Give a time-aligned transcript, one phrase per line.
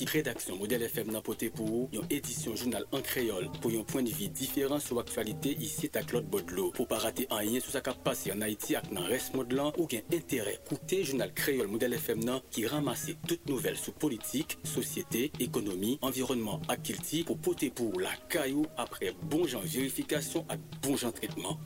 [0.00, 4.02] l'équipe rédaction Modèle FM nan pote pour une édition journal en créole pour un point
[4.02, 6.70] de vue différent sur l'actualité ici à Claude Baudelot.
[6.70, 9.86] Pour pas rater un lien sur sa passé en Haïti avec dans reste modelant ou
[9.86, 10.58] gain intérêt.
[10.64, 16.62] Écoutez journal créole Modèle FM nan qui ramasse toutes nouvelles sur politique, société, économie, environnement,
[16.68, 21.58] activité pour poter pour la caillou après bon genre vérification et bon genre traitement.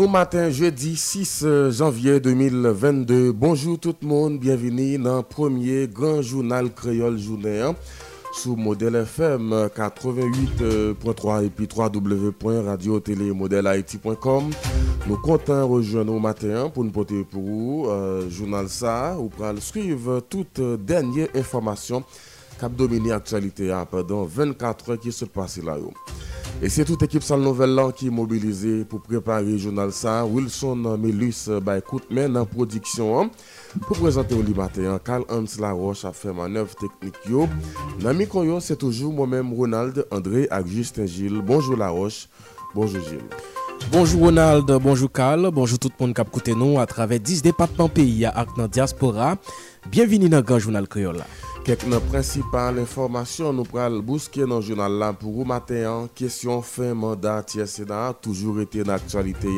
[0.00, 3.32] Nous matin jeudi 6 euh, janvier 2022.
[3.32, 7.76] Bonjour tout le monde, bienvenue dans le premier grand journal créole journée hein,
[8.32, 14.50] sous modèle FM 88.3 et puis www.radio-télé-modèle-haïti.com.
[15.06, 19.28] Nous comptons rejoindre au matin hein, pour nous porter pour vous euh, journal ça ou
[19.28, 22.02] pour suivre toute dernière information
[22.58, 25.76] cap dominer l'actualité hein, pendant 24 heures qui se passe là.
[26.62, 30.26] Et c'est toute équipe Salle Nouvelle qui est mobilisée pour préparer le journal ça.
[30.26, 33.30] Wilson Melus écoute mais en production hein.
[33.86, 35.00] pour présenter au matin.
[35.02, 37.16] Carl Hans Laroche a fait manœuvre technique.
[38.02, 41.40] Nami Koyo c'est toujours moi-même Ronald André et Justin Gilles.
[41.42, 42.28] Bonjour Laroche.
[42.74, 43.20] Bonjour Gilles.
[43.90, 47.40] Bonjour Ronald, bonjour Carl, bonjour tout le monde qui a écouté nous à travers 10
[47.40, 49.36] départements pays à dans diaspora.
[49.90, 51.24] Bienvenue dans le grand journal créole.
[51.64, 56.08] Quelques principales informations nous pral bousquer dans le journal là pour vous matin.
[56.14, 59.48] Question fin mandat tiers Sénat toujours été d'actualité.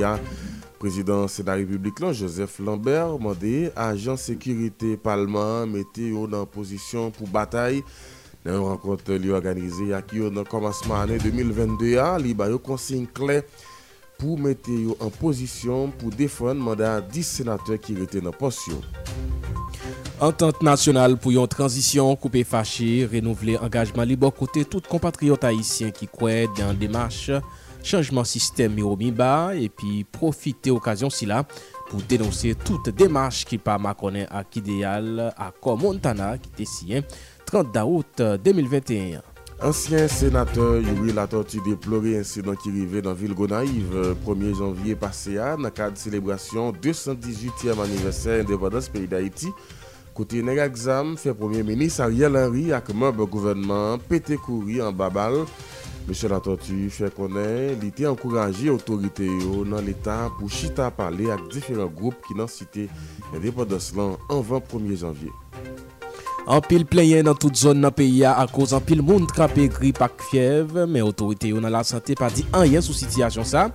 [0.79, 6.01] Président de la République Joseph Lambert demandé agent sécurité Parlement mettre
[6.35, 7.83] en position pour bataille
[8.45, 12.19] dans une rencontre organisée à qui dans commencement année 2022 il a
[12.59, 13.45] consigne clair
[14.19, 18.81] pour mettre en position pour défendre mandat 10 sénateurs qui étaient dans position.
[20.23, 25.91] Entente nasyonal pou yon transisyon koupe fache, renouvle engajman li bo kote tout kompatriot haisyen
[25.97, 27.41] ki kwe dan demache,
[27.83, 31.41] chanjman sistem mi ou mi ba, epi profite okasyon si la
[31.89, 37.03] pou denonse tout demache ki pa makone ak ideal akor Montana ki te siyen
[37.51, 39.27] 30 daout 2021.
[39.63, 45.57] Ansyen senateur Yuri Latortu deplore insidant ki rive nan vil Gonaive 1 janvye pase a
[45.59, 49.51] nan kade selebrasyon 218e aniversè independans peyi d'Haïti
[50.13, 55.47] Kote nega exam, fe Premier Ministre Ariel Henry ak mèbe gouvernement pete kouri an babal.
[56.05, 61.31] Mèche la tortue fe konen, li te ankouraje otorite yo nan l'Etat pou chita pale
[61.33, 62.89] ak diferent group ki nan site
[63.33, 65.33] indépendance lan anvan 1er janvye.
[66.51, 69.65] An pil pleyen nan tout zon nan peyi a a koz an pil moun trape
[69.73, 73.49] grip ak fiev, men otorite yo nan la sante pa di an yen sou sityasyon
[73.49, 73.69] sa.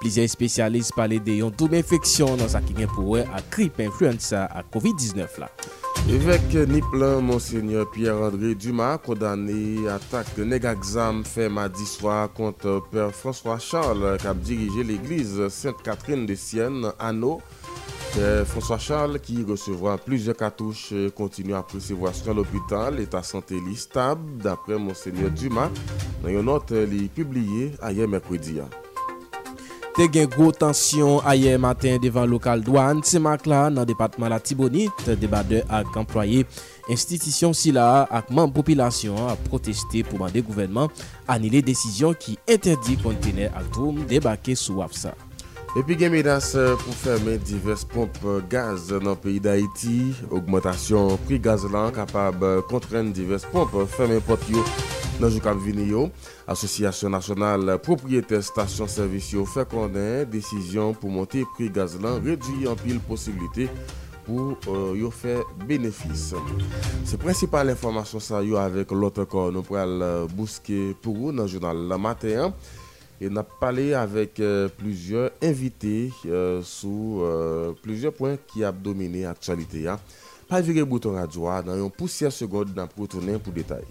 [0.00, 3.82] Plizye spesyalist pale de yon doum infeksyon nan sa ki gen pou we ak grip
[3.82, 5.50] influenza ak COVID-19 la.
[6.08, 14.18] Évêque Niplan, Monseigneur Pierre-André Dumas, condamné attaque Negaxam fait mardi soir contre Père François Charles,
[14.18, 17.40] qui a dirigé l'église Sainte-Catherine de Sienne, Anneau.
[18.44, 22.96] François Charles, qui recevra plusieurs cartouches, continue à recevoir soins à l'hôpital.
[22.96, 25.70] L'état santé est stable, d'après Monseigneur Dumas,
[26.22, 26.74] dans une note
[27.14, 28.60] publiée ailleurs mercredi.
[29.96, 35.10] te gen gro tansyon ayer matin devan lokal douan semak la nan depatman la Tibonit
[35.20, 36.46] debade ak employe
[36.92, 40.88] institisyon si la ak man popilasyon a proteste pou mande gouvenman
[41.28, 45.12] anile desisyon ki interdi kontene ak troum debake sou wap sa.
[45.74, 48.18] Et puis, menace pour fermer diverses pompes
[48.50, 50.12] gaz dans le pays d'Haïti.
[50.30, 54.42] Augmentation prix gaz là capable de contraindre diverses pompes fermer portes
[55.18, 56.10] dans le jour venir.
[56.46, 62.76] Association nationale propriétaire station service fait connaître décision pour monter prix gaz là réduit en
[62.76, 63.70] pile possibilité
[64.26, 66.34] pour euh, faire bénéfice.
[67.04, 71.48] C'est principale information ça yo avec l'autre corps nous pourrons bousquer pour vous dans le
[71.48, 72.52] journal le matin
[73.22, 78.72] et on a parlé avec euh, plusieurs invités euh, sur euh, plusieurs points qui ont
[78.72, 79.86] dominé l'actualité.
[79.86, 80.00] Hein.
[80.48, 83.84] Pas virer bouton radio hein, dans une poussière seconde dans pour tourner pour détail.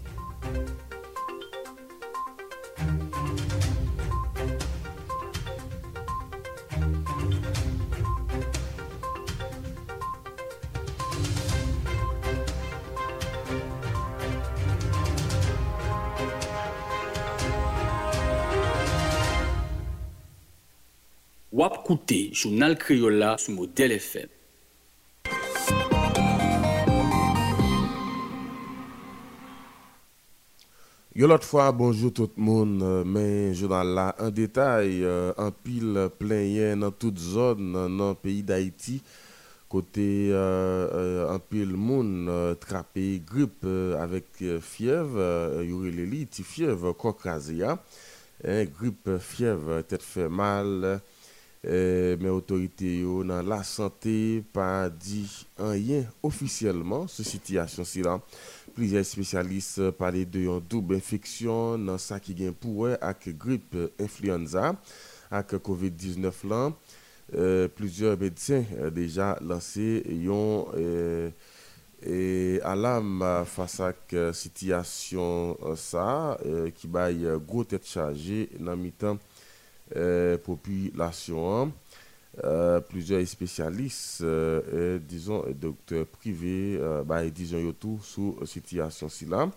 [21.52, 24.30] Wap koute, jounal Kriola sou model FM.
[31.12, 35.04] Yo lot fwa, bonjou tout moun, men jounal la an detay,
[35.36, 37.60] an pil plenyen nan tout zon
[37.98, 39.02] nan peyi d'Haïti,
[39.68, 42.32] kote euh, an pil moun
[42.64, 43.68] trape grip
[44.00, 45.20] avèk fiev,
[45.68, 47.76] yore leli ti fiev kokraziya,
[48.80, 50.94] grip fiev tet fè mal,
[51.64, 55.22] eh, men otorite yo nan la sante pa di
[55.62, 58.22] an yen ofisyeleman se sityasyon si lan.
[58.72, 64.72] Plize spesyalist pale de yon doub infeksyon nan sa ki gen pouwe ak grip influenza
[65.32, 66.76] ak COVID-19 lan.
[67.32, 70.70] Euh, Plize medisyen deja lanse yon...
[70.78, 71.58] Eh, eh
[72.02, 78.80] E alam fasa k sityasyon sa eh, e, eh, ki bay gwo tet chaje nan
[78.82, 79.20] mitan
[80.42, 81.72] population
[82.44, 89.50] euh, plusieurs spécialistes, euh, disons, docteurs privés, euh, bah, disons, tout sur situation là.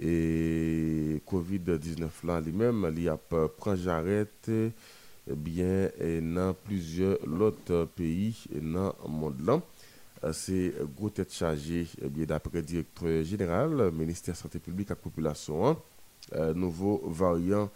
[0.00, 4.50] Et Covid-19 là lui-même, il a pris j'arrête
[5.28, 5.90] bien
[6.22, 10.32] dans plusieurs autres pays dans le monde là.
[10.32, 14.90] C'est gros tête chargée, bien d'après le directeur général, ministère de la Santé publique et
[14.90, 15.76] la population,
[16.54, 17.70] nouveau variant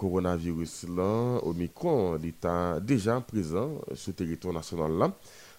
[0.00, 5.12] koronavirus euh, lan, Omikron li ta deja prezant sou teriton nasyonal la.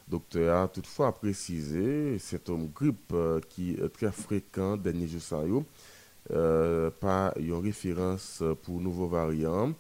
[0.08, 5.64] Dokter a toutfwa prezise, sintom grip euh, ki tre frekant denye jousan yo,
[6.32, 8.30] euh, pa yon referans
[8.64, 9.76] pou nouvo variant.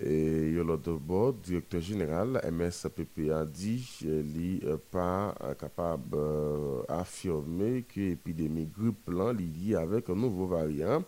[0.00, 3.76] Yolo Dobo, direktor general MSPP a di
[4.06, 4.50] euh, li
[4.90, 5.30] pa
[5.60, 6.14] kapab
[6.90, 11.06] afirme ki epidemi grip lan li li avek nouvo variant.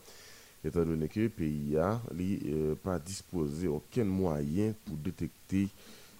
[0.64, 5.68] Étant donné que le pays n'a euh, pas disposé aucun moyen pour détecter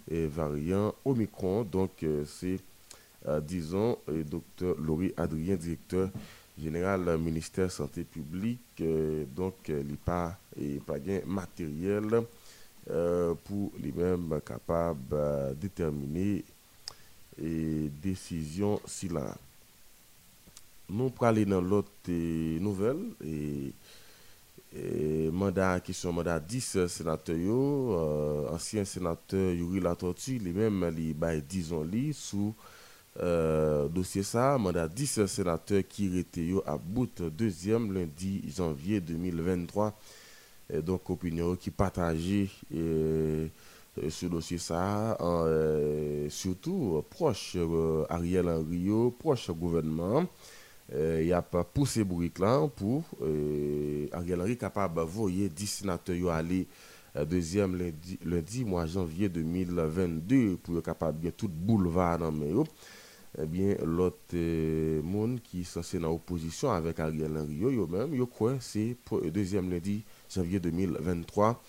[0.09, 1.62] les euh, variants Omicron.
[1.62, 2.59] Donc, euh, c'est,
[3.43, 6.11] disons, le docteur Laurie Adrien, directeur
[6.61, 8.83] général du ministère de la Santé publique.
[9.37, 10.39] donc, il n'a pas,
[10.85, 12.23] pas matériel
[13.44, 16.44] pour lui-même capable de déterminer
[17.39, 19.37] les décisions si là.
[20.91, 23.73] Nous parlons dans l'autre nouvelle et
[25.32, 32.14] mandat question mandat 10 sénateurs euh, ancien sénateur Yuri Latortu lui-même li bay disons li
[32.14, 32.54] sous
[33.20, 34.56] euh, dossier ça.
[34.56, 39.98] Mandat 10 sénateurs qui était yo à bout deuxième lundi janvier 2023
[40.72, 43.48] et donc opinion qui partagée euh,
[44.08, 45.19] sur dossier ça
[46.30, 47.58] surtout proche
[48.08, 48.88] Ariel Henry
[49.19, 50.26] proche gouvernement
[50.90, 56.31] il y a pas poussé bourrique là pour euh, Ariel Henry capable voyer 10 sénateurs
[56.31, 56.67] aller
[57.17, 62.50] euh, deuxième lundi, lundi mois janvier 2022 pour capable bien tout boulevard dans mais
[63.40, 68.26] eh bien l'autre euh, monde qui sont censé opposition avec Ariel Henry yo, même yo
[68.26, 71.62] quoi c'est pour le deuxième lundi janvier 2023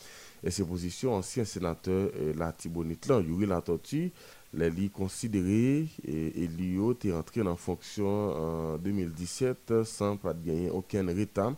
[0.43, 4.11] et ces positions ancien sénateur la Tibonite là Yuri Latortu
[4.53, 10.75] lè li konsidere e li yo te rentre nan fonksyon an 2017 san pat genyen
[10.77, 11.57] oken retan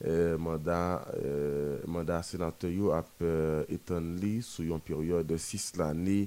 [0.00, 0.78] eh, manda,
[1.20, 6.22] eh, manda senatoryo ap eh, etan li sou yon peryode 6 lani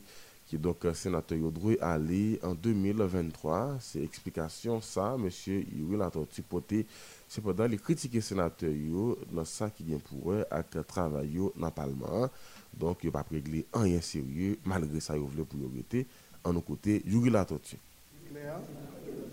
[0.47, 6.85] ki donk senatoryo drou ali an 2023 se eksplikasyon sa monsye Yuri Latorti pote
[7.27, 12.29] se podan li kritike senatoryo nan sa ki gen pou wè ak travayo nan palman
[12.77, 16.05] Donk yo pa pregle an yon serye, malgre sa yo vle pou yo rete,
[16.43, 17.79] an nou kote, yuri la toti.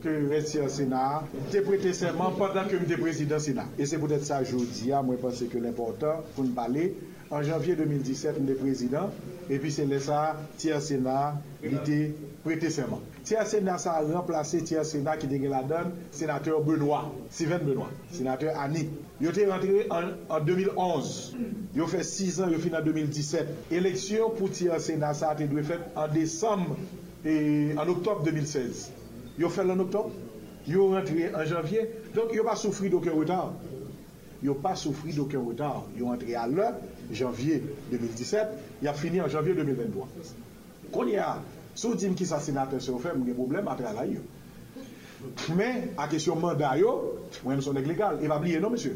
[0.05, 3.65] que rester au Sénat, j'ai prêté serment pendant que j'étais président Sénat.
[3.79, 6.95] Et c'est peut-être ça aujourd'hui, à moi, penser que l'important, pour nous parler,
[7.31, 9.11] en janvier 2017, nous sommes président,
[9.49, 12.15] et puis c'est là ça, tiers Sénat, il était
[12.45, 13.01] prêté serment.
[13.25, 17.89] Tiers Sénat, ça a remplacé tiers Sénat qui dégaine la donne, sénateur Benoît, Sylvain Benoît,
[18.13, 18.91] sénateur Annie.
[19.19, 19.89] Il était rentré
[20.29, 21.35] en, 2011.
[21.75, 23.49] Il a fait 6 ans, il a fini en 2017.
[23.71, 26.77] Élection pour tiers Sénat, ça a été fait en décembre
[27.25, 28.93] et en octobre 2016.
[29.39, 30.11] Il a fait en octobre,
[30.67, 33.55] il est rentré en janvier, donc il n'a pas souffert d'aucun retard.
[34.43, 35.85] Il n'a pas souffert d'aucun retard.
[35.97, 36.75] Il est rentré à l'heure,
[37.11, 38.49] janvier 2017,
[38.83, 40.09] il a fini en janvier 2023.
[40.93, 41.39] Quand il y a,
[41.75, 44.23] Sou di m ki sa senatè se ou fè, m gen problem apè alay yo.
[45.57, 46.95] Men, a kesyon manday yo,
[47.43, 48.21] mwen son ek legal.
[48.23, 48.95] E va bliye non, monsye.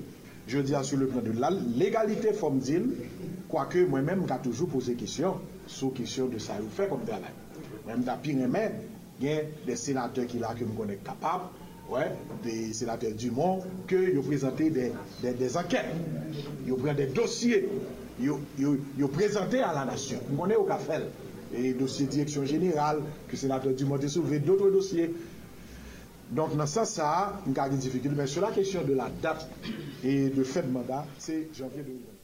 [0.48, 2.92] Je di an sou le plan de la legalite fòm din,
[3.50, 6.86] kwa ke mwen men m ka toujou pose kesyon, sou kesyon de sa ou fè
[6.88, 7.34] kon fè alay.
[7.84, 8.78] Mwen m da pi remen,
[9.20, 11.50] gen de senatè ki la ke m konek kapab,
[11.90, 12.14] ouais,
[12.46, 14.90] de senatè du moun, ke yo prezante de
[15.58, 15.90] anket.
[16.68, 17.64] Yo pren de dosye,
[18.22, 20.22] yo prezante a la nasyon.
[20.30, 21.10] M konen ou ka fèl.
[21.54, 25.14] Et dossier direction générale, que le sénateur Dumont a soulevé d'autres dossiers.
[26.30, 28.10] Donc, dans ça, ça, a une difficulté.
[28.14, 29.48] Mais sur la question de la date
[30.04, 32.18] et de fait de mandat, c'est janvier 2020.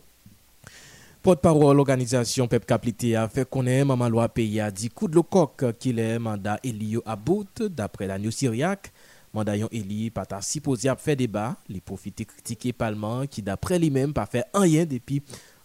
[1.22, 5.64] Porte-parole l'organisation Pep Caplité a fait connaître Maman Loi Pays a dit coup de coq
[5.78, 8.92] qu'il est mandat Elio à bout d'après la New Syriac.
[9.32, 14.26] Mandat Eli pas supposé à faire débat, les profiter critiquer Parlement qui d'après lui-même pas
[14.26, 15.22] fait rien depuis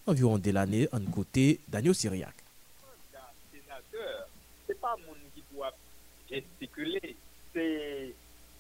[0.08, 2.39] environ de l'année en côté Daniel Syriac.
[6.30, 7.16] gestikulé,
[7.54, 8.14] c'est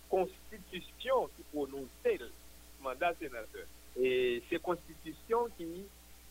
[0.09, 2.31] constitution qui prononçait le
[2.81, 3.65] mandat sénateur.
[3.99, 5.85] Et c'est constitution qui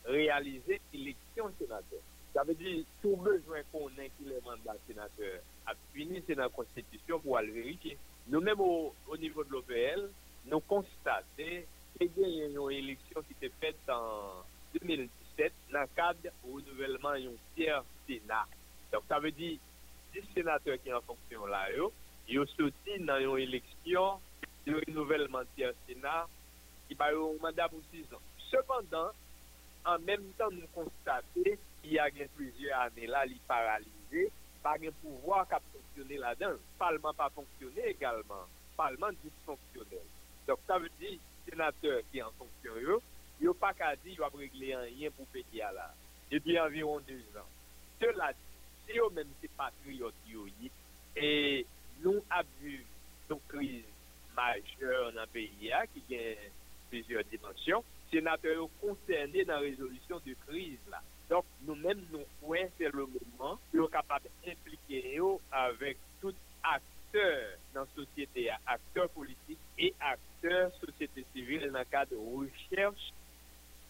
[0.05, 2.01] réalisait l'élection sénateur.
[2.35, 6.45] Ça veut dire tout besoin qu'on ait qu'il est mandat sénateur a fini, c'est dans
[6.45, 7.99] la constitution pour aller vérifier.
[8.29, 10.11] Nous-mêmes, au, au, niveau de l'OPL,
[10.47, 14.45] nous constatons qu'il y a une élection qui s'est faite en
[14.81, 18.47] 2017 dans le cadre du renouvellement d'un tiers sénat.
[18.93, 19.59] Donc ça veut dire
[20.21, 21.69] 10 senateurs qui en fonction là,
[22.29, 24.21] ils ont sorti dans une élection,
[24.67, 26.27] de renouvellement du Sénat,
[26.89, 28.21] qui va un mandat pour 6 ans.
[28.51, 29.11] Cependant,
[29.85, 34.31] en même temps, nous constatons qu'il y a plusieurs années là, les paralysés,
[34.63, 36.51] pas de pouvoir qui a fonctionné là-dedans.
[36.51, 38.45] Le Parlement pas fonctionné également.
[38.73, 40.05] Le Parlement dysfonctionnel.
[40.47, 43.01] Donc, ça veut dire, sénateur qui en fonction,
[43.41, 45.95] ils n'ont pas qu'à dire qu'ils vont régler rien pour payer là.
[46.31, 47.49] Depuis environ deux ans.
[48.01, 48.39] Cela dit,
[48.89, 50.71] se yo menm se patriyot yo yi,
[51.13, 51.29] e
[52.01, 52.79] nou abu
[53.29, 53.85] nou kriz
[54.37, 56.47] majeur nan peyi ya ki gen
[56.89, 61.03] plezyor dimensyon, senatè yo koncernè nan rezolusyon de kriz la.
[61.29, 67.59] Donk nou menm nou kwen se le mouman yo kapab implike yo avèk tout akteur
[67.75, 73.13] nan sosyete ya, akteur politik e akteur sosyete sivil nan ka de recherche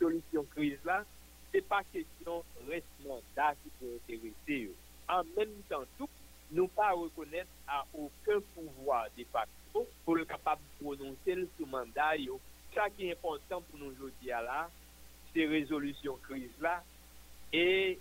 [0.02, 1.04] solisyon kriz la,
[1.52, 4.74] se pa kesyon resmonda ki pou enterese yo.
[5.08, 5.84] En même temps,
[6.50, 12.12] nous pas reconnaître à aucun pouvoir de facto pour le capable de prononcer le mandat
[12.74, 14.68] ça qui est important pour nous aujourd'hui là,
[15.34, 16.82] c'est résolution crise là.
[17.52, 17.98] Et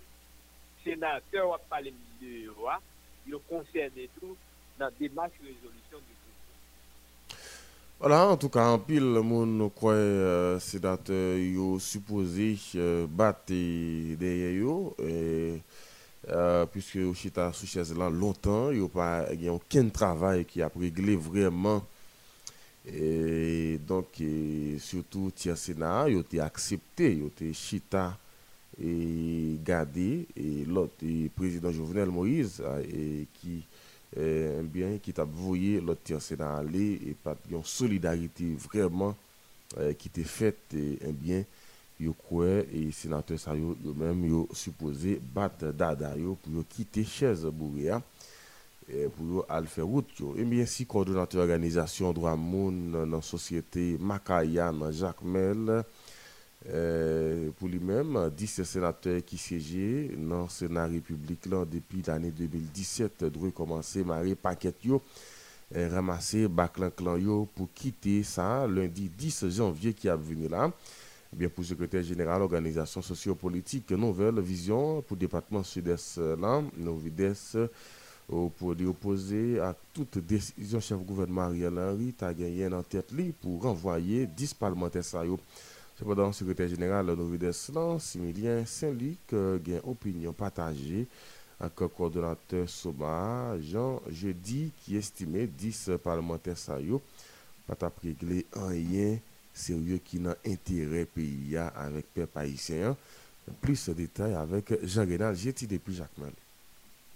[0.84, 2.80] sénateur va parler de roi,
[3.26, 4.36] il concerne tout
[4.78, 7.38] dans la démarche de résolution du.
[8.00, 13.46] Voilà, en tout cas, en pile, le monde croit euh, sénateur yo supposé euh, battre
[13.48, 14.94] derrière eux.
[15.04, 15.60] Et,
[16.28, 18.88] euh, puisque au chita sous chaise là longtemps, il
[19.38, 21.84] n'y a aucun travail qui a réglé vraiment
[22.86, 24.22] et donc,
[24.78, 28.16] surtout, le Sénat, il été accepté, il été chita
[28.82, 30.26] et gardé.
[30.36, 33.62] Et l'autre, président Jovenel Moïse, et qui
[34.16, 39.14] eh, bien qui t'a voyé l'autre Sénat aller et pas une solidarité vraiment
[39.78, 41.44] eh, qui était faite et eh, bien
[42.00, 47.44] yo quoi et sénateur ça yo même yo supposé battre dada yo pour quitter chaise
[47.46, 48.02] bourréa
[49.16, 50.06] pour aller faire route.
[50.36, 55.84] Et bien, si coordonnateur organisation droit moun la société Makaya, Jacques Mel,
[56.70, 63.52] euh, pour lui-même, 10 sénateurs qui siégeaient dans le Sénat République depuis l'année 2017 doivent
[63.52, 65.02] commencer à marrer paquet yo,
[66.48, 70.72] baclan clan pour quitter ça lundi 10 janvier qui a venu là.
[71.30, 77.68] Bien, pour le secrétaire général, organisation sociopolitique, nouvelle vision pour le département sud-est là, Novides,
[78.26, 84.26] pour opposer à toute décision chef gouvernement Ariel Henry a gagné en tête pour renvoyer
[84.26, 87.52] 10 parlementaires Cependant, secrétaire général de Novides
[87.98, 91.06] Similien Saint-Luc, a une opinion partagée
[91.60, 97.02] avec le coordonnateur Soma, Jean Jeudi, qui estimait 10 parlementaires Sayo
[97.66, 99.18] pas régler rien
[99.58, 102.96] sérieux qui n'a intérêt pays avec le peuple haïtien.
[103.60, 106.32] Plus de détails avec Jean-Rénal Jetti depuis Jacques Mel.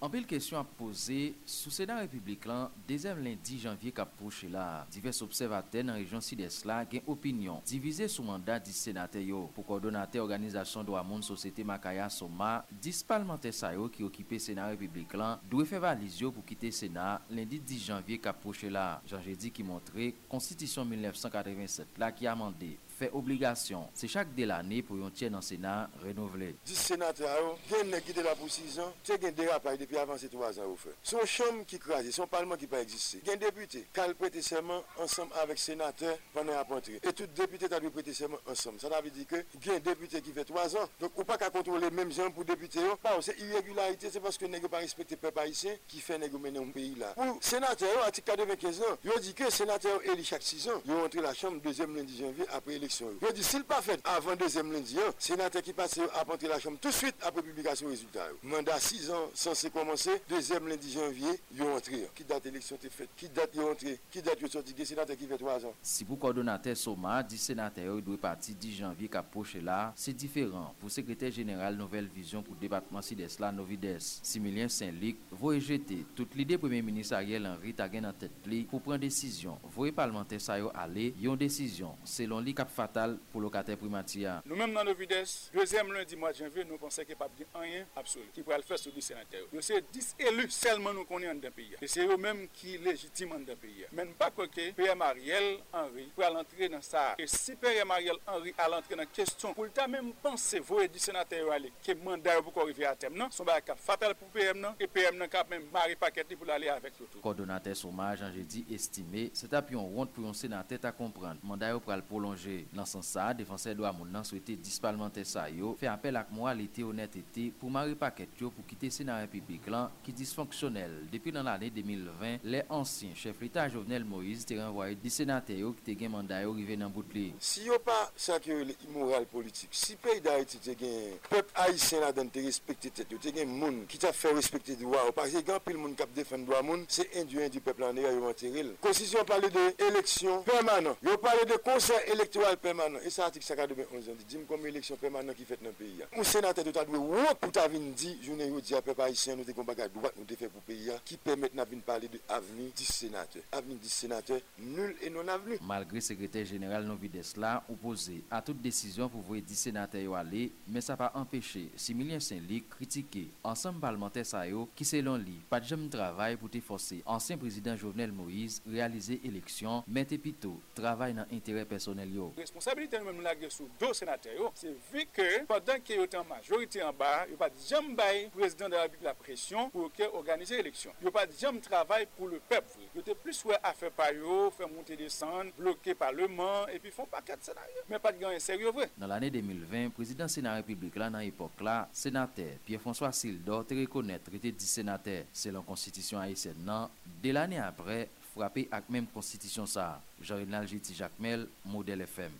[0.02, 1.16] Anpil kesyon ap pose,
[1.47, 6.56] sou Sénat Republik lan, dezem lendi janvye kap poche la, divers observate nan rejon Sidès
[6.66, 9.44] la gen opinyon, divize sou mandat di senate yo.
[9.54, 15.14] Po kordonate Organizasyon do Amoun Sosete Makaya Soma, dis palmente sayo ki okipe Sénat Republik
[15.14, 18.97] lan, dwe fe valiz yo pou kite Sénat lendi 10 janvye kap poche la.
[19.06, 22.75] Janjedi ki montre, Konstitisyon 1987 la ki amande.
[22.92, 23.88] Fait obligation.
[23.94, 26.54] C'est chaque de l'année pour tiers dans le Sénat renouvelé.
[26.64, 30.16] 10 sénateurs, il y a qui là pour 6 ans, c'est un dérapage depuis avant
[30.18, 30.76] ces 3 ans.
[31.02, 33.20] Son chambre qui crase, son parlement qui pas existé.
[33.30, 37.00] Un député a prêté serment ensemble avec sénateur pendant la rentrée.
[37.02, 38.80] Et tout député a dû prêter serment ensemble.
[38.80, 39.37] Ça veut dire que
[39.70, 40.88] un député qui fait 3 ans.
[41.00, 42.80] Donc, on pas qu'à contrôler les mêmes gens pour député.
[43.20, 46.70] C'est irrégularité, c'est parce que n'est pas respecté le peuple haïtien qui fait négocier un
[46.70, 47.14] pays là.
[47.14, 51.16] Pour sénateur, article 95 ans, il dit que sénateur élu chaque 6 ans, il rentre
[51.20, 53.18] la chambre deuxième lundi janvier après élection eleksyon.
[53.20, 56.58] Yo di sil pa fet avan dezem lendi an, senate ki pase ap antre la
[56.61, 58.38] chanm tout suite apre publikasyon rezultat yo.
[58.42, 62.04] Manda 6 an, sanse komanse, dezem lendi janvye, yo antre.
[62.16, 65.16] Ki dat eleksyon te fet, ki dat yo antre, ki dat yo soti de senate
[65.18, 65.76] ki fe 3 an.
[65.82, 70.14] Si pou kordonate Soma, di senate yo dwe pati 10 janvye ka poche la, se
[70.16, 74.18] diferan pou sekretè general nouvel vizyon pou debatman si desla novides.
[74.26, 78.64] Similien Saint-Luc, voye jete tout l'ide premier ministre Ariel Henry ta gen an tèt li
[78.70, 79.61] pou pren desisyon.
[79.72, 84.40] Voye parlementè sa yo ale, yon desisyon selon li kap fatal pou lokatè primati ya.
[84.48, 88.26] Nou mèm nan Novides, deuxième lundi mois janvier, nou pensè ki pa bdi anyen absolu
[88.34, 89.50] ki pou al fè sou di senatè yo.
[89.54, 91.82] Yo se 10 elu selman nou konè an den peyi ya.
[91.84, 93.92] E se yo mèm ki legitime an den peyi ya.
[93.94, 97.12] Men pa koke, PM Ariel Henry pou al antre nan sa.
[97.22, 101.02] E si PM Ariel Henry al antre nan kestyon pou lta mèm pense voye di
[101.02, 103.78] senatè yo ale ke mandè yo pou kon rive a tem nan, son ba kap
[103.78, 104.72] fatal pou PM non?
[104.72, 107.20] nan, e PM nan kap mèm mari paketi pou l'ale avèk loutou.
[107.24, 111.42] Kordonatè somaj an jè di estime, se tap yon rond pou yon senatè ta komprende.
[111.46, 112.66] Mandè yo pral prolonje chanje.
[112.73, 116.83] Nan san sa, defanse do amoun nan souwete dispalmente sa yo, fe apel ak moralite
[116.83, 121.09] honetete pou mari paket yo pou kite senan republik lan ki disfonksyonel.
[121.12, 125.73] Depi nan ane 2020, le ansyen chef l'Etat Jovenel Moïse te renvoye di senate yo
[125.76, 127.33] ki te gen manday yo rive nan bout li.
[127.40, 131.19] Si yo pa sa ki yo le imoral politik, si pey da iti te gen
[131.28, 134.76] pep haisyen la dan te respekte tet yo, te gen moun ki ta fe respekte
[134.81, 137.81] dwa yo, par se gen pil moun kap defen dwa moun, se induen di pep
[137.83, 138.73] lan de yo yo anteril.
[138.85, 143.42] Konsisyon pale de eleksyon permanent, yo pale de konser elektoral total permanent, e sa atik
[143.42, 146.09] 52.11 an di, di m kon mè eleksyon permanent ki fèt nan peyi ya.
[146.18, 149.49] Ou senatè total dwe wot pou ta vin di, jounen yo di apè parisyen nou
[149.49, 152.11] te kon bagay dwat nou te fè pou peyi ya, ki pèmèt nan vin pale
[152.12, 153.44] de aveni 10 senatè.
[153.56, 155.61] Aveni 10 senatè, nul e non aveni.
[155.68, 160.16] Malgré sekretèr jeneral non vides la, opose a tout desisyon pou vwe 10 senatè yo
[160.18, 165.23] ale, men sa pa empèche similien sen li kritike ansam parlementè sa yo ki selon
[165.23, 170.21] li pat jom travay pou te fose ansyen prezident Jovenel Moïse realize eleksyon men te
[170.21, 172.30] pito travay nan interè personel yo.
[172.42, 174.52] responsabilité nous-mêmes nous laguer sous deux sénateurs.
[174.54, 177.49] C'est vu que pendant qu'il y a en majorité en bas, il n'y a pas
[177.49, 180.92] de jamais président de la République la pression pour qu'ils organisent l'élection.
[181.04, 182.68] n'y a pas de jamais travail pour le peuple.
[182.94, 184.08] Ils étaient plus ouais à faire par
[184.56, 187.82] faire monter descendre, bloquer parlement et puis font pas quatre scénarios.
[187.88, 188.90] Mais pas de gain sérieux vrai.
[188.96, 194.32] Dans l'année 2020, président Sénat République là dans l'époque là, sénateur Pierre-François Sildor te reconnaître
[194.34, 196.56] était 10 sénateurs selon constitution haïtienne.
[196.64, 196.88] Non,
[197.22, 200.00] Dès l'année après, frappé avec même constitution ça.
[200.20, 202.30] Jean-Renal Jacques Jacmel, modèle FM.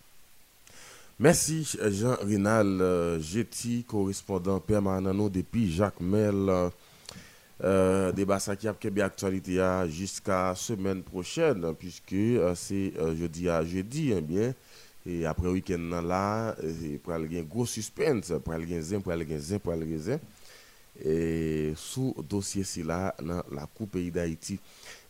[1.19, 6.71] Merci Jean-Renal Jetty, correspondant permanent depuis Jacques Mel.
[7.63, 13.63] Euh, débat ça qui a actualité jusqu'à semaine prochaine, puisque euh, c'est euh, jeudi à
[13.63, 14.53] jeudi, hein.
[15.05, 19.59] Et après week-end là, il y a gros suspense, pour le zin, pour le zin,
[19.59, 20.17] pour le zin.
[21.03, 24.59] Et sous dossier là, dans la Coupe pays d'Haïti,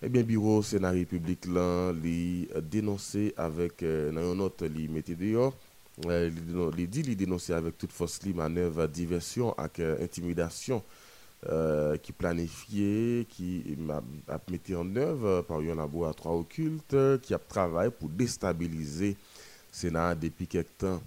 [0.05, 5.53] eh bien, bureau Sénat République là, li dénoncé avec, une note, li mettait dehors,
[6.05, 10.83] il dit, il dénoncé avec toute force manœuvre diversion intimidation
[11.49, 13.77] euh, qui planifié, qui
[14.27, 19.15] a, mis en œuvre par un laboratoire occulte, qui a travaillé pour déstabiliser le
[19.71, 21.01] Sénat depuis quelques temps.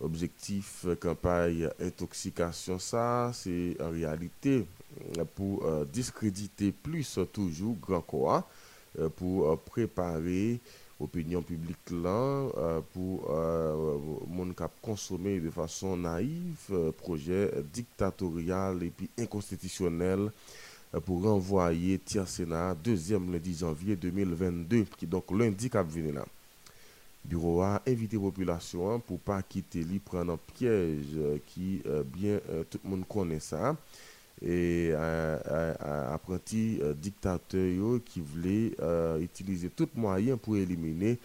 [0.00, 4.66] Objectif campagne intoxication, ça, c'est en réalité
[5.34, 8.48] pour euh, discréditer plus toujours Grand Corps,
[8.98, 10.60] euh, pour préparer
[11.02, 12.08] opinion publique là
[12.56, 20.30] euh, pour euh, mon cap consommer de façon naïve euh, projet dictatorial et puis inconstitutionnel
[21.06, 26.26] pour renvoyer tiers Sénat deuxième lundi janvier 2022 qui donc lundi cap venir là.
[27.24, 31.80] Bureau a invité population pour pas quitter lui prendre un piège qui
[32.12, 33.76] bien tout le monde connaît ça
[34.40, 35.74] et un
[36.12, 38.72] apprenti dictateur qui voulait
[39.20, 41.18] utiliser tout moyen pour éliminer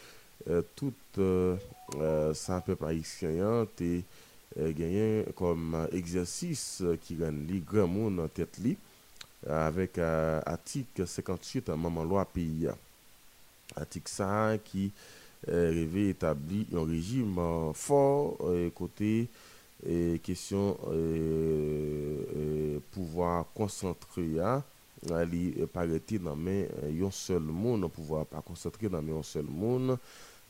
[0.75, 0.93] tout
[2.33, 4.03] ça peuple haïtien et
[4.57, 8.77] gagner comme exercice qui rend les grand monde en tête li
[9.47, 12.67] avec article 58 maman loi pays.
[13.75, 14.91] Article ça qui
[15.47, 17.39] rêvait établi un régime
[17.73, 18.37] fort
[18.75, 19.27] côté
[19.85, 24.63] et question euh, pouvoir concentrer à
[25.13, 29.97] ali paraît dans main un seul monde pouvoir pas concentrer dans un seul monde.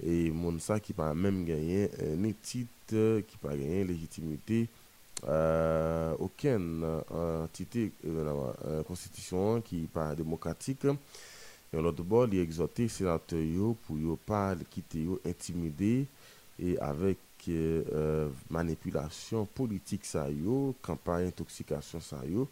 [0.03, 4.67] Et monde ça qui pas même gagner un titre qui pas gagner légitimité
[5.27, 10.85] euh, aucune entité euh, constitution qui pas démocratique.
[11.73, 16.05] Et l'autre bord il exhorter sénateurs pour ne pas quitter intimider
[16.59, 16.77] et
[17.37, 22.47] avec euh, manipulation politique ça yo, campagne intoxication ça yo,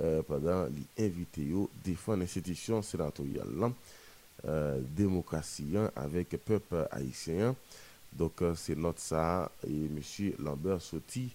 [0.00, 0.66] euh, pendant
[0.98, 3.72] l'invité yo défendre l'institution sénatoriale
[4.46, 7.54] euh, démocratie avec peuple haïtien
[8.12, 9.50] Donc, c'est notre ça.
[9.66, 10.32] Et M.
[10.38, 11.30] Lambert sorti,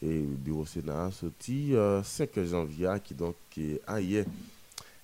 [0.00, 1.74] et le bureau Sénat sorti
[2.04, 4.26] 5 janvier, qui donc est ailleurs.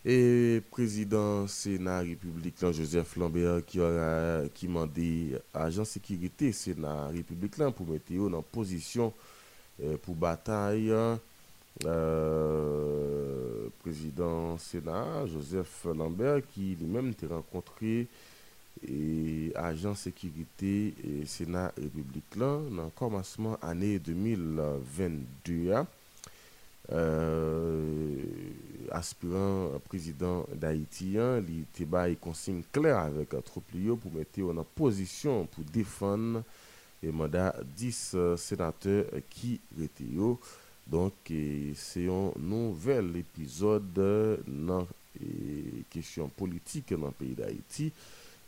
[0.05, 7.89] Et président Sénat République Joseph Lambert qui a qui demandé agent sécurité Sénat République pour
[7.89, 9.13] mettre en position
[10.03, 10.93] pour bataille
[11.85, 18.07] euh, président Sénat, Joseph Lambert, qui lui-même a rencontré
[18.89, 20.95] et agent sécurité
[21.27, 25.87] Sénat République dans le commencement année 2022 hein.
[26.91, 28.25] Euh,
[28.91, 34.09] aspirant prezident d'Haïti an, li te bay konsim kler avèk euh, troup li yo pou
[34.15, 36.41] mette yo nan posisyon pou defan
[37.05, 40.39] e manda 10 euh, senateur ki rete yo.
[40.89, 41.29] Donk
[41.77, 44.01] se yon nouvel epizod
[44.49, 44.89] nan
[45.21, 47.91] e, kesyon politik nan peyi d'Haïti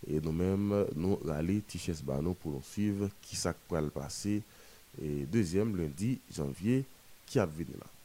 [0.09, 5.29] e nou menm nou rale Tichès Bano pou nou suiv ki sa kwa l'pase e,
[5.29, 6.81] dezyem lundi janvye
[7.29, 8.00] ki ap veni la.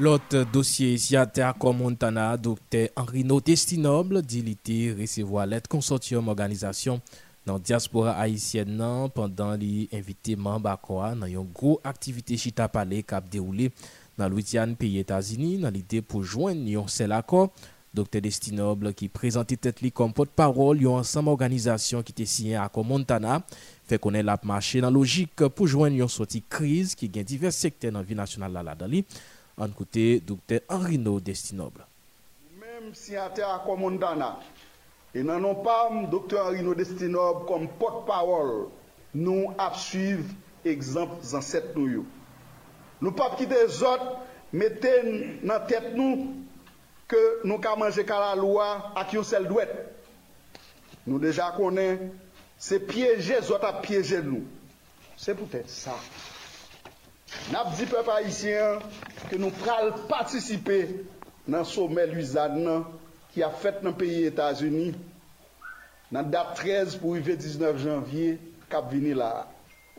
[0.00, 7.00] L'autre dossier ici à Terre Montana, docteur Henrino Testinoble, dit l'été recevoir l'aide consortium organisation
[7.44, 13.02] dans diaspora haïtienne non, pendant les invités membres à dans une grosse activité chita palais
[13.02, 13.72] qui a déroulé
[14.16, 17.50] dans Louisiane, pays États-Unis, dans l'idée pour joindre un seul accord.
[17.92, 23.42] Docteur Destinoble qui présentait tête comme porte-parole, yon ensemble organisation qui était signé à Montana,
[23.84, 27.90] fait qu'on la marché dans logique pour joindre une sortie crise qui gagne divers secteurs
[27.90, 28.76] dans la vie nationale là
[29.58, 30.60] An koute Dr.
[30.70, 31.82] Henri Nou Destinoble.
[32.60, 34.36] Mèm siyate akwa moun dana,
[35.10, 36.38] e nanon pam Dr.
[36.44, 38.68] Henri Nou Destinoble kom potpawol
[39.18, 40.30] nou ap suiv
[40.68, 42.04] ekzamp zanset nou yo.
[43.02, 44.04] Nou pap ki de zot
[44.54, 46.28] meten nan tet nou
[47.10, 48.68] ke nou ka manje ka la lwa
[49.02, 49.74] ak yon sel dwet.
[51.02, 52.12] Nou deja konen
[52.62, 54.46] se pyeje zot ap pyeje nou.
[55.18, 55.98] Se pou tè sa.
[57.52, 58.80] Nap di pep haisyen
[59.28, 60.78] ke nou pral patisipe
[61.48, 62.84] nan somè luizan nan
[63.32, 64.90] ki a fèt nan peyi Etasuni
[66.12, 68.36] nan dat 13 pou yve 19 janvye
[68.72, 69.46] kap vini la.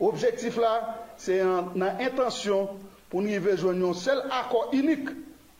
[0.00, 0.72] Objektif la,
[1.20, 2.70] se an, nan intansyon
[3.10, 5.12] pou nou yve jounyon sel akor inik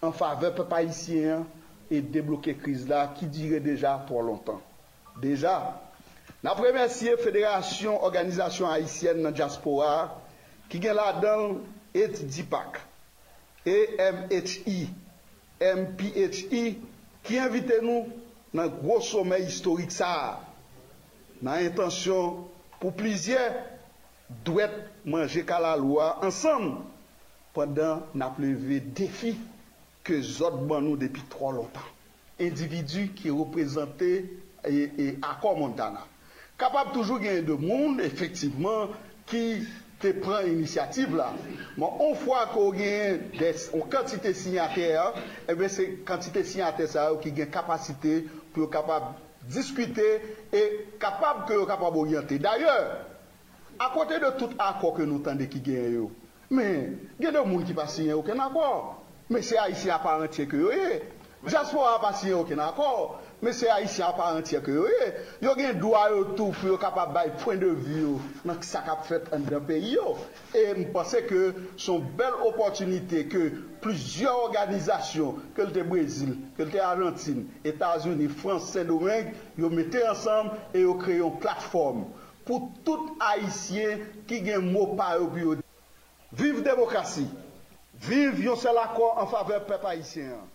[0.02, 1.44] an fave pep haisyen
[1.90, 4.58] e deblouke kriz la ki dire deja pou lontan.
[5.20, 5.58] Deja,
[6.42, 10.08] nan premersye Fèderasyon Organizasyon Haitien nan Diaspora
[10.70, 11.58] ki gen la dan
[11.94, 12.78] et dipak.
[13.66, 14.78] E-M-H-I,
[15.60, 16.62] M-P-H-I,
[17.26, 18.06] ki invite nou
[18.56, 20.40] nan gros somè historik sa.
[21.44, 22.44] Nan intansyon
[22.80, 23.40] pou plizye,
[24.46, 24.72] dwet
[25.04, 26.70] manje kalalwa ansam
[27.56, 29.34] pandan na pleve defi
[30.06, 31.84] ke zot ban nou depi tro lontan.
[32.40, 34.12] Individu ki reprezentè
[34.64, 36.06] e, e akor mondana.
[36.60, 38.94] Kapab toujou gen de moun, efektiveman,
[39.28, 39.62] ki
[40.00, 41.30] te pran inisiativ la.
[41.76, 45.10] Mon, on fwa ko gen des, on kantite signatè a,
[45.50, 48.22] ebe eh se kantite signatè sa yo ki gen kapasite
[48.54, 49.12] pou yo kapab
[49.50, 50.06] diskute
[50.52, 50.64] e
[51.00, 52.40] kapab ke yo kapab oryante.
[52.40, 52.90] D'ayor,
[53.80, 56.10] akote de tout akor ke nou tende ki gen yo,
[56.50, 58.96] men, gen de moun ki pa signen yo ken akor.
[59.30, 61.02] Men se a isi aparentye ke yo e,
[61.48, 63.20] jaspo a pa signen yo ken akor.
[63.40, 65.06] Men se Haitien aparentye ke yo e,
[65.40, 68.68] yo gen dwa yo tou pou yo kapab bay pwen de vi yo nan ki
[68.68, 70.12] sa kap fet an den peyi yo.
[70.52, 73.46] E mpase ke son bel opotunite ke
[73.80, 80.84] plizyon organizasyon, ke lte Brazil, ke lte Argentine, Etats-Unis, France, Saint-Domingue, yo mette ansam e
[80.84, 82.04] yo kreyon platform
[82.44, 85.56] pou tout Haitien ki gen mou pa yo biyo.
[86.36, 87.24] Viv demokrasi,
[88.04, 90.48] viv yon sel akor an fave pep Haitien an.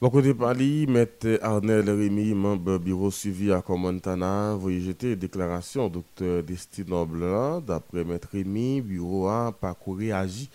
[0.00, 1.06] Bon côté Pali, M.
[1.40, 7.60] Arnel Rémy, membre bureau suivi à Montana, vous jeter déclaration docteur Destino Blanc.
[7.60, 8.18] D'après M.
[8.32, 10.50] Rémy, bureau a parcouru agi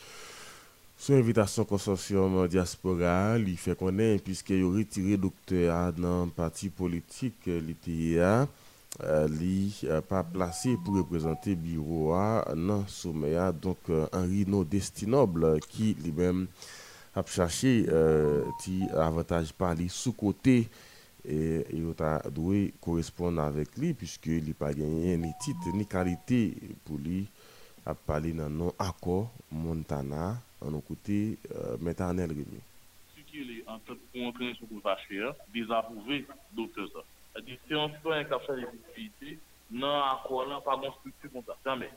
[0.97, 6.67] sur invitation consortium diaspora, il fait connaître puisque il a retiré docteur dans le parti
[6.67, 8.45] politique l'ITA,
[9.01, 13.77] il n'a pas placé pour représenter bureau dans le sommet, donc
[14.11, 16.47] Henri No Destinoble qui lui-même
[17.19, 23.43] ap chache euh, ti avantaj pa li sou kote e, e yo ta dwe koresponde
[23.43, 26.41] avek li pwiske li pa genyen ni tit ni kalite
[26.87, 27.25] pou li
[27.89, 30.31] ap pale nan non akor Montana
[30.63, 31.19] an nou kote
[31.51, 32.59] euh, metanel remi.
[33.15, 36.23] Sikye li an tet pou antrene sou kou vache dezapouve
[36.57, 37.03] dote sa.
[37.39, 39.37] Adi se yon si pou an kapsal efektivite
[39.71, 41.59] nan akor lan pa gon struktu kon sa.
[41.67, 41.91] Jamen.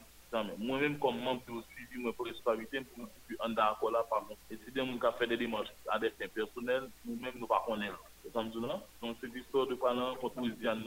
[0.59, 4.41] Moi-même, comme membre qui suivi mon responsabilité, pour nous en d'accord là, par contre.
[4.51, 7.47] Et si des gens qui fait des démarches à des fins personnels, nous-mêmes, nous ne
[7.47, 7.99] pas connaître.
[8.33, 10.85] Donc, cette histoire de parler contre Louisiane,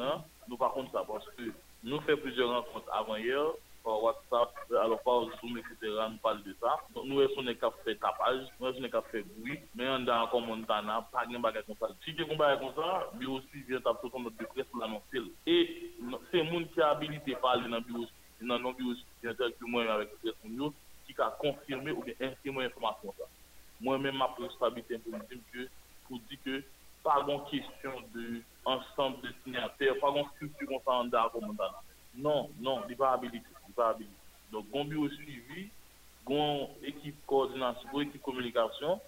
[0.48, 1.52] nous par contre ça, parce que
[1.84, 3.44] nous faisons plusieurs rencontres avant hier,
[3.84, 5.76] par WhatsApp, alors par Zoom, etc.
[6.10, 6.80] Nous parlons de ça.
[6.96, 10.12] Nous, on est qu'à faire tapage, nous, on est qu'à faire bruit, mais on est
[10.12, 11.90] encore Montana, pas de bagage comme ça.
[12.04, 15.22] Si tu as comme ça, le bureau suivi vient sur notre presse pour l'annoncer.
[15.46, 15.94] Et
[16.32, 18.06] c'est le monde qui a habilité à parler dans le bureau
[18.42, 20.72] nan nan biyo jenjèl ki mwen avèk adres mwen yo,
[21.06, 23.30] ki ka konfirme ou gen infirme informasyon sa.
[23.84, 25.68] Mwen men ma prestabilite mwen ke
[26.08, 26.62] pou di ke
[27.06, 31.76] pa gon kestyon de ansanm de signatèr, pa gon struktur kon sa an da akomandan.
[32.16, 34.24] Non, non, li pa abilite, li pa abilite.
[34.52, 35.68] Don gon biyo suivi,
[36.28, 39.00] gon ekip koordinasyon, gon ekip komunikasyon,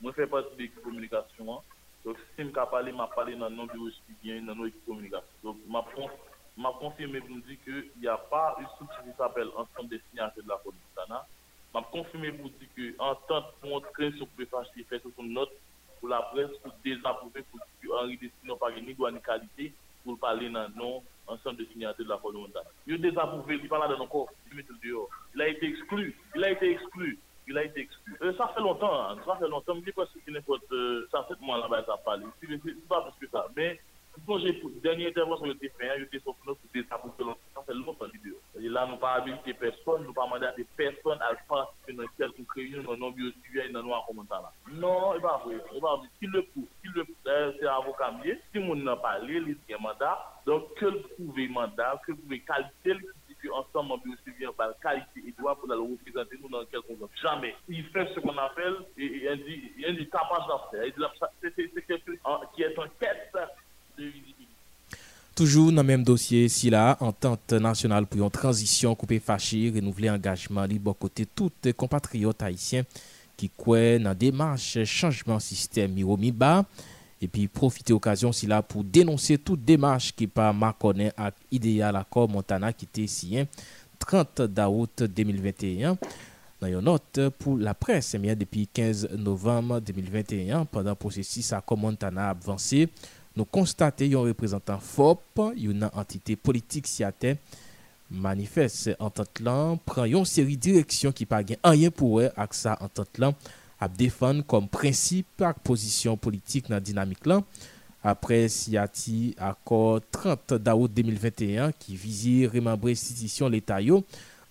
[0.00, 1.68] mwen fè pati de ekip komunikasyon an,
[2.02, 4.82] Donc, si m ka pale, m ap pale nan nou biyo suivi, nan nou ekip
[4.88, 5.36] komunikasyon.
[5.44, 9.02] Donc, m ap konfirme m'a confirmé pour me dire qu'il n'y a pas une structure
[9.04, 10.80] qui s'appelle Ensemble des signataires de la police.
[10.96, 15.52] Je m'a confirmé pour dire qu'en tant que montrer sur le qui fait sur note
[16.00, 19.72] pour la presse, pour désapprouver, pour dire qu'Henri Destino n'a ni ni qualité
[20.04, 22.64] pour parler dans non ensemble de signataires de la mondiale.
[22.86, 27.18] Il a désapprouvé, il parle dans encore, il a été exclu, il a été exclu,
[27.46, 28.16] il a été exclu.
[28.22, 29.16] Euh, ça fait longtemps, hein.
[29.24, 32.24] ça fait longtemps, je dis pas qui n'importe, euh, ça fait moi là-bas, ça parle.
[32.40, 33.80] C'est pas plus que ça, mais
[34.26, 38.06] quand j'ai dernière intervention, l'ai fait, je l'ai fait sur pour désapprouver, ça fait longtemps
[38.12, 38.34] vidéo.
[38.60, 42.06] Et là, nous pas habilité personne, nous pas demandé à des personnes à participer dans
[42.16, 44.52] quelques réunion dans nos biosuivi, dans nos commentaires là.
[44.70, 46.08] Non, il va vrai, il va vrai.
[46.18, 49.76] Qui le prouve, qui le euh, c'est avocat mieux, si mon n'a pas parlé, il
[49.80, 52.96] mandat, donc que le prouver mandat, que le prouver qualité,
[53.42, 57.22] qu'ensemble, en on parle qualité et droit pour la représenter nous dans quelques contexte.
[57.22, 57.56] Jamais.
[57.68, 61.30] Il fait ce qu'on appelle, et il dit, il dit capable d'affaires.
[61.40, 63.32] C'est quelque chose qui est en quête
[65.34, 70.10] Toujours dans le même dossier, si la entente nationale pour une transition coupée fâchée, renouveler
[70.10, 72.84] engagement libre côté toutes compatriotes haïtiens
[73.36, 76.64] qui croient dans démarche changement système Miromiba
[77.20, 81.96] et puis profiter occasion si là pour dénoncer toute démarche qui pas marconné à idéal
[81.96, 83.46] accord Montana qui était signé
[83.98, 85.96] 30 août 2021
[86.60, 92.30] dans une note pour la presse bien depuis 15 novembre 2021 pendant processus accord Montana
[92.30, 92.88] avancé
[93.36, 97.36] nou konstate yon reprezentant FOP, yon nan entite politik siyate,
[98.12, 102.56] manifest se antant lan, pran yon seri direksyon ki pa gen anyen pou we ak
[102.56, 103.36] sa antant lan
[103.82, 107.42] ap defan kom prinsip ak posisyon politik nan dinamik lan.
[108.02, 114.00] Apre siyati akor 30 daout 2021 ki vizi remembre sitisyon leta yo,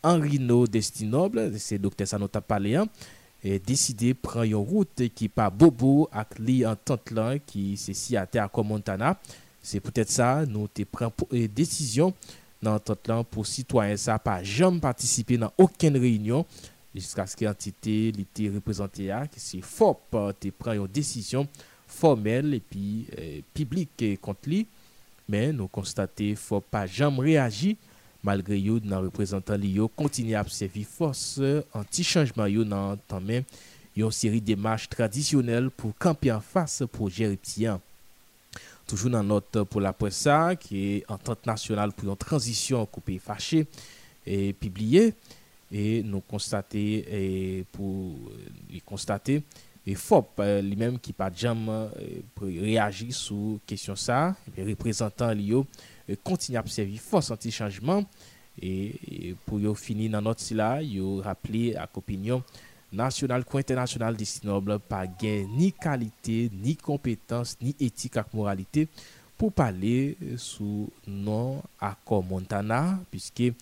[0.02, 2.88] Henri No Destinoble, se dokte sa nota paleyan,
[3.42, 7.96] e deside pran yon route ki pa bobo ak li an tant lan ki se
[7.98, 9.16] si ate akon Montana.
[9.62, 12.14] Se pwetet sa nou te pran e desisyon
[12.62, 16.46] nan tant lan pou sitwayen sa pa jom patisipe nan oken reynyon
[16.94, 21.48] jiska skè antite li te reprezentè ya ki se fop te pran yon desisyon
[21.92, 24.66] formel epi e, euh, publik kont li.
[25.32, 27.76] Men nou konstate fop pa jom reagi
[28.26, 33.48] Malgre yo nan reprezentan li yo kontine apsevi fos euh, anti-chanjman yo nan tanmen
[33.98, 37.82] yon seri demache tradisyonel pou kampi an fase proje reptiyan.
[38.86, 43.66] Toujou nan not pou la presa ki an tante nasyonal pou yon transisyon koupe fache
[44.22, 45.12] e pibliye
[45.72, 47.22] e nou konstate e
[47.74, 49.40] pou e euh, konstate
[49.88, 51.64] e fop euh, li menm ki pa jam
[51.98, 55.64] e, reagi sou kesyon sa e reprezentan li yo
[56.10, 58.06] Euh, kontinye ap sevi fos anti chanjman
[58.62, 62.42] e pou yo fini nan not si la yo rappele ak opinyon
[62.92, 68.88] nasyonal ko internasyonal di Sinoble pa gen ni kalite, ni kompetans, ni etik ak moralite
[69.40, 73.54] pou pale sou non akor Montana piske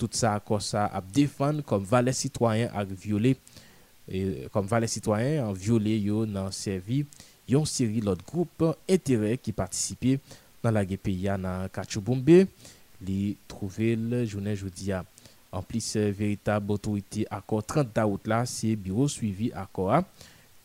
[0.00, 3.34] tout sa akor sa ap defan kom vale sitwayen ak viole
[4.06, 7.02] e, kom vale sitwayen an viole yo nan servi
[7.50, 10.20] yon seri lot group entere ki patisipe
[10.64, 12.44] nan la ge peya nan Kachoubombe
[13.04, 15.04] li trouvel jounen joudiya.
[15.54, 20.02] An plis euh, veritab otorite akor 30 daout la se biro suivi akor a,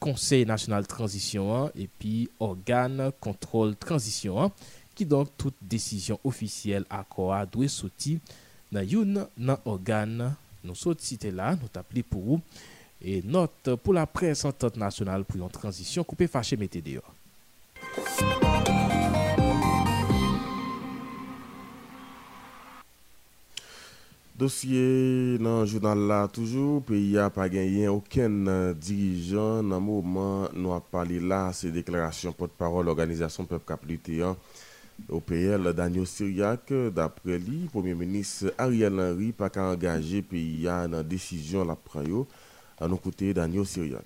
[0.03, 4.53] konsey nasyonal transisyon an epi organ kontrol transisyon an
[4.97, 8.17] ki donk tout desisyon ofisyel akor a dwe soti
[8.73, 10.17] nan yon nan organ
[10.63, 12.41] nou sot site la nou tap li pou ou
[12.99, 17.03] e not pou la pres an tot nasyonal pou yon transisyon koupe fache mette deyo.
[24.39, 31.19] Là toujours, pays a pas gagné aucun euh, dirigeant dans le moment nous a parlé
[31.19, 34.23] là, ces déclarations porte-parole organisation Peuple Caplité
[35.09, 40.89] au PL Daniel Syriac d'après lui, Premier ministre Ariel Henry pas qu'à engager pays dans
[40.91, 41.77] la décision la
[42.79, 44.03] à nos côtés Daniel Syriac.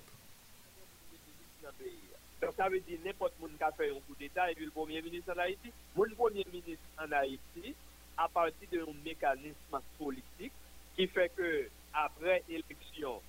[2.58, 5.00] ça veut dire n'importe qui qui a fait un coup d'État et puis le Premier
[5.00, 5.70] ministre en Haïti.
[5.96, 7.74] Mon Premier ministre en Haïti,
[8.18, 10.52] à partir d'un mécanisme politique
[10.96, 13.22] qui fait que après élection,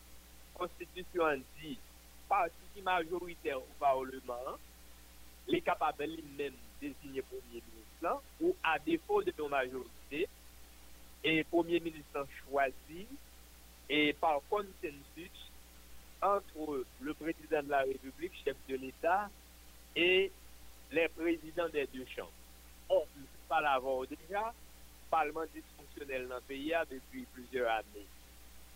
[0.56, 1.78] constitution dit
[2.28, 4.58] parti majoritaire au Parlement,
[5.48, 10.28] les capables lui-même désigner Premier ministre ou à défaut de majorité,
[11.24, 13.08] et Premier ministre choisi
[13.90, 15.52] et par consensus
[16.22, 19.30] entre le président de la République, chef de l'État,
[19.96, 20.32] et
[20.92, 22.32] les présidents des deux chambres.
[22.90, 24.54] On ne peut pas l'avoir déjà,
[25.12, 28.06] parlement dysfonksyonel nan peyi a depi plusieurs ane.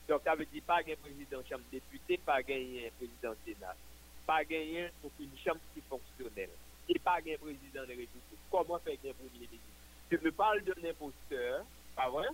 [0.10, 3.80] Donk avè di pa gen prezident chanm depute, pa gen yon prezident senat.
[4.28, 6.52] Pa gen yon pou ki chanm ki fonksyonel.
[6.92, 8.48] E pa gen prezident de republik.
[8.52, 9.72] Koman fè gen premier ministre?
[10.10, 11.66] Tu me parle d'un imposteur,
[11.96, 12.28] pas vrai?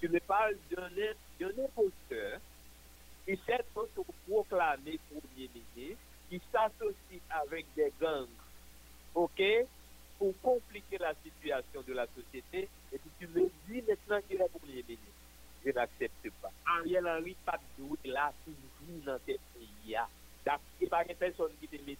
[0.00, 2.40] Tu me parles d'un imposteur
[3.24, 3.64] qui s'est
[4.26, 8.26] proclamé premier ministre, qui s'associe avec des gangs,
[9.14, 9.42] ok?
[10.18, 14.48] Pour compliquer la situation de la société, et puis tu me dis maintenant qu'il est
[14.48, 15.04] premier ministre.
[15.64, 16.50] Je n'accepte pas.
[16.66, 19.68] Ariel Henry, pas de là, toujours dans ce pays.
[19.84, 20.08] Il n'y a
[21.18, 21.96] personne qui te met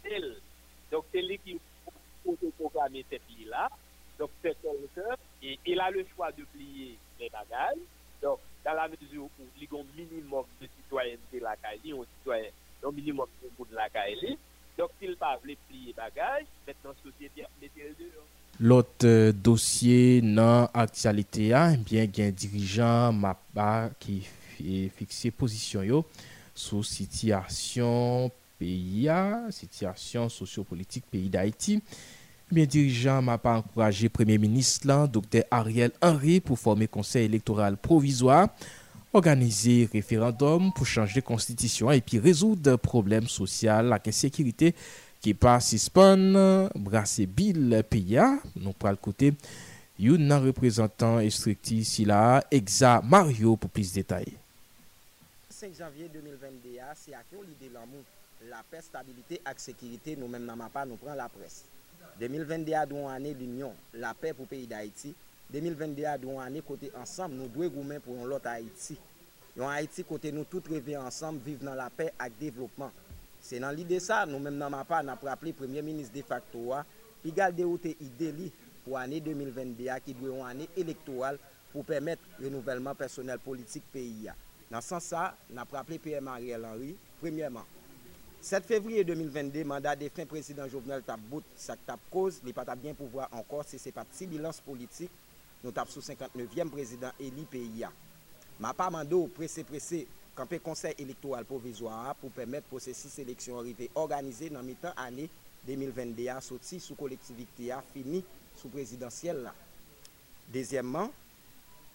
[0.91, 1.61] Donc, c'est lui qui
[2.59, 3.69] proclamer ce pays-là.
[4.19, 7.79] Donc, c'est quelqu'un, et il a le choix de plier les bagages.
[8.21, 12.05] Donc, dans la mesure où il y a un minimum de citoyenneté la CAILI, un
[12.19, 12.51] citoyen,
[12.85, 14.39] un minimum de la CAILI,
[14.79, 18.23] Donc, s'il pa vle pliye bagaj, bet nan sosyete ap metel de yo.
[18.63, 24.21] Lot euh, dosye nan aktualite a, eh bien gen dirijan MAPA ki
[24.95, 26.05] fikse pozisyon yo
[26.55, 31.81] sou sityasyon peyi a, sityasyon sosyo-politik peyi d'Haïti.
[32.51, 35.43] Bien dirijan MAPA ankoraje Premier Ministre lan, Dr.
[35.51, 38.45] Ariel Henry pou forme konsey elektoral provizwa.
[39.13, 44.75] Organiser référendum pour changer constitution et puis résoudre problèmes sociaux, la sécurité
[45.21, 49.35] qui pas suspend brasser bill PIA nous pas le côté.
[50.01, 54.33] Un représentant instructif ici là exa Mario pour plus de détails.
[55.51, 58.03] 5 janvier 2022 c'est à qui l'idée l'amour
[58.49, 61.65] la paix stabilité et sécurité nous même dans pas nous prend la presse.
[62.21, 65.15] 2022 a une année l'union la paix pour pays d'Haïti
[65.53, 68.99] 2022 a dwen ane kote ansam nou dwe goumen pou yon lot Haiti.
[69.57, 72.93] Yon Haiti kote nou tout revè ansam vive nan la pey ak devlopman.
[73.41, 76.25] Se nan li de sa, nou menm nan ma pa nan praple Premier Ministre de
[76.27, 76.83] facto wa,
[77.23, 78.51] pi gal de ou te ide li
[78.83, 81.41] pou ane 2022 a ki dwe yon ane elektoral
[81.73, 84.37] pou pemet renouvellman personel politik peyi ya.
[84.69, 87.65] Nan san sa, nan praple PM Ariel Henry, premièman.
[88.45, 93.27] 7 fevriye 2022, mandat defen prezident Jovenel Tabbout sak tab koz, li pata bien pouvoa
[93.35, 95.11] ankor se se pa ti bilans politik
[95.63, 97.91] nou tap sou 59e prezident eli PIA.
[98.59, 100.05] Ma pa mando prese prese
[100.39, 105.29] kanpe konsey elektoral provizwa pou pemet posesi seleksyon rive organize nan mitan ane
[105.67, 108.23] 2022 a soti sou kolektivite a fini
[108.59, 109.55] sou prezidentiyel bon la.
[110.49, 111.11] Dezyemman,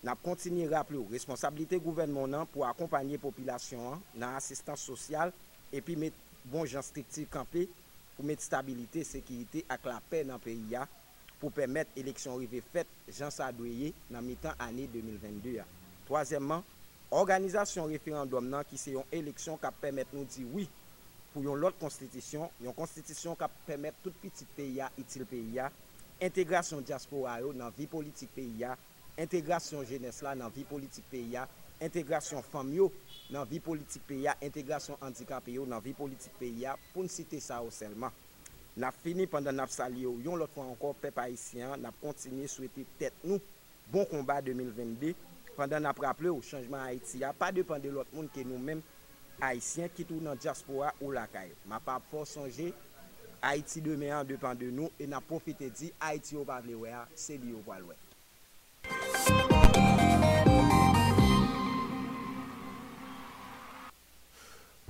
[0.03, 5.31] nap kontinye raple ou responsabilite gouvenmon nan pou akompanyer popilasyon an nan asistans sosyal
[5.73, 6.15] epi met
[6.51, 7.65] bon jan striktiv kanpe
[8.13, 10.85] pou met stabilite, sekirite ak la pen nan peyi a
[11.43, 15.65] pou pemet eleksyon rive fet jan sa doye nan mitan ane 2022 ya.
[16.07, 16.63] Troazèmman,
[17.11, 20.69] organizasyon referandom nan ki se yon eleksyon kap pemet nou di oui
[21.33, 25.67] pou yon lot konstitisyon, yon konstitisyon kap pemet tout pitit peya itil peya,
[26.23, 28.77] integrasyon diaspora yo nan vi politik peya,
[29.19, 31.43] integrasyon genes la nan vi politik peya,
[31.83, 32.87] integrasyon fam yo
[33.33, 37.73] nan vi politik peya, integrasyon handikap yo nan vi politik peya, pou nsite sa yo
[37.73, 38.13] selman.
[38.73, 42.87] Nap fini pandan nap sali yo, yon lot fwa ankor pep Haitien, nap kontinye souwete
[42.97, 43.37] tet nou,
[43.93, 45.11] bon komba 2022,
[45.53, 48.81] pandan nap raple ou chanjman Haiti ya, pa depande lot moun ke nou men
[49.37, 51.53] Haitien ki tou nan diaspora ou lakay.
[51.69, 52.71] Ma pa pou sonje,
[53.43, 57.05] Haiti demen an depande nou, e nap profite di Haiti yo pa vle we a,
[57.13, 57.93] se li yo valwe.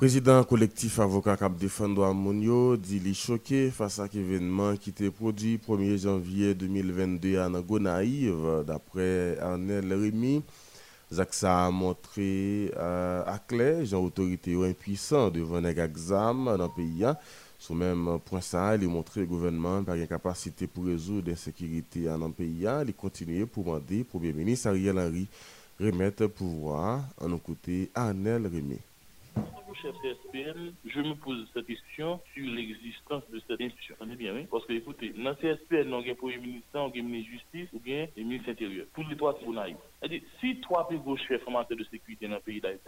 [0.03, 5.57] Président collectif avocat Cap Défendre Amonio dit li choqué face à l'événement qui était produit
[5.57, 10.43] 1er janvier 2022 à Nagonaïve d'après Arnel Rémy.
[11.09, 17.05] Zaksa a montré euh, à clair, j'ai autorité impuissant devant un exam dans le pays.
[17.05, 17.15] Hein.
[17.57, 22.01] Sur même point ça, il a montré le gouvernement par une capacité pour résoudre l'insécurité
[22.07, 22.67] dans le pays.
[22.67, 22.83] Hein.
[22.85, 25.27] Il continue pour demander au Premier ministre Ariel Henry
[25.79, 28.79] remettre pouvoir en nos côtés Arnel Rémy.
[29.75, 33.95] Chef CSPN, je me pose cette question sur l'existence de cette institution.
[33.99, 34.47] On est?
[34.49, 37.37] Parce que, écoutez, dans CSPN, on a un premier ministre, on a un ministre de
[37.37, 38.85] justice ou bien un ministre intérieur.
[38.93, 39.37] Tous les trois,
[40.39, 42.81] si trois plus gros chefs en de sécurité dans le pays d'Haïti,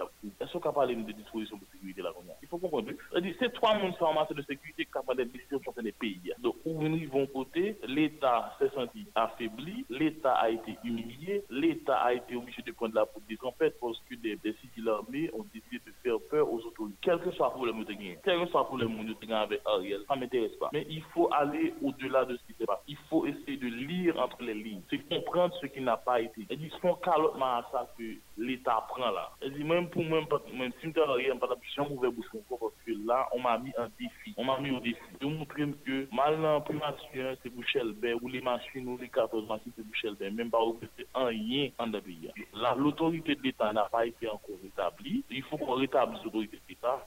[0.51, 2.11] qu'on peut parler de dispositions de sécurité là
[2.41, 2.91] Il faut comprendre.
[3.39, 6.33] C'est trois mondes en de sécurité capables de décider sur pays.
[6.39, 12.13] Donc, où nous vont côté, l'État s'est senti affaibli, l'État a été humilié, l'État a
[12.13, 15.79] été obligé de prendre la politique en fait parce que des, civils armés ont décidé
[15.85, 16.97] de faire peur aux autorités.
[17.01, 20.15] Quel que soit le problème de quel que soit le problème de avec Ariel, ça
[20.15, 20.69] m'intéresse pas.
[20.73, 22.81] Mais il faut aller au-delà de ce qui s'est passé.
[22.87, 26.45] Il faut essayer de lire entre les lignes, c'est comprendre ce qui n'a pas été.
[26.49, 28.03] Et dit, son calotement à ça que
[28.37, 29.31] l'État prend là.
[29.41, 30.21] Et dit, même pour moi,
[30.53, 33.89] même si je rien, pas jamais ouvert bouche parce que là, on m'a mis un
[33.99, 34.33] défi.
[34.37, 38.41] On m'a mis au défi de montrer que mal en primature, c'est Bouchelbert, ou les
[38.41, 40.59] machines, ou les 14 machines, c'est Bouchelbert, même pas
[40.97, 42.31] c'est un rien en pays.
[42.77, 45.23] L'autorité de l'État n'a pas été encore rétablie.
[45.29, 46.57] Il faut qu'on rétablisse l'autorité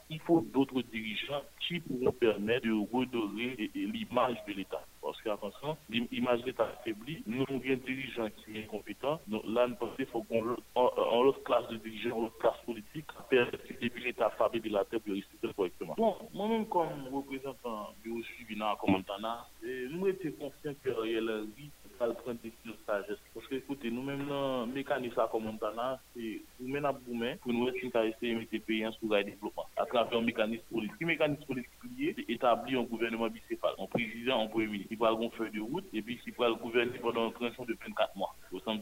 [0.09, 4.83] Il faut d'autres dirigeants qui pourront permettre de redorer l'image de l'État.
[5.01, 9.19] Parce qu'attention, l'image de l'État affaiblie, nous avons un dirigeant qui est incompétent.
[9.27, 13.05] Donc là, nous pensons faut qu'on ait autre classe de dirigeants, une autre classe politique,
[13.31, 15.95] depuis l'État fabrique de la terre pour résister correctement.
[15.97, 21.69] Bon, moi-même, comme représentant du suivi dans la Commentana, nous étions confiants que Ariel Henry
[22.07, 23.17] va prendre des de sagesse.
[23.33, 27.69] Parce que, écoutez, nous-mêmes, le mécanisme à Commentana, c'est nous mener à bout pour nous
[27.69, 29.68] essayer de mettre les pays sous le développement?
[29.79, 30.95] À travers un mécanisme politique.
[30.99, 35.07] Le mécanisme politique lié, établir un gouvernement bicéphale, un président, un premier ministre, qui va
[35.07, 38.15] avoir une feuille de route et puis qui va gouverner pendant une transition de 24
[38.15, 38.35] mois.
[38.51, 38.79] Au sens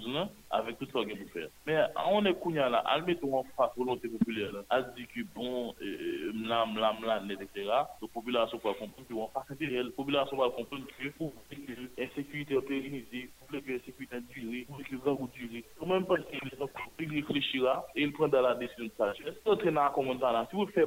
[0.49, 1.49] avec tout ce qu'on peut faire.
[1.65, 1.77] Mais
[2.09, 5.75] on est couillard là, à mettre en face volonté populaire, à se dire que bon,
[6.33, 7.65] mlam, mlam, mlam, etc.
[7.65, 11.33] La population va comprendre qu'on face intérêt, la population va comprendre que pour
[11.97, 15.63] l'insécurité pérennisée, pour que l'insécurité durée, pour que le va durer.
[15.79, 19.35] Quand même parce que les gens réfléchira et ils prendront la décision de sagesse.
[20.49, 20.86] Si vous faites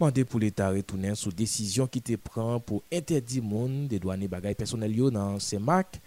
[0.00, 4.94] mande pou l'Etat retounen sou desisyon ki te pran pou interdi moun dedwane bagay personel
[4.96, 5.98] yo nan semak.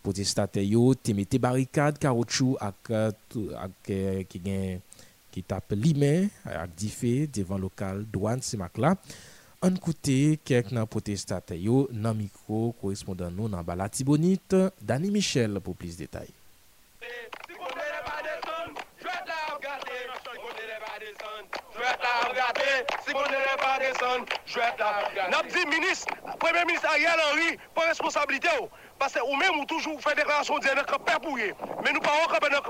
[0.00, 2.92] Potestate yo temete barikad karotchou ak,
[3.60, 3.90] ak
[4.32, 4.80] ki gen
[5.30, 8.94] ki tap limen ak dife devan lokal douan semak la.
[9.60, 15.60] An koute kek nan potestate yo nan mikro korespondan nou nan bala tibonit Dani Michel
[15.60, 16.32] pou plis detay.
[23.04, 25.28] si pou ne le pa deson, jwet la.
[25.32, 26.04] Nap di minis,
[26.42, 28.64] premè minis Ariel Henry, pou responsabilite oh.
[28.64, 28.86] ou.
[29.00, 31.54] Pase ou mèm ou toujou fè deklarasyon diye, ne kap pep ou ye.
[31.80, 32.60] Men nou pa wakapè ne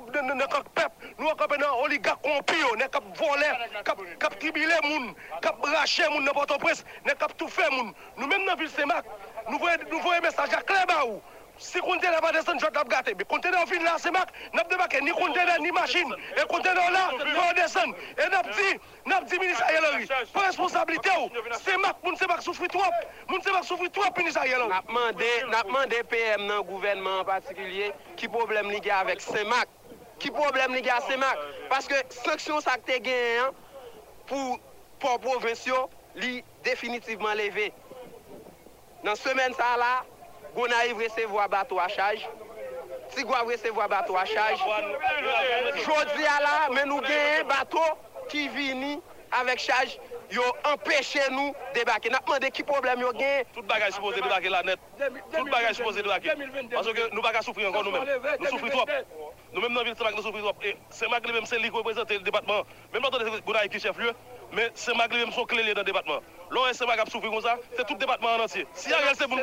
[0.53, 3.51] kap pep, nou wakapè nan oligak kompi yo, ne kap vole,
[3.83, 5.11] kap kibile moun,
[5.43, 7.91] kap rache moun, ne pote pres, ne kap toufe moun.
[8.21, 9.11] Nou mèm nan vil semak,
[9.51, 11.19] nou voye mesaj a kleba ou.
[11.19, 11.39] Oh.
[11.61, 13.13] Si kontene pa desen, jok ap gate.
[13.15, 16.09] Be kontene ou fin la semak, nap debake ni kontene ni masin.
[16.33, 17.91] E kontene ou la, pou an desen.
[18.17, 18.69] E nap di,
[19.13, 20.07] nap di minis a yelori.
[20.33, 22.97] Pou responsabilite ou, semak, moun semak soufri trop.
[23.29, 24.73] Moun semak soufri trop, minis a yelori.
[25.53, 29.69] Nap mande PM nan gouvenman patikilye, ki problem li ge avèk semak.
[30.21, 31.43] Ki problem li ge a semak.
[31.69, 33.53] Paske seksyon sakte gen,
[34.33, 34.57] pou
[35.01, 35.93] pou provensyon,
[36.25, 37.69] li definitivman leve.
[39.05, 39.93] Nan semen sa la,
[40.55, 42.29] Gonaïve recevoir bateau à charge.
[43.11, 44.61] Tigouave recevoir bateau à charge.
[45.77, 47.99] Jodi à là, mais nous avons un bateau
[48.29, 49.01] qui vient
[49.33, 49.99] avec charge.
[50.31, 52.09] Yo empêché nous débarquer.
[52.09, 53.43] N'a demandé qui problème yo gain.
[53.53, 54.79] Tout bagage supposé débarquer là net.
[55.37, 56.31] Tout bagage supposé débarquer.
[56.73, 58.07] Parce que nous pas souffrir encore nous-mêmes.
[58.39, 58.85] Nous souffrons trop.
[59.53, 60.55] Nous-mêmes dans la ville nous souffrons trop.
[60.89, 62.63] C'est malgré même c'est lui qui représente le département.
[62.93, 64.13] Même dans Gonaïve qui chef lieu.
[64.53, 66.21] Mais c'est malgré même son clé dans le département.
[66.51, 68.67] L'on c'est pas souffrir comme ça, c'est tout le département en entier.
[68.75, 69.39] Si Ariel c'est pour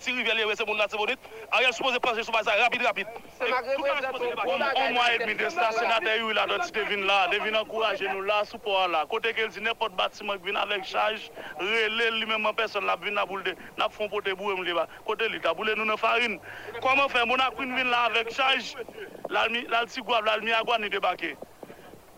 [0.00, 1.18] tirer rivière, c'est pour nous c'est bonite,
[1.52, 3.06] Ariel suppose penser sur ça rapide rapide.
[3.38, 8.08] C'est malgré On mois et demi de ça, sénateur là dans devine là, devine encourager
[8.08, 9.04] nous là support là.
[9.06, 11.30] Côté qu'elle dit n'importe bâtiment qui vient avec charge,
[11.60, 14.86] relais lui-même en personne là vient boule de n'a font porter boué là.
[15.04, 16.40] Côté l'état boule nous dans farine.
[16.80, 17.26] Comment faire?
[17.26, 18.76] Mon queen vient là avec charge,
[19.28, 21.36] là le tigouave là le miagua ni débarquer.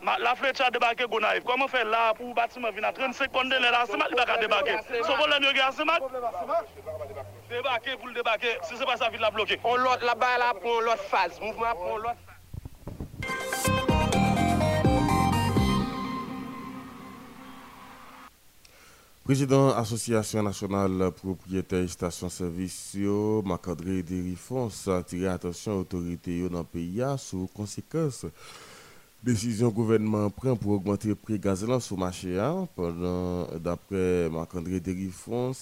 [0.03, 1.43] La flèche a débarqué Gonaïve.
[1.45, 4.77] Comment faire là pour le bâtiment venir à 35 conteneurs là, c'est mal de débarquer.
[4.89, 6.01] Ce problème est à mal.
[7.51, 9.31] Débarquer pour le débarquer, si ce n'est pas ça, il l'a.
[9.65, 11.41] On l'autre là-bas là pour l'autre phase.
[11.41, 12.17] Mouvement pour l'autre
[19.25, 22.97] Président Association nationale propriétaire station-service,
[23.45, 28.25] Marc-André Derifons, a attiré l'attention des autorités dans le pays sur les conséquences
[29.23, 32.37] décision gouvernement prend pour augmenter le prix gazoil sur le marché.
[32.75, 35.53] Pendant, d'après Marc-André Derifons,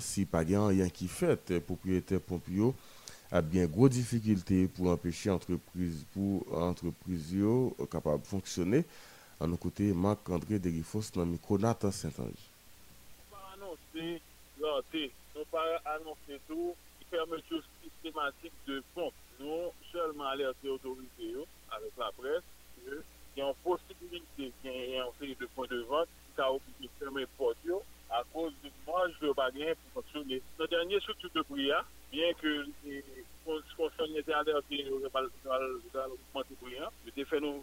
[0.00, 2.72] si pas rien qui fait, propriétaire pompiers
[3.32, 7.36] a bien gros difficultés pour empêcher entreprise pour entreprise
[7.90, 8.84] capable de fonctionner.
[9.40, 12.50] À nos côtés, Marc-André Derifos dans micro Nathan Saint-Ange.
[13.54, 14.20] annoncé
[14.60, 15.12] l'entrée,
[15.50, 16.74] pas annoncer tout,
[17.10, 19.12] fermeture systématique de fonds.
[19.38, 21.34] Nous seulement alerter l'autorité
[21.70, 22.42] avec la presse
[22.84, 23.00] ke
[23.38, 27.80] yon posibilite gen yon seri de pon de vant sa ou ki ferme pot yo
[28.10, 30.40] a kouz di manj de bagen pou fonksyonne.
[30.58, 32.54] Nan denye soutou de Bouya, bien ke
[33.46, 37.62] konsyonne te ader ki yo repal augmente Bouya, yo te fè nou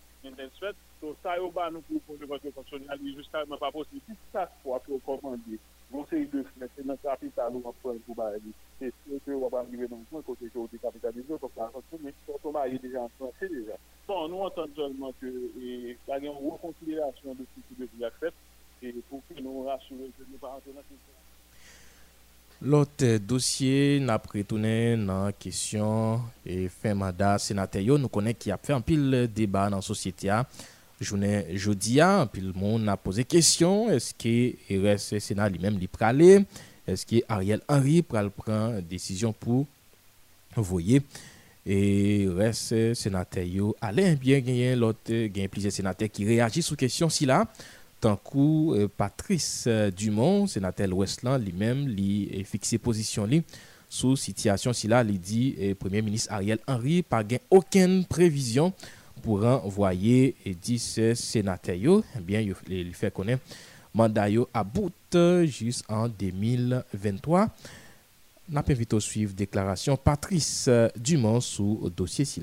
[0.23, 3.71] gen den swet, so sa yo ba nou pou pou devote konsyonal, li justalman pa
[3.73, 5.59] posi, si sa fwa pou komande,
[5.91, 9.89] gonseri de fnet, se nan kapital ou apwen pou ba li, se se wap anrive
[9.91, 12.81] nan kon, kote ki ou de kapitalize, kon pa konsyonal, men se to ma ye
[12.83, 13.79] deja an franse deja.
[14.05, 15.33] Son nou anton jolman ke,
[16.09, 18.45] la gen rekonsiderasyon de si ki de vi akfet,
[18.81, 21.20] e pou ki nou rasyure, se nou pa anton anton.
[22.61, 28.67] Lot euh, dosye na pretounen nan kesyon e femada senate yo nou konen ki ap
[28.67, 30.43] fe an pil deba nan sosyete ya.
[31.01, 35.89] Jounen jodi ya, an pil moun na pose kesyon, eske RS Sena li menm li
[35.89, 36.43] prale,
[36.85, 39.65] eske Ariel Henry pral pran desisyon pou
[40.53, 41.01] voye.
[41.65, 46.77] E res senate yo alen bien genyen lot euh, genyen plize senate ki reagi sou
[46.77, 47.43] kesyon si la.
[48.01, 53.29] Tant coup, euh, Patrice euh, Dumont, sénateur Westland, lui-même, lui fixé position
[53.87, 58.73] sous situation si là, il dit le Premier ministre Ariel Henry pas aucune prévision
[59.21, 62.01] pour envoyer 10 sénateurs.
[62.17, 62.39] Eh bien,
[62.69, 63.43] il fait connaître
[63.93, 64.91] mandat à bout
[65.43, 67.49] juste en 2023.
[68.49, 72.41] N'a pas vite suivre déclaration Patrice euh, Dumont sous dossier si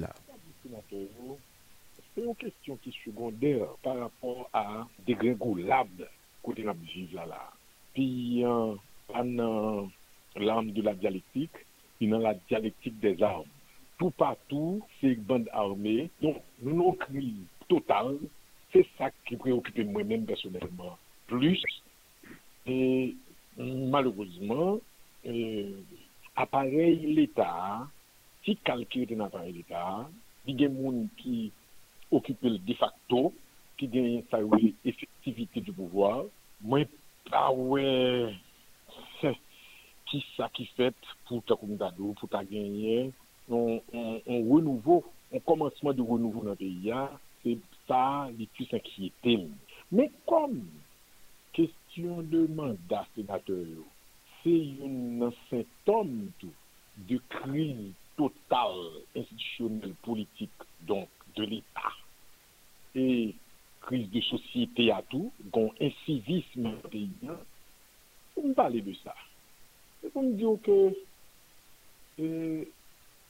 [2.18, 6.08] c'est une question qui est secondaire par rapport à dégringolade
[6.42, 7.52] côté la vivre là là.
[7.94, 8.74] Puis euh,
[9.14, 11.56] dans de la dialectique,
[11.98, 13.44] puis dans la dialectique des armes.
[13.98, 16.10] Tout partout, c'est une bande armée.
[16.22, 17.34] Donc, nous nous crise
[17.68, 18.18] totale.
[18.72, 21.60] C'est ça qui préoccupe moi-même personnellement plus.
[22.66, 23.16] Et
[23.56, 24.78] malheureusement,
[25.26, 25.80] euh,
[26.36, 27.86] appareil l'État,
[28.44, 30.08] si calcule d'un appareil l'État,
[30.46, 31.52] il y a des gens qui
[32.14, 33.28] okipe l de facto,
[33.78, 36.24] ki genyen sa wè efektivite du pouvoir,
[36.64, 36.88] mwen
[37.28, 38.32] pa wè
[40.08, 43.12] ki sa ki fèt pou ta koumdadou, pou ta genyen,
[43.52, 43.80] on
[44.48, 45.02] renouvo,
[45.32, 47.06] on komanseman de renouvo nan peyi ya,
[47.42, 48.02] se sa
[48.32, 49.46] li plus ankiyetel.
[49.92, 50.56] Men kom,
[51.56, 53.76] kestyon de mandat senatèl,
[54.40, 56.52] se yon nan sintom tou,
[57.08, 58.80] de kriz total,
[59.14, 61.92] institisyonel, politik, donk, de l'État.
[62.94, 63.34] Et
[63.82, 67.10] crise de société à tout, un incivisme pays,
[68.34, 69.14] pour me parler de ça.
[70.00, 70.94] C'est pour me dire que
[72.20, 72.64] euh,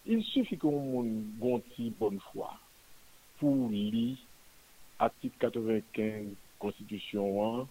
[0.06, 2.54] il suffit qu'on ait bonne foi
[3.38, 4.16] pour lire
[4.98, 6.26] article 95
[6.58, 7.68] Constitution 1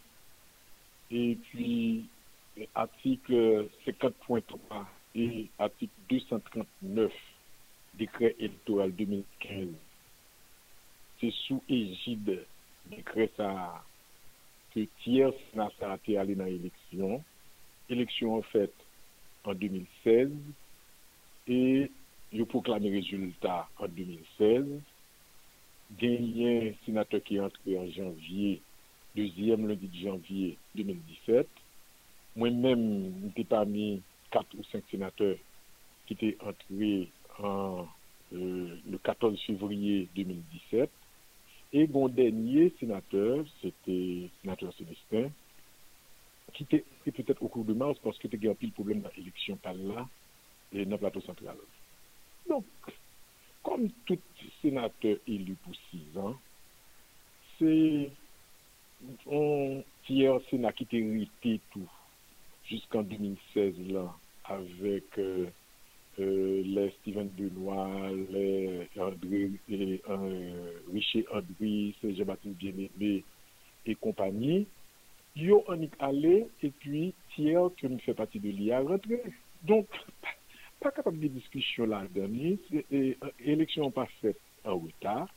[1.11, 2.05] et puis
[2.73, 4.85] article 50.3
[5.15, 7.11] et article 239
[7.95, 9.67] décret électoral 2015
[11.19, 12.45] c'est sous égide
[12.89, 13.83] décret ça
[14.73, 17.23] que tiers Sénat a été allé dans l'élection.
[17.89, 18.73] Élection en fait
[19.43, 20.31] en 2016
[21.47, 21.91] et
[22.33, 24.65] il proclamé résultat en 2016.
[25.99, 28.61] Gagné sénateur qui est entré en janvier,
[29.15, 31.47] deuxième lundi de janvier 2017.
[32.35, 35.37] Moi-même, j'étais parmi quatre ou cinq sénateurs
[36.05, 37.09] qui étaient entrés
[37.39, 37.87] en,
[38.33, 40.89] euh, le 14 février 2017.
[41.73, 45.29] Et mon dernier sénateur, c'était sénateur Célestin,
[46.53, 49.57] qui était peut-être au cours de mars parce qu'il y a un problème dans l'élection
[49.57, 50.07] par là
[50.71, 51.57] et dans le plateau central.
[52.47, 52.65] Donc,
[53.63, 54.17] comme tout
[54.61, 56.35] sénateur élu pour six ans,
[57.59, 58.11] c'est
[59.31, 61.89] un tiers sénat qui était hérité tout
[62.65, 64.13] jusqu'en 2016 là
[64.45, 65.47] avec euh,
[66.19, 73.23] Euh, les Steven Benoit, les André, et, euh, Richer André, Jean-Baptiste Bien-Aimé
[73.85, 74.65] et compagnie,
[75.35, 79.21] yo anik ale, et puis tiers que nous fait partie de l'IA rentré.
[79.61, 79.85] Donc,
[80.79, 82.57] pas capable de discussion la dernière,
[82.93, 83.13] euh,
[83.45, 85.27] élection pas faite en retard,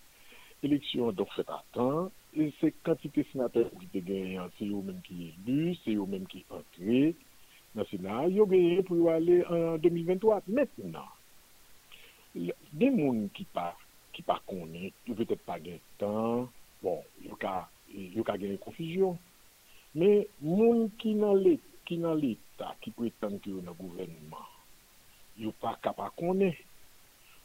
[0.63, 5.35] élection donc faite à temps, et c'est quantité sénateur qui te gagne, c'est eux-mêmes qui
[5.47, 7.15] élus, c'est eux-mêmes qui entrent,
[7.77, 10.41] nan final, yo genye pou yo ale en 2023.
[10.51, 11.09] Mètenan,
[12.35, 13.71] de moun ki pa,
[14.15, 16.47] ki pa konen, yo petèp pa gen tan,
[16.83, 17.65] bon, yo ka,
[18.27, 19.19] ka genye konfijyon.
[19.99, 24.49] Men, moun ki nan l'Etat, ki pretan ki yo nan gouvenman,
[25.41, 26.55] yo pa ka pa konen.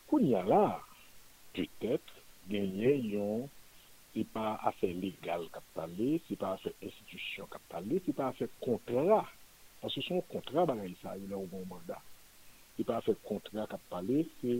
[0.10, 0.80] Koun ya la,
[1.56, 2.14] petèp
[2.52, 3.46] genye yon
[4.16, 8.48] se pa afe legal kap pale, se pa afe institusyon kap pale, se pa afe
[8.64, 9.26] kontra
[9.82, 12.02] Paske son kontra bagay sa yo la ou bon mandat.
[12.76, 14.60] Se pa fè kontra kap pale, se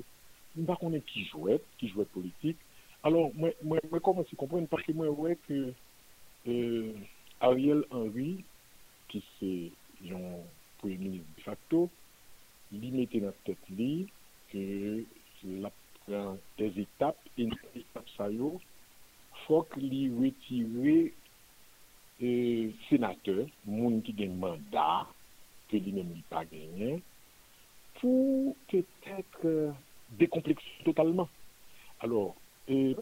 [0.56, 2.60] mba konen ki jwet, ki jwet politik.
[3.06, 5.60] Alors, mwen koman se kompren, parke mwen wè ke
[6.50, 6.94] euh,
[7.46, 8.40] Ariel Henry,
[9.12, 9.52] ki se
[10.08, 10.46] yon
[10.80, 11.82] premier ministre de facto,
[12.74, 14.08] li mette nan tèt li,
[14.52, 14.64] ke
[15.62, 15.72] la
[16.06, 18.56] pren des etap, et nan etap sa yo,
[19.46, 20.96] fòk li wetire
[22.22, 25.12] e senate, moun ki gen mandat,
[25.72, 27.02] ke li men li pa genyen,
[28.00, 29.72] pou peut-être euh,
[30.20, 31.30] dékomplexe totalement.
[32.00, 32.36] Alors,
[32.70, 32.94] euh,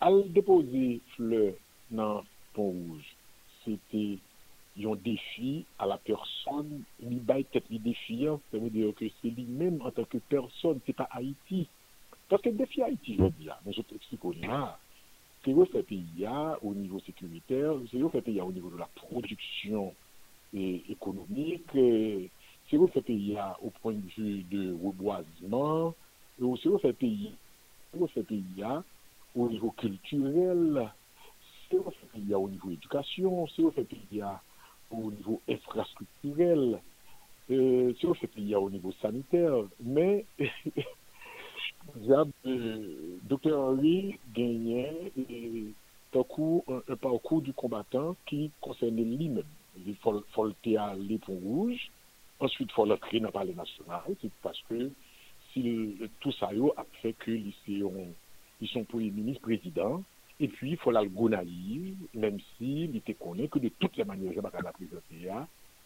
[0.00, 1.54] al deposer fleur
[1.90, 2.22] nan
[2.54, 3.16] pon rouge,
[3.64, 4.18] c'était
[4.80, 6.68] yon defi a la person,
[7.02, 10.80] li bay tet li defiyan, se mè diyo ke se li men an tanke person,
[10.86, 11.66] se pa Haiti.
[12.30, 14.46] Paske defi Haiti, jò diya, mè jò te eksiko li.
[14.48, 14.78] Ah,
[15.40, 18.52] au c'est où fait pays a au niveau sécuritaire, c'est où fait pays a au
[18.52, 19.94] niveau de la production
[20.52, 25.94] et économique, c'est où fait pays a au point de vue de reboisement,
[26.40, 27.32] et c'est où fait pays,
[27.92, 28.84] c'est où fait pays a
[29.34, 30.90] au niveau culturel,
[31.70, 34.42] c'est où fait pays a au niveau éducation, c'est où fait pays a
[34.90, 36.80] au niveau infrastructurel,
[37.48, 40.26] c'est fait pays au niveau sanitaire, mais
[42.06, 45.12] Jab, euh, Dr Henry gagnait
[46.14, 49.44] un, parcours du combattant qui concernait lui-même.
[49.86, 50.12] Il faut,
[50.44, 51.90] le aller pour rouge,
[52.40, 54.90] ensuite il faut l'entrer dans le palais national, c'est parce que
[56.20, 58.06] tout ça a fait que ils sont,
[58.60, 60.02] ils sont premier ministre, président,
[60.38, 64.04] et puis il faut la gonaïve, même si il était connu que de toutes les
[64.04, 65.28] manières, je ne vais pas la présenter,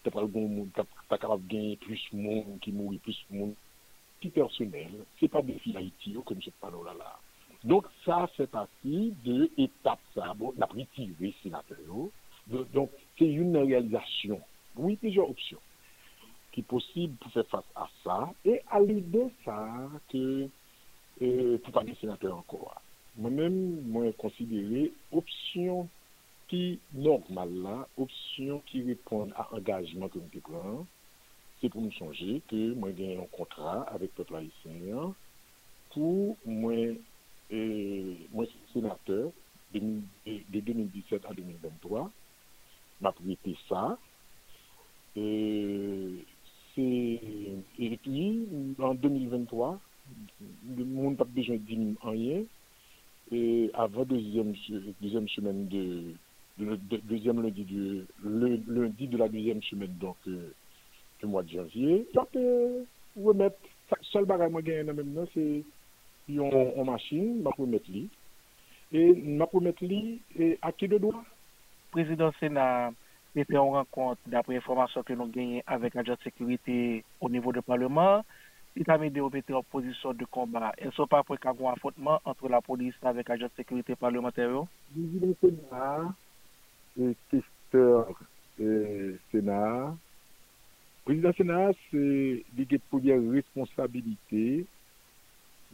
[0.03, 3.55] tu pas capable de gagner plus de monde qui mourit, plus de monde
[4.25, 4.89] qui personnel,
[5.21, 7.19] c'est pas des filles Haïti que nous parlons là là.
[7.63, 11.77] Donc ça fait partie de étape ça, bon, la retiré sénateur.
[12.73, 14.41] Donc c'est une réalisation.
[14.77, 15.61] Oui, plusieurs options
[16.53, 20.49] qui est possible pour faire face à ça et à l'idée ça que
[21.21, 22.81] euh, pour pas des sénateurs encore.
[23.17, 25.89] Moi-même, moi considéré option
[26.49, 30.87] qui normale là, option qui répond à engagement que nous prenons,
[31.71, 35.15] pour me changer que moi j'ai un contrat avec le peuple haïtien
[35.93, 36.75] pour moi,
[37.53, 39.33] euh, moi sénateur
[39.73, 39.81] de,
[40.51, 42.13] de 2017 à 2023,
[43.01, 43.99] m'a prêté ça.
[45.17, 46.23] Euh,
[46.75, 46.83] c'est,
[47.79, 48.49] et puis,
[48.79, 49.81] en 2023,
[50.41, 52.45] le monde n'a pas besoin de dire rien.
[53.33, 54.55] Et avant deuxième,
[55.01, 56.17] deuxième semaine de,
[56.59, 60.55] de- de- deuxième lundi de, lundi de la deuxième semaine donc euh,
[61.21, 62.35] du mwa di janvye, tap
[63.17, 63.57] remet,
[64.11, 65.63] sol bagay mwen genye nan menm nan, se
[66.33, 68.07] yon an masin, map remet li,
[68.95, 69.07] e
[69.39, 70.03] map remet li,
[70.63, 71.25] a ki de doa?
[71.95, 72.67] Prezident Sena,
[73.35, 76.79] e pe an renkont, dapre informasyon ke nou genye avèk agent sekurite
[77.21, 78.25] o nivou de parlement,
[78.75, 80.75] it a mède ou mète an pozisyon de kombat.
[80.83, 84.65] El so pa pou ek avon an fotman antre la polis avèk agent sekurite parlementaryo?
[84.95, 85.91] Prezident Sena,
[86.99, 88.11] e testeur
[88.59, 89.95] euh, Sena,
[91.05, 92.03] Prezident Senat se
[92.57, 94.65] li gen poubyer responsabilite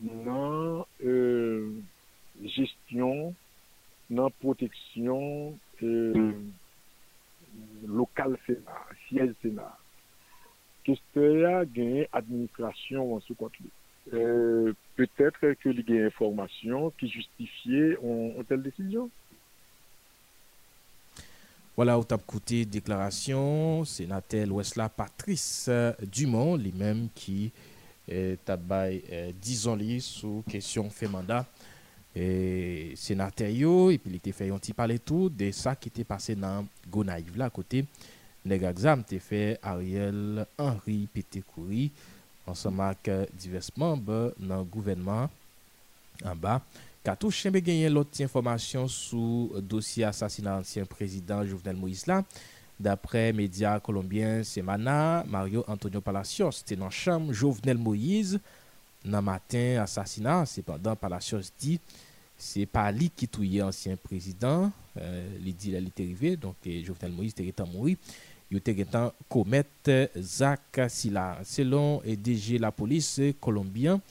[0.01, 1.69] nan euh,
[2.57, 3.31] gestyon,
[4.11, 5.55] nan proteksyon
[5.87, 6.33] euh,
[7.87, 9.79] lokal Senat, siyel Senat.
[10.89, 13.71] Keste ya gen administrasyon an sou kont li.
[14.11, 19.07] Euh, Peut-etre ke li gen informasyon ki justifiye an tel desisyon.
[21.81, 27.47] Wala ou tap koute deklarasyon, senatel Wesla Patrice euh, Dumont, li menm ki
[28.05, 31.39] eh, tabay eh, dizon li sou kesyon fe manda.
[32.13, 36.05] E, senatel yo, epi li te fe yon ti pale tou de sa ki te
[36.05, 37.87] pase nan Gonaiv la kote.
[38.45, 41.87] Neg aksam te fe Ariel Henry Petekouri,
[42.45, 45.33] ansamak euh, divers membe nan gouvenman
[46.29, 46.61] an ba.
[47.07, 52.21] Katou Chembe genyen lot ti informasyon sou dosye asasina ansyen prezident Jovenel Moïse la.
[52.81, 58.41] Dapre media kolombien Semana, Mario Antonio Palacios te nan chanm Jovenel Moïse
[59.05, 60.43] nan matin asasina.
[60.49, 61.79] Sepandan Palacios di
[62.41, 66.37] se pa li ki touye ansyen prezident euh, li di la li terive.
[66.41, 67.97] Donk eh, Jovenel Moïse te retan moui.
[68.51, 71.39] yo te gen tan komet Zak Sila.
[71.47, 74.03] Selon DG la polis kolombien,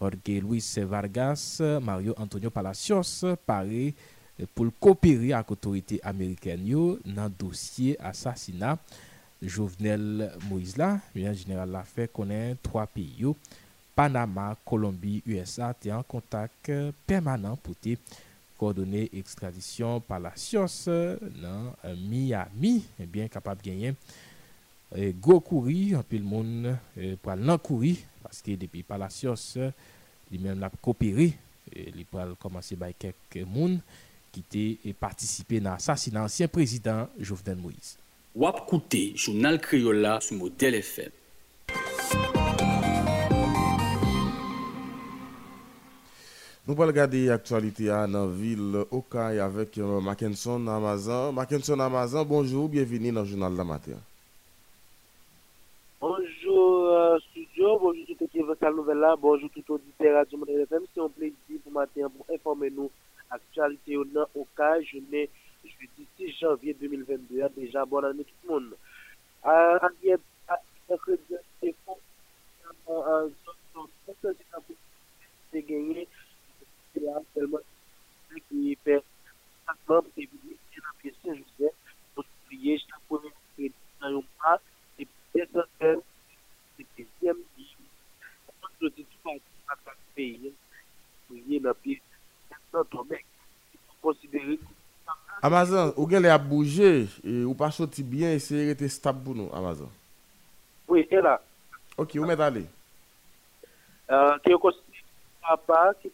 [0.00, 6.84] Jorge Luis Vargas, Mario Antonio Palacios pare eh, pou l kopere ak otorite Ameriken yo
[7.06, 8.74] nan dosye asasina.
[9.44, 13.34] Jovenel Moïse la, yon general la fe konen 3 piyo,
[13.94, 17.98] Panama, Kolombi, USA te an kontak eh, permanent pou te
[18.58, 21.74] kordone ekstradisyon Palacios eh, nan
[22.08, 23.98] Miami, bien kapab genyen
[24.94, 29.56] Eh, e, go kouri, anpil moun e, eh, pral nan kouri, paske depi palasyos,
[30.30, 31.32] li men la kopiri,
[31.66, 33.80] e, eh, li pral komanse bay kek moun,
[34.34, 37.98] ki te partisipe nan asasina ansyen prezident Jovenel Moïse.
[38.34, 41.20] Wap koute, jounal kriyola sou model FM.
[46.64, 51.34] Nou pal gade aktualite a nan vil Okay avek euh, Mackenson Amazan.
[51.36, 54.00] Mackenson Amazan, bonjou, bienveni nan jounal la mater.
[59.20, 60.84] Bonjour tout auditeur FM.
[60.94, 62.90] C'est un plaisir pour matin pour informer nous
[63.30, 65.28] actualité au Okaï, journée
[65.62, 67.46] jeudi 6 janvier 2022.
[67.56, 68.76] Déjà, bonne année tout le monde.
[69.44, 69.78] Euh,
[88.84, 89.40] soti tout an
[89.72, 90.52] akran peyi,
[91.24, 91.96] pou ye la pi,
[92.74, 93.24] nan ton mek,
[94.04, 94.58] konsidere.
[95.44, 97.06] Amazan, ou gen le ap bouje,
[97.44, 99.88] ou pa soti bien, se rete stab pou nou, Amazan?
[100.88, 101.38] Oui, e la.
[101.96, 102.66] Ok, ou met ale?
[104.44, 105.06] Ke yo konsidere,
[105.48, 106.12] a pa, ki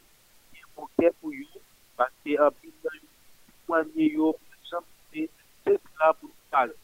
[0.77, 1.65] pou ke pou yo,
[1.99, 3.11] pati api nan yo,
[3.67, 4.33] pwanye yo,
[4.71, 5.27] chanpite,
[5.67, 6.75] se la pou kal.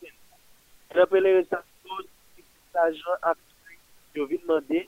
[0.91, 3.81] Trapele resasyon, ki pou sa jan akri,
[4.19, 4.87] yo vi mande,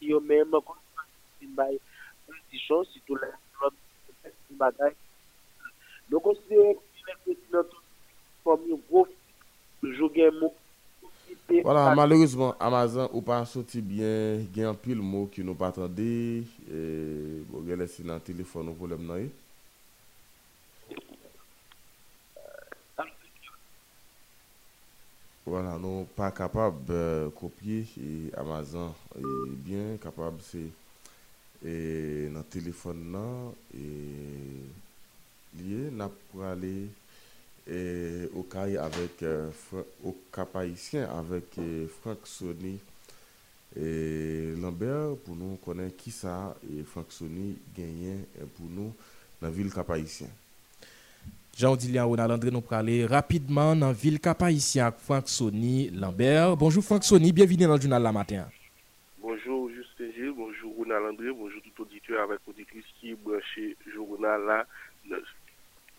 [0.00, 1.76] si yo menm konspirasyon bay
[2.24, 3.28] politisyon, si tou la
[3.60, 4.96] konspirasyon bagay.
[6.08, 6.80] Nou konspirasyon
[7.28, 9.12] konspirasyon yon grof
[9.84, 10.56] jougen mou.
[11.62, 16.06] Voilà, malheureusement, Amazon ou pa soti bien, gen pil mou ki nou patande,
[16.70, 16.80] e,
[17.50, 19.32] bo gen lesi nan telefon nou pou lem nan yon.
[25.46, 30.70] Voilà, nous pas capable de copier et Amazon est bien capable c'est
[31.64, 36.88] et dans téléphone là et lié n'a pour aller
[37.66, 39.50] et au CAI avec euh,
[40.04, 42.78] au Cap haïtien avec euh, Franck Sony
[43.76, 48.92] et Lambert pour nous connaître qui ça et Franck Sony gagnant euh, pour nous
[49.40, 50.28] dans la ville Cap haïtien.
[51.56, 54.58] Jean-Odilien Ronald André nous parler rapidement dans la ville cap avec
[54.98, 56.56] Franck Sony Lambert.
[56.56, 58.46] Bonjour Franck Sony, bienvenue dans le journal la matin.
[59.18, 64.66] Bonjour Justin Gilles, bonjour Ronald André, bonjour tout auditeur avec auditrice qui branché journal là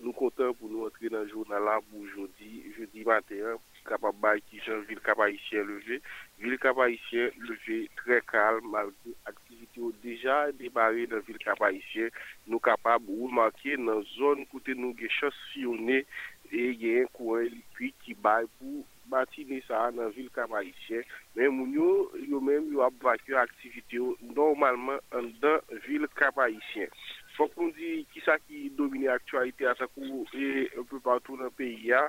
[0.04, 4.60] nous comptons pour nous entrer dans le journal là pour aujourd'hui, jeudi matin, capable qui
[4.66, 6.02] Jean ville cap levé.
[6.42, 12.10] Vil Kabayisyen leve tre kalm malgré aktivite ou deja debare nan Vil Kabayisyen
[12.50, 16.02] nou kapab ou manke nan zon kote nou ge chasyone
[16.50, 18.82] e gen kouan likwi ki bay pou
[19.14, 21.06] batine sa nan Vil Kabayisyen.
[21.38, 21.90] Men moun yo
[22.26, 26.90] yo men yo ap vakyo aktivite ou normalman an dan Vil Kabayisyen.
[27.38, 31.38] Fok moun di ki sa ki domine aktualite a sa kou e un peu partou
[31.38, 32.08] nan peyi ya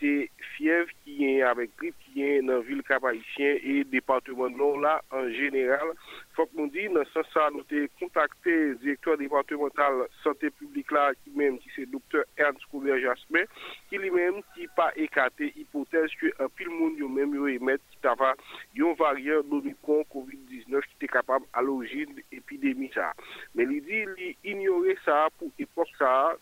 [0.00, 3.02] c'est fièvre qui est avec grippe qui est dans la ville cap
[3.38, 5.88] et département nord là en général.
[6.34, 11.12] Faut qu'on dise dans ce sens nous avons contacté le directeur départemental santé publique là
[11.22, 13.44] qui même qui c'est docteur Ernst Couvert Jasmin
[13.88, 17.98] qui lui-même qui pas écarté hypothèse que un pile monde yo même yo émettre qui
[17.98, 18.34] tava
[18.78, 23.12] un variant d'Omicron Covid-19 qui était capable à l'origine de l'épidémie ça.
[23.54, 26.32] Mais il dit il ignorait ça pour époque ça,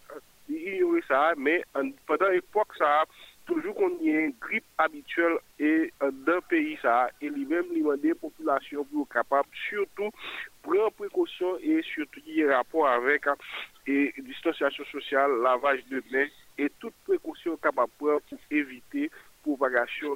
[0.49, 1.65] il ignorait ça mais
[2.07, 3.05] pendant l'époque ça
[3.49, 5.89] toujours qu'on y ait une grippe habituelle euh,
[6.27, 10.11] d'un pays ça et lui-même demander population pour capable surtout
[10.63, 13.37] prendre précaution et surtout y rapport avec hein,
[13.87, 16.29] et distanciation sociale, lavage de mains
[16.59, 18.21] et toute précaution capable pour
[18.51, 19.11] éviter
[19.43, 20.15] propagation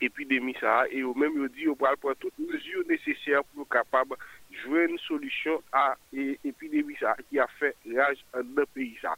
[0.00, 4.16] epidemi sa, e yo menm yo di yo pral pran tout mesur nesesyer pou kapab
[4.62, 9.14] jwen solusyon a epidemi sa ki a fe raj an de peyi sa.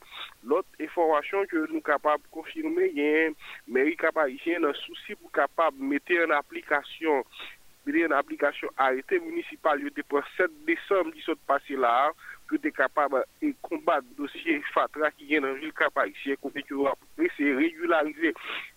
[0.48, 6.18] Lot informasyon ke nou kapab konfirme, yen meri kapab yen nan souci pou kapab mette
[6.26, 7.22] an aplikasyon
[7.86, 12.12] an aplikasyon a ete municipal yo te pran 7 Desem di sot pase la,
[12.52, 16.76] pou te kapab e kombat dosye fatra ki gen nan vil kapab isye konten ki
[16.76, 18.34] yo apre se regularize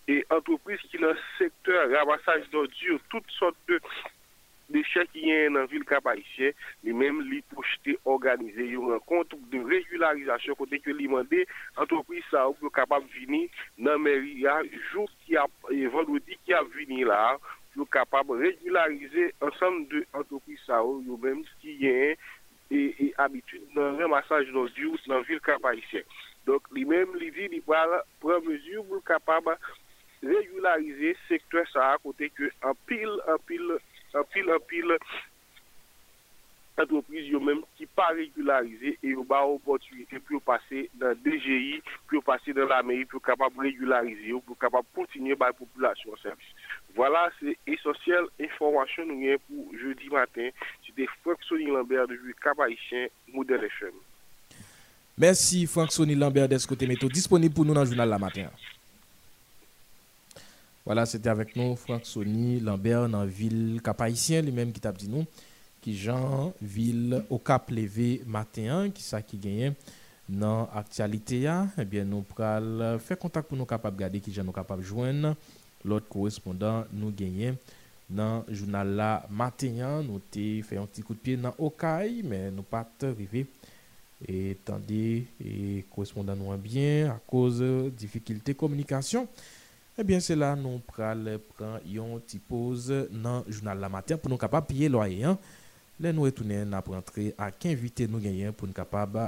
[0.08, 3.80] e antropris ki nan sektor ramassaj do diyo tout sot de
[4.72, 6.54] de chèk yen nan vil kapab isye
[6.86, 11.44] li menm li pou chete organize yo an kontouk de regularizasyon konten ki li mande
[11.76, 13.44] antropris sa ou pou kapab vini
[13.76, 14.56] nan meri ya
[14.88, 17.36] jou ki ap, e vendredi ki ap vini la,
[18.40, 22.16] regularize ansan de antropris sa ou yo menm ki yen
[22.70, 26.02] e abitud nan remassaj nou diyo nan vil kapab isye.
[26.46, 29.52] Donk li menm li di li pral pran mesur pou kapab
[30.22, 33.76] regularize sektor sa akote ke an pil, an pil,
[34.14, 35.34] an pil, an pil antropriz
[36.76, 42.18] yo menm ki pa regularize e yo ba opotunite pou yo pase nan DGI, pou
[42.18, 46.52] yo pase nan la meri pou kapab regularize yo, pou kapab kontinye bay populasyon servis.
[46.96, 50.48] Voilà, c'est essentiel informasyon nou gen pou jeudi matin.
[50.86, 53.92] C'était Franck Sonny Lambert de Jouy Kabaïchien, Modèle FM.
[55.18, 58.48] Merci Franck Sonny Lambert d'Escoté Métaux, disponible pour nous dans le journal la matin.
[60.86, 65.08] Voilà, c'était avec nous Franck Sonny Lambert dans la ville Kabaïchien, lui-même qui t'a dit
[65.08, 65.26] nous,
[65.86, 69.76] ki jan vil o kap leve maten ki sa ki genyen
[70.26, 74.48] nan aktualite ya, eh ebyen nou pral fè kontak pou nou kapap gade ki jan
[74.48, 75.30] nou kapap jwen
[75.86, 77.54] lot korespondant nou genyen
[78.10, 82.50] nan jounal la maten ya, nou te fè yon ti kout piye nan Okay, men
[82.58, 83.46] nou pat rive
[84.26, 85.04] et tande
[85.38, 87.62] et korespondant nou an bien a koz
[87.94, 89.54] difikilte komunikasyon eh
[89.96, 91.22] Ebyen, se la nou pral
[91.56, 95.22] pran yon ti pose nan jounal la mater pou nou kapap piye loye.
[95.24, 95.38] An.
[96.00, 99.18] Là nous retourner n'a rentrer à qu'inviter nous gagner pour nous capable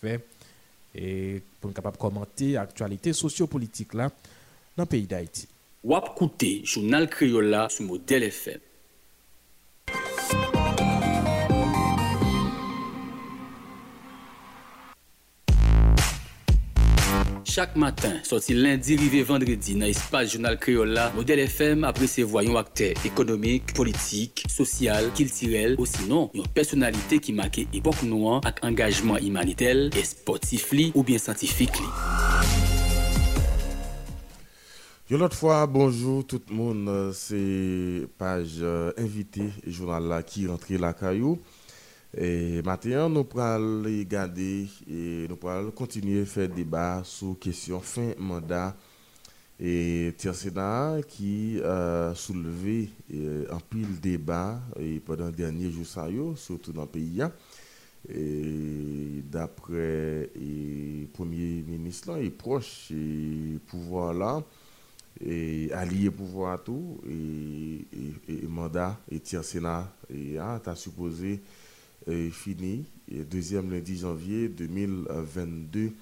[0.00, 0.20] faire
[0.94, 4.10] et pour nous capable commenter l'actualité sociopolitique là
[4.76, 5.46] dans le pays d'Haïti.
[5.84, 8.60] Wap koute, jounal Kriola sou model FM.
[17.54, 22.94] Chaque matin, sorti lundi, rivé vendredi, dans l'espace journal Criolla, Modèle FM ses voyons acteurs
[23.04, 29.90] économiques, politiques, social, culturels, ou sinon, une personnalité qui marque époque noire avec engagement humanitaire
[30.02, 31.76] sportif ou bien scientifique.
[35.18, 35.36] l'autre
[35.66, 41.38] bonjour tout le monde, c'est page euh, invité journal qui rentre la caillou.
[42.16, 48.12] Et maintenant, nous pourrons regarder et nous pourrons continuer à faire débat sur question fin
[48.18, 48.76] mandat
[49.58, 56.72] et Sénat qui a soulevé euh, un pile débat et pendant les derniers jours, surtout
[56.72, 57.22] dans le pays.
[57.22, 57.32] hein.
[58.08, 64.42] Et d'après le Premier ministre, là, il proche du pouvoir là
[65.24, 67.86] et allié pouvoir tout et,
[68.28, 71.61] et, et mandat et Sénat et ah, supposé euh,
[72.30, 72.84] fini.
[73.30, 75.92] Deuxième lundi janvier 2022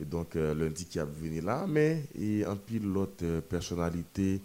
[0.00, 1.66] et donc euh, lundi qui a venu là.
[1.68, 4.40] Mais et en pile l'autre euh, personnalité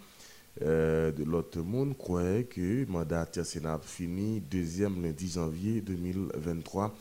[0.62, 6.94] euh, de l'autre monde croyait que mandat tiers Sénat fini deuxième lundi janvier 2023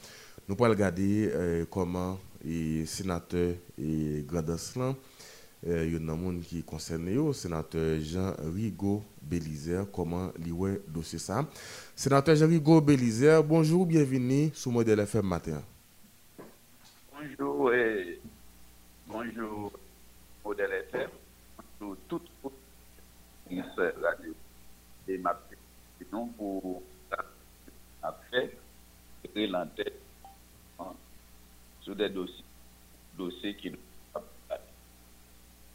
[0.48, 1.32] nous pourrons regarder
[1.70, 4.96] comment et sénateur et Gradaslan
[5.66, 10.54] il y a un monde qui est concerné, le sénateur Jean-Rigaud Bélizer, comment lui
[10.88, 11.46] dossier ça?
[11.96, 15.62] Sénateur Jean-Rigaud Bélizer, bonjour, bienvenue sur Modèle FM matin.
[17.12, 18.20] Bonjour et
[19.06, 19.74] bonjour
[20.46, 21.10] Modèle FM,
[21.80, 23.64] bonjour tout le monde
[24.02, 24.34] radio
[25.08, 25.38] et ma
[26.12, 26.82] non pour
[28.02, 28.58] a fait
[29.36, 29.94] et l'antenne
[31.82, 32.44] sur des dossiers,
[33.18, 33.78] dossiers qui nous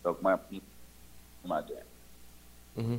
[0.05, 0.39] donc moi
[1.47, 1.75] matin.
[2.77, 2.99] Mhm.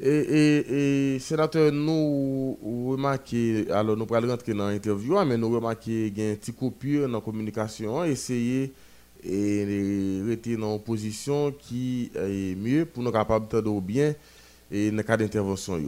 [0.00, 2.58] Et, et, et sénateur, nous
[2.90, 6.34] remarquons, alors nous allons rentrer dans l'interview, hein, mais nous remarquons qu'il y a un
[6.34, 8.72] petit coupure dans la communication, hein, essayer
[9.22, 14.14] et rester dans une position qui est mieux pour nous capables de bien
[14.70, 15.80] et dans le cas d'intervention.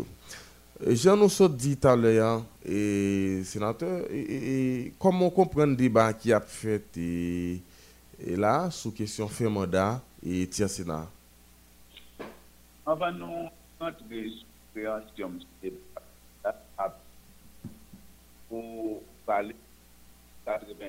[0.89, 6.83] Jean nous tout à l'heure, hein, sénateur, et, comment comprendre le débat qui a fait
[8.25, 11.07] là, sous question fin mandat et tiers Sénat.
[12.85, 13.49] Avant nous
[13.79, 15.31] rentrer sur création
[15.63, 15.73] de
[18.49, 20.87] pour parler de 80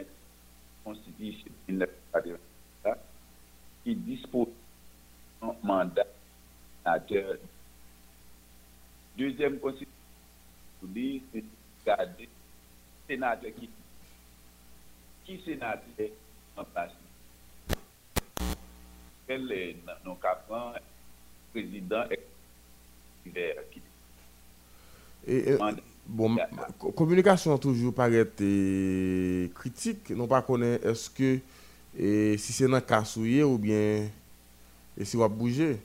[0.84, 2.38] constitution de 1980
[3.84, 4.48] qui dispose
[5.42, 6.08] d'un mandat
[6.84, 7.38] sénateur
[9.18, 9.92] Deuxième constitution,
[11.34, 11.44] c'est
[11.86, 12.30] garder
[13.08, 13.70] sénateur qui
[15.26, 16.10] qui sénateur
[16.56, 16.92] en place.
[19.28, 19.76] Quel est
[20.06, 20.74] nos caprins
[21.52, 22.04] président
[23.24, 23.32] qui
[25.28, 25.58] Et, euh,
[26.06, 26.38] bon,
[26.96, 30.10] communication toujours paraît euh, critique.
[30.12, 31.40] Non pas connaît est-ce que
[32.00, 34.08] et si c'est dans cassouillé ou bien
[34.98, 35.78] et si on va bouger?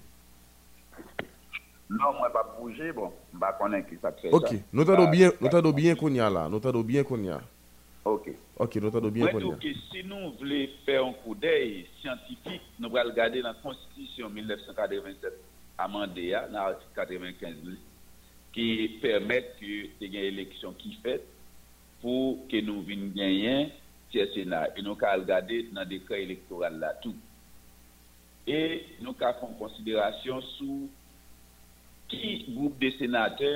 [1.91, 5.31] Non, moi pas bouger, bon, je ne pas qui ça fait OK, nous t'entendons bien,
[5.41, 7.41] nous t'entendons bien qu'on y a là, nous t'entendons bien qu'on y a.
[8.05, 8.33] Ok.
[8.59, 9.47] Ok, nou tando bien pou li.
[9.47, 13.59] Mwen tou ki si nou vle fè an kou dey scientifique, nou pral gade nan
[13.63, 15.39] konstitisyon 1987
[15.83, 17.77] amande ya, nan artik 95 li,
[18.53, 18.67] ki
[19.05, 21.31] permèt ki te gen eleksyon ki fèt
[22.03, 23.71] pou ke nou vin genyen
[24.11, 24.75] tiè senat.
[24.75, 27.15] E nou ka al gade nan dekè elektoral la tou.
[28.51, 28.59] E
[28.99, 30.91] nou ka fon konsiderasyon sou
[32.11, 33.53] ki goup de senatè,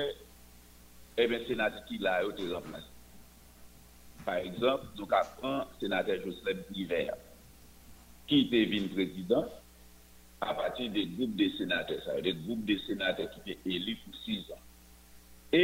[1.17, 2.96] e eh ben senatè ki la yo te remplase.
[4.27, 7.13] par exemple, nou ka pran senatèr Joseph Niver,
[8.27, 9.47] ki te vin prezident,
[10.43, 14.19] apati de groupe de senatèr, sa yon de groupe de senatèr ki te elif ou
[14.25, 14.65] 6 an.
[15.55, 15.63] E,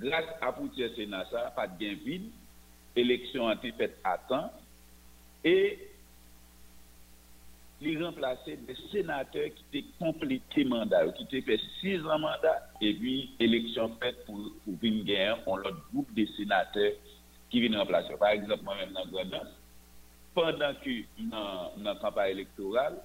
[0.00, 2.24] grase apoutye senat sa, pat gen vin,
[2.98, 4.48] eleksyon an te fet atan,
[5.44, 5.54] e,
[7.84, 12.96] li remplase de senatèr ki te komplete mandat, ki te fet 6 an mandat, e
[12.96, 16.96] pi, eleksyon fet pou vin gen, on lot groupe de senatèr
[17.50, 18.14] qui viennent remplacer.
[18.18, 19.50] Par exemple, moi-même dans Grenoble,
[20.34, 22.98] pendant que dans la campagne électorale,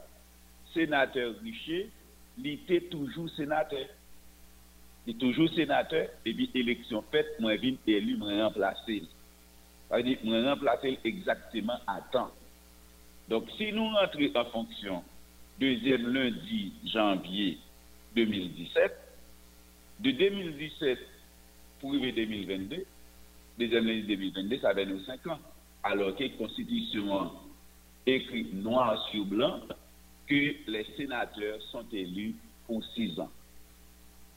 [0.74, 1.89] sénateur Richer,
[2.38, 3.88] il était toujours sénateur.
[5.08, 9.04] Il est toujours sénateur, et puis élection faite, moi, je viens élu, moi, remplacer.
[9.89, 12.32] Ça veut remplacer exactement à temps.
[13.30, 15.04] Donc, si nous rentrons en fonction
[15.60, 17.58] deuxième lundi janvier
[18.16, 18.91] 2017,
[20.00, 21.00] de 2017
[21.80, 22.86] pour arriver 2022,
[23.58, 25.39] deuxième lundi 2022, ça va nous 5 ans.
[25.84, 27.32] Alors que la Constitution
[28.06, 29.62] écrit noir sur blanc
[30.28, 32.36] que les sénateurs sont élus
[32.68, 33.30] pour 6 ans.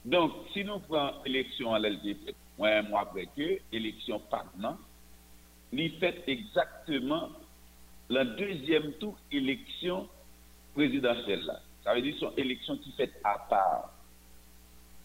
[0.05, 4.77] Donc, si nous prenons l'élection à l'LDP, un mois après que, élection partant,
[5.71, 7.29] il fait exactement
[8.09, 10.07] la deuxième tour élection
[10.73, 11.43] présidentielle.
[11.45, 11.59] Là.
[11.83, 13.93] Ça veut dire son élection qui fait à part.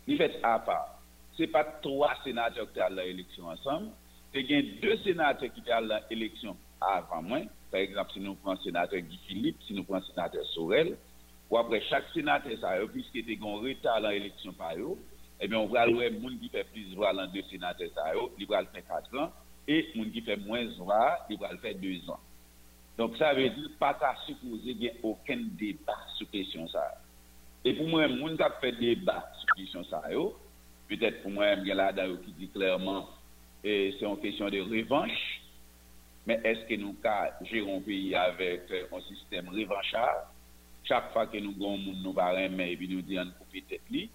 [0.06, 0.98] Il fait à part.
[1.36, 3.88] Ce n'est pas trois sénateurs qui sont à l'élection ensemble.
[4.34, 8.34] te gen de senatè ki te al la eleksyon avan mwen, par exemple, si nou
[8.42, 10.96] pran senatè Guy Philippe, si nou pran senatè Sorel,
[11.52, 14.96] ou apre chak senatè sa yo, eh piske te gen reta lan eleksyon pa yo,
[15.38, 18.26] e ben ou pral wè moun ki fe plis vwa lan de senatè sa yo,
[18.40, 19.30] li pral fe 4 an,
[19.70, 22.30] e moun ki fe mwen vwa, li pral fe 2 an.
[22.98, 27.02] Donk sa ve di, pa ta supose gen oken deba sou kesyon sa yo.
[27.66, 30.32] E pou mwen moun kap fe deba sou kesyon sa yo,
[30.90, 33.02] petèt pou mwen gen la da yo ki di klèrman
[33.64, 35.44] c'est en question de revanche,
[36.28, 40.22] men eske nou ka jiron peyi avèk an eh, sistem revanchal,
[40.88, 43.84] chak fa ke nou goun moun nou barem men, epi nou diyan pou pi tet
[43.92, 44.06] li,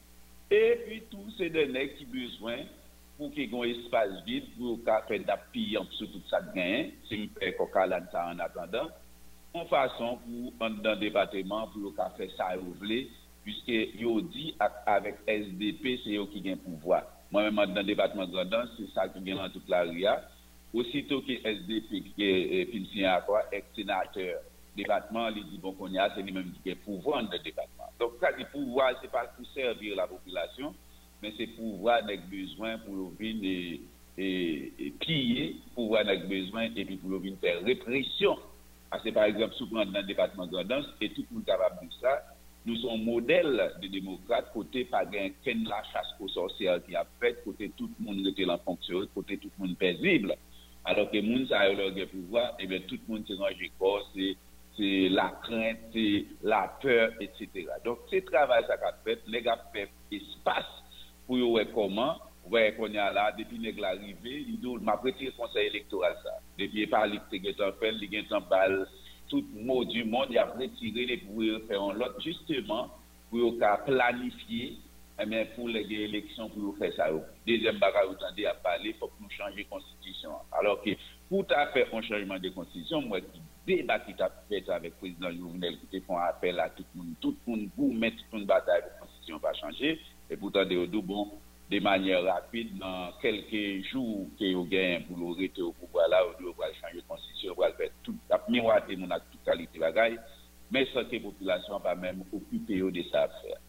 [0.53, 2.65] epi tou se denek ki bezwen
[3.17, 6.89] pou ki goun espase vid, pou ka pen da piyan pou se tout sa gen,
[7.09, 8.89] se mi pe koka lan sa an atandan,
[9.53, 13.03] an fason pou an dan debateman pou yo ka fe sa yo vle,
[13.45, 17.05] pwiske yo di ak avèk SDP se yo ki gen pouvoi.
[17.31, 20.21] Moi-même, dans le département de Grandance, c'est ça qui vient dans toute la RIA.
[20.73, 24.41] Aussitôt que SDP, qui est finissé à quoi, ex-sénateur,
[24.75, 27.85] département, il dit bon qu'on y a, c'est lui-même qui a pouvoir dans le département.
[27.99, 30.73] Donc, ça, le pouvoir, c'est pas pour servir la population,
[31.21, 33.79] mais c'est pouvoir avec besoin pour venir
[34.17, 38.37] et, et, piller, pouvoir avec besoin et puis pour venir faire répression.
[38.89, 41.51] Parce que, par exemple, souvent dans le département de Grandance, et tout le monde est
[41.51, 42.23] capable de ça,
[42.67, 47.09] nou son model de demokrate kote pa gen ken la chas ko sosyal ki ap
[47.21, 50.35] fet, kote tout moun rete lan fonksyon, kote tout moun pezible.
[50.89, 54.05] Alors ke moun sa yo lor gen pouvoi, ebe eh tout moun se ranje kor,
[54.13, 56.05] se la krent, se
[56.41, 57.67] la peur, etc.
[57.83, 60.67] Donk se travay sa ka fet, le ga pep espas
[61.27, 62.17] pou yo wekoman,
[62.49, 66.39] wè kon ya la, depi neg la rive, li do ma preti konsey elektoral sa.
[66.57, 68.79] Depi e pa li te gen tan pel, li gen tan bal
[69.29, 72.89] tout mot du monde, a retiré les pouvoirs faire un lot, justement,
[73.29, 73.55] pour
[73.85, 74.77] planifier,
[75.21, 77.07] eh bien, pour les élections, pour faire ça.
[77.45, 80.31] Deuxième bagage, vous entendez à parler, il faut que nous changions la constitution.
[80.51, 80.91] Alors que,
[81.29, 83.19] pour faire un changement de constitution, moi,
[83.67, 87.13] débat qui a fait avec le président Jovenel, qui font appel à tout le monde,
[87.21, 89.99] tout le monde, pour mettre une bataille, la constitution va changer,
[90.29, 91.31] et pourtant, de bon,
[91.69, 93.61] de manye rapide nan kelke
[93.91, 97.53] jou ke yo gen pou lor ete yo pou wala ou yo wale chanje konstisyon,
[97.59, 100.17] wale wale tout ap miwate moun ak tout kalite bagay,
[100.73, 103.61] men sante populasyon pa men okupe yo de sa afer.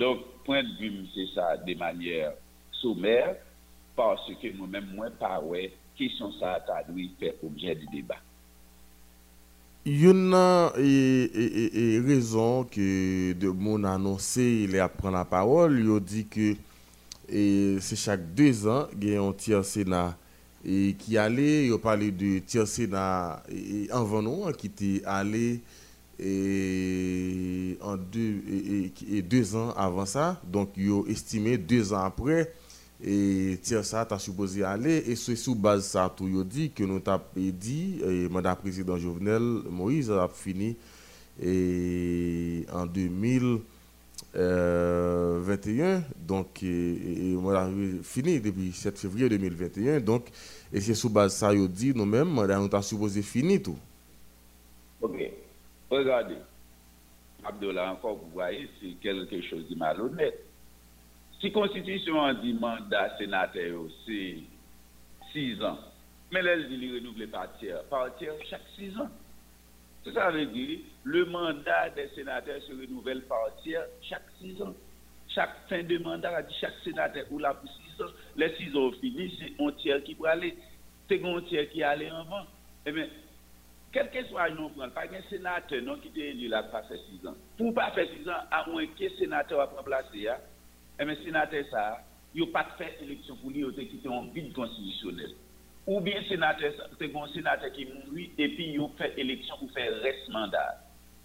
[0.00, 2.24] Donk, point de vue mse sa de manye
[2.80, 3.36] soumer,
[3.96, 5.68] parce ke moun men mwen pawe,
[6.00, 8.16] kisyon sa atadwi pe obje di deba.
[9.84, 10.88] Yon nan e,
[11.28, 12.88] e, e, e rezon ke
[13.36, 16.54] de moun anonsi le ap pran la parol, yo di ke
[17.32, 20.16] que c'est chaque deux ans, il y a un tiers Sénat.
[20.64, 23.42] Et qui allait, il parlé de tiers Sénat
[23.92, 25.60] en Venon, qui était allé
[26.18, 28.42] et en deux,
[29.10, 32.52] et, deux ans avant ça, donc il a estimé deux ans après
[33.04, 35.02] et tiens ça tu supposé aller.
[35.06, 38.96] Et c'est sous base ça tout yo dit que nous t'a dit et mandat président
[38.98, 40.76] Jovenel Moïse a fini
[41.42, 42.86] et en
[44.34, 47.36] 2021 donc et,
[48.02, 50.28] fini depuis 7 février 2021 donc
[50.72, 53.78] et c'est sous base ça yo dit nous mêmes mandat nous t'a supposé fini tout
[55.00, 55.30] OK
[55.90, 56.36] regardez
[57.44, 60.42] Abdullah encore vous voyez c'est quelque chose de malhonnête
[61.42, 64.36] si la Constitution dit mandat sénateur, c'est
[65.32, 65.78] 6 ans.
[66.30, 69.10] Mais elle dit renouveler par tiers, par tiers chaque 6 ans.
[70.14, 74.74] Ça veut dire le mandat des sénateurs se renouvelle par tiers chaque 6 ans.
[75.28, 78.12] Chaque fin de mandat, a chaque sénateur ou là pour 6 ans.
[78.36, 80.56] Les 6 ans finis, c'est un tiers qui peut aller.
[81.08, 82.44] C'est un tiers qui allait avant.
[82.86, 83.08] Eh bien,
[83.92, 86.98] quel que soit le nom, pas un sénateur non, qui est élu là pour faire
[87.20, 87.34] 6 ans.
[87.56, 90.28] Pour pas faire 6 ans, à moins que sénateur a remplacé, et
[91.00, 91.98] eh sénateur ça,
[92.34, 95.34] il pas fait élection pour lui, il quitté en vide constitutionnel.
[95.86, 99.92] Ou bien sénateur, c'est un sénateur qui mourit et puis il fait élection pour faire
[100.00, 100.81] reste mandat.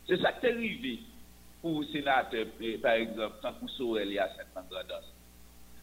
[0.08, 1.00] C'est ça qui est arrivé
[1.62, 2.46] pour le sénateur,
[2.82, 4.48] par exemple, quand pour Sorel, y a cette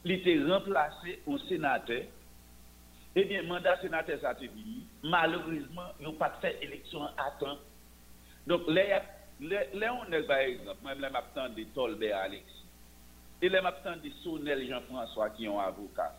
[0.05, 2.03] Il était remplacé au sénateur.
[3.17, 4.87] Eh bien, mandat sénateur, ça a fini.
[5.03, 7.59] Malheureusement, ils n'ont pas fait élection à temps.
[8.47, 9.03] Donc, là,
[9.41, 12.65] on est, par exemple, là, m'attend des Tolbert Alexis.
[13.43, 16.15] Et les maintenant de Sonel Jean-François qui ont avocat.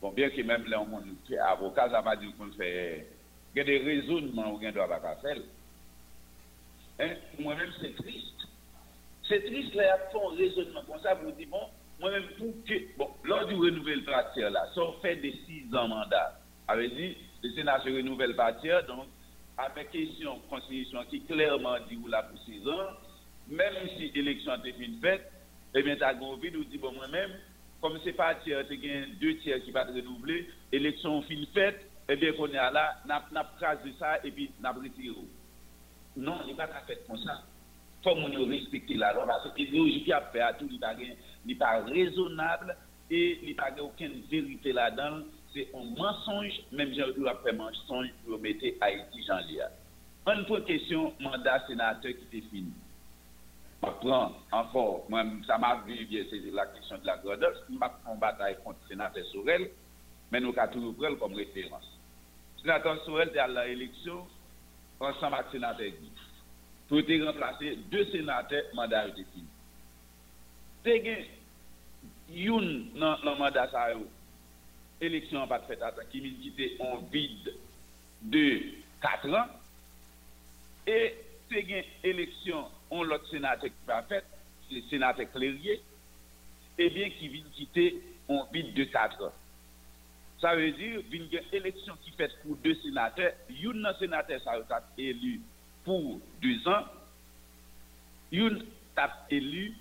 [0.00, 3.06] Bon, bien que même qui sont avocats, ça va dire qu'on fait
[3.54, 5.36] il y a des raisonnements où on doit faire.
[6.98, 7.14] Hein?
[7.38, 8.48] Moi-même, c'est triste.
[9.28, 11.68] C'est triste, là, font un raisonnement comme ça, vous dites, bon,
[12.00, 16.40] moi-même, pour que, bon, lors du renouvellement partir là, ça fait des six ans mandat.
[16.66, 19.06] Avait dit, le Sénat se renouvelle partir, donc,
[19.56, 22.90] avec question constitution qui clairement dit ou là pour six ans,
[23.48, 25.32] même si l'élection a été faite,
[25.74, 27.32] eh bien, tu as envie de dire, bon, moi-même,
[27.80, 32.32] comme c'est pas tiers, as deux tiers qui vont renouveler, élection fin faite, eh bien,
[32.32, 33.22] qu'on est là, n'a
[33.58, 35.14] crasé ça et puis n'a retiré.
[36.18, 37.42] Non, il n'est pas fait comme ça.
[38.02, 40.80] Faut qu'on respecte la loi parce que l'idéologie a fait à tout, il
[41.46, 42.76] n'est pas raisonnable
[43.10, 45.24] et il n'y a aucune vérité là-dedans.
[45.54, 49.70] C'est un mensonge, même si on a fait mensonge pour mettre Haïti Jean Lia.
[50.26, 52.72] Une question, mandat sénateur qui est fini
[53.80, 58.16] prend encore, moi, ça m'a vu, c'est la question de la grandeur, je pas en
[58.16, 59.70] bataille contre sénateur Sorel,
[60.32, 61.98] mais nous avons toujours pris comme référence.
[62.60, 64.26] Sénateur Sorel à l'élection
[65.00, 66.10] ensemble avec le sénateur Guy.
[66.88, 69.46] Pour être remplacé, deux sénateurs, mandat été fini.
[70.84, 71.28] C'est
[72.34, 73.88] une dans le mandat, ça
[75.00, 75.80] élection pas faite
[76.10, 77.54] qui était en vide
[78.22, 78.62] de
[79.00, 79.46] 4 ans,
[80.86, 81.14] et
[81.48, 84.22] c'est une élection on l'autre sénateur qui va faire,
[84.70, 85.80] le sénateur Clérier,
[86.78, 89.32] eh bien, qui vient quitter en vide de 4 ans.
[90.40, 93.32] Ça veut dire qu'il y a une élection qui fait pour deux sénateurs.
[93.50, 95.40] Un sénateur ça a élu
[95.84, 96.84] pour deux ans.
[98.32, 98.58] Un
[98.96, 99.74] a élu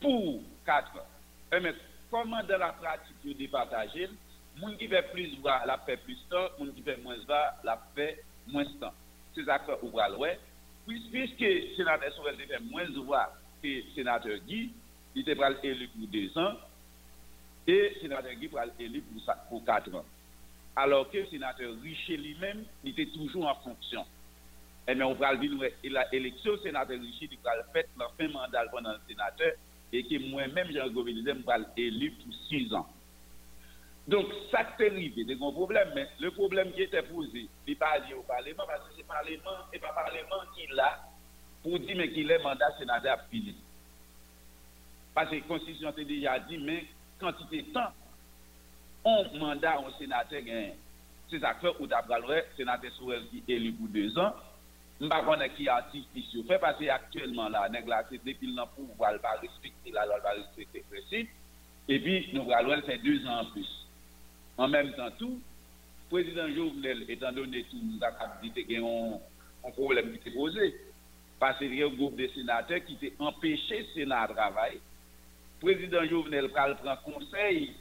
[0.00, 1.06] pour quatre ans.
[1.52, 1.74] Eh, mais
[2.10, 4.08] comment dans la pratique de départager,
[4.56, 7.80] moun qui fait plus voix, la fait plus temps, moun qui fait moins voix, la
[7.94, 8.94] fait moins temps.
[9.34, 10.38] C'est ça qu'on va le
[10.86, 13.32] puisque le sénateur Sorel fait moins voix
[13.62, 14.72] que le sénateur Guy,
[15.14, 16.54] il était élu pour deux ans,
[17.66, 20.04] et le sénateur Guy être élu pour, pour quatre ans.
[20.76, 24.02] Alors que le sénateur Richer lui-même, était toujours en fonction.
[24.86, 25.52] Et eh mais on va dire
[26.12, 29.52] l'élection, le sénateur Richer, il va faire la fin mandat pendant le sénateur,
[29.92, 32.86] et que moi-même, Jean Govinizé, je vais élu pour six ans.
[34.06, 37.74] Donc, ça c'est arrivé, c'est un problème, mais le problème qui était posé, il n'est
[37.76, 41.00] pas dit au Parlement, parce que c'est le Parlement, et pas le Parlement qui l'a,
[41.62, 43.56] pour dire mais qu'il est mandat sénateur fini.
[45.14, 46.84] Parce que la Constitution a déjà dit, mais
[47.32, 47.92] de temps,
[49.04, 50.40] on mandat au sénateur
[51.30, 54.34] C'est ça que ou d'après le sénateur Souel qui est élu pour deux ans,
[55.00, 58.62] je ne sais pas qui artiste ici fait parce qu'actuellement là, nous avons depuis le
[58.74, 61.28] pouvoir, pas respecter la respecter le principe,
[61.88, 63.86] et puis nous allons faire deux ans en plus.
[64.56, 65.40] En même temps, tout,
[66.10, 68.80] le président Jovenel, étant donné tout, nous avons dit qu'il y a
[69.66, 70.74] un problème qui était posé.
[71.40, 74.80] Parce qu'il y a un groupe de sénateurs qui était empêché le Sénat de travailler.
[75.64, 77.72] Président Jovenel prend conseil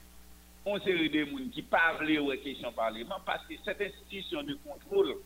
[0.65, 5.17] on série de gens qui parlent aux questions parlement parce que cette institution de contrôle,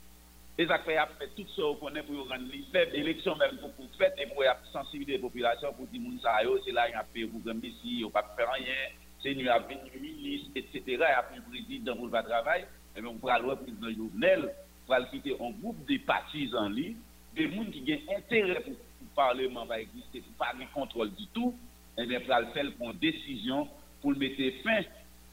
[0.58, 3.86] les affaires fait tout ça qu'on est pour rendre les faibles, élection même pour pour
[3.96, 4.44] faire et pour
[4.74, 8.10] sensibiliser les populations pour dire ça c'est là il y a pour gagner ici, on
[8.10, 8.74] pas faire rien,
[9.22, 10.82] c'est nous à venir ministre etc.
[10.88, 12.66] il y a plus président pour le travail,
[12.96, 14.52] et bien on pourra le président Jovenel
[14.88, 19.80] pour quitter un groupe de partisans des gens qui ont intérêt pour le parlement va
[19.80, 21.54] exister, pour pas de contrôle du tout,
[21.98, 23.68] et bien pour le faire une décision
[24.02, 24.82] pour mettre fin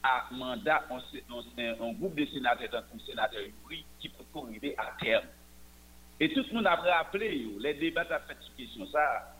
[0.03, 3.41] à mandat un, groupe de sénateurs, un sénateur
[3.99, 5.25] qui peut corriger à terme.
[6.19, 9.35] Et tout le monde a rappelé, les débats ont fait sur question ça.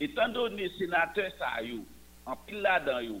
[0.00, 1.46] Étant donné sénateur ça,
[2.26, 3.20] en pile là-dedans,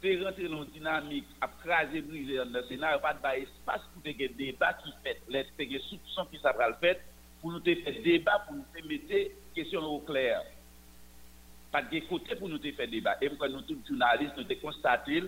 [0.00, 3.14] c'est rentrer dans une dynamique, à craser, briser dans le Sénat, il n'y a pas
[3.14, 7.00] d'espace pour des débats qui fait, les soupçons qui ça le fait,
[7.40, 10.42] pour nous faire débat, pour nous mettre question au clair.
[11.70, 13.16] Pas de côté pour nous faire débat.
[13.20, 15.22] Et pour nous, tous journalistes, nous avons constaté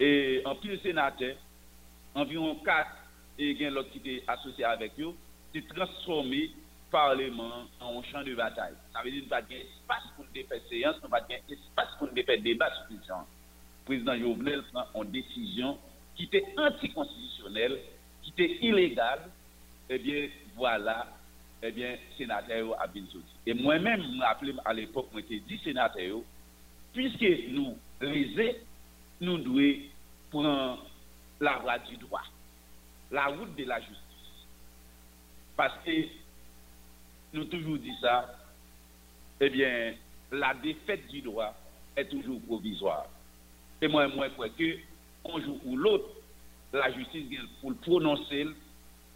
[0.00, 1.36] et en plus, sénateur,
[2.14, 2.90] environ 4
[3.38, 5.12] et il l'autre qui était associé avec eux,
[5.52, 6.50] c'est transformé le
[6.90, 8.72] Parlement en champ de bataille.
[8.92, 11.20] Ça veut dire qu'il n'y a pas d'espace pour nous faire séance, il n'y a
[11.20, 13.16] pas d'espace pour nous faire débat sur.
[13.16, 15.78] Le président Jovenel prend une décision
[16.16, 17.78] qui était anticonstitutionnelle,
[18.22, 19.30] qui était illégale,
[19.90, 21.08] eh bien, voilà,
[21.62, 23.02] eh bien, sénateur a bien.
[23.46, 26.20] Et moi-même, je me rappelle à l'époque, j'étais dit sénateur,
[26.92, 28.60] puisque nous, les
[29.20, 29.82] nous devons
[30.30, 30.86] prendre
[31.40, 32.22] la voie du droit,
[33.10, 33.96] la route de la justice.
[35.56, 35.90] Parce que
[37.34, 38.34] nous toujours dit ça,
[39.40, 39.94] eh bien,
[40.32, 41.54] la défaite du droit
[41.96, 43.06] est toujours provisoire.
[43.82, 44.78] Et moi, moi, je crois que,
[45.26, 46.08] un jour ou l'autre,
[46.72, 47.26] la justice
[47.60, 48.46] pour prononcer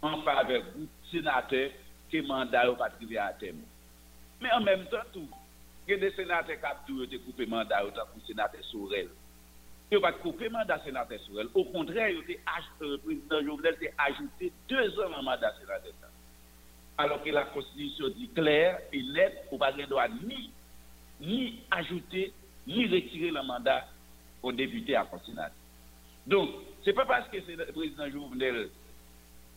[0.01, 1.71] en faveur du sénateur
[2.21, 3.61] le mandat n'est pas arrivé à terme.
[4.41, 5.27] Mais en même temps, tout,
[5.87, 9.07] il y a des sénateurs qui ont coupé le mandat pour le sénateur Sorel.
[9.91, 11.47] Il va couper le mandat sénateur sur elle.
[11.53, 12.11] Au contraire,
[12.79, 15.93] le président Jovenel a ajouté deux ans en mandat sénateur.
[16.97, 20.49] Alors que la Constitution dit clair et net, on ne doit ni,
[21.21, 22.33] ni ajouter,
[22.65, 23.85] ni retirer le mandat
[24.41, 25.51] au député à Sénat.
[26.25, 26.49] Donc,
[26.83, 28.69] ce n'est pas parce que le président Jovenel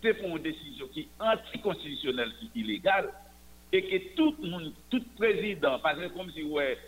[0.03, 3.13] fait pour une décision qui est anticonstitutionnelle, qui est illégale,
[3.73, 4.37] et que tout,
[4.91, 6.79] tout président, parce que comme si, ouais,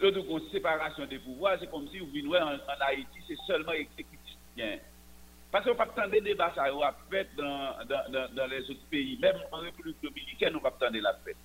[0.00, 4.36] L'autre une séparation des pouvoirs, c'est comme si vous venez en, Haïti, c'est seulement exécutif.
[5.52, 8.62] Parce qu'on ne peut pas attendre des débats ça a fait dans, dans, dans, les
[8.70, 11.36] autres pays, même en République dominicaine, on ne pas attendre la fête.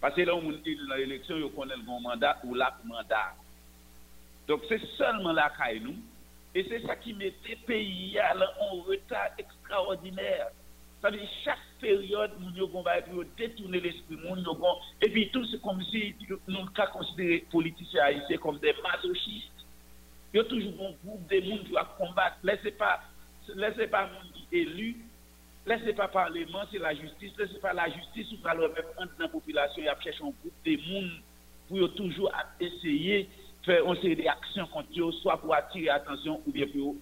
[0.00, 3.34] Parce que là, on dit dans l'élection, on connaît le bon mandat ou l'autre mandat.
[4.46, 5.96] Donc c'est seulement la caille nous.
[6.54, 9.30] Et c'est ça qui mettait le pays en retard
[9.68, 10.48] extraordinaire.
[11.00, 12.84] Ça veut dire chaque période, nous avons
[13.36, 14.18] détourner l'esprit,
[15.00, 16.14] et puis tout c'est comme si
[16.48, 19.52] nous avons considéré les politiciens haïtiens comme des masochistes.
[20.34, 22.36] Il y a toujours un groupe de gens qui va combattre.
[22.42, 23.00] Laissez pas,
[23.54, 24.96] laissez pas monde qui élu,
[25.66, 29.28] laissez pas parlement, c'est la justice, laissez pas la justice ou le même entre la
[29.28, 31.08] population, il y a cherché un groupe de gens
[31.68, 36.50] pour toujours essayer de faire une série d'actions contre eux, soit pour attirer l'attention ou
[36.50, 36.96] bien pour,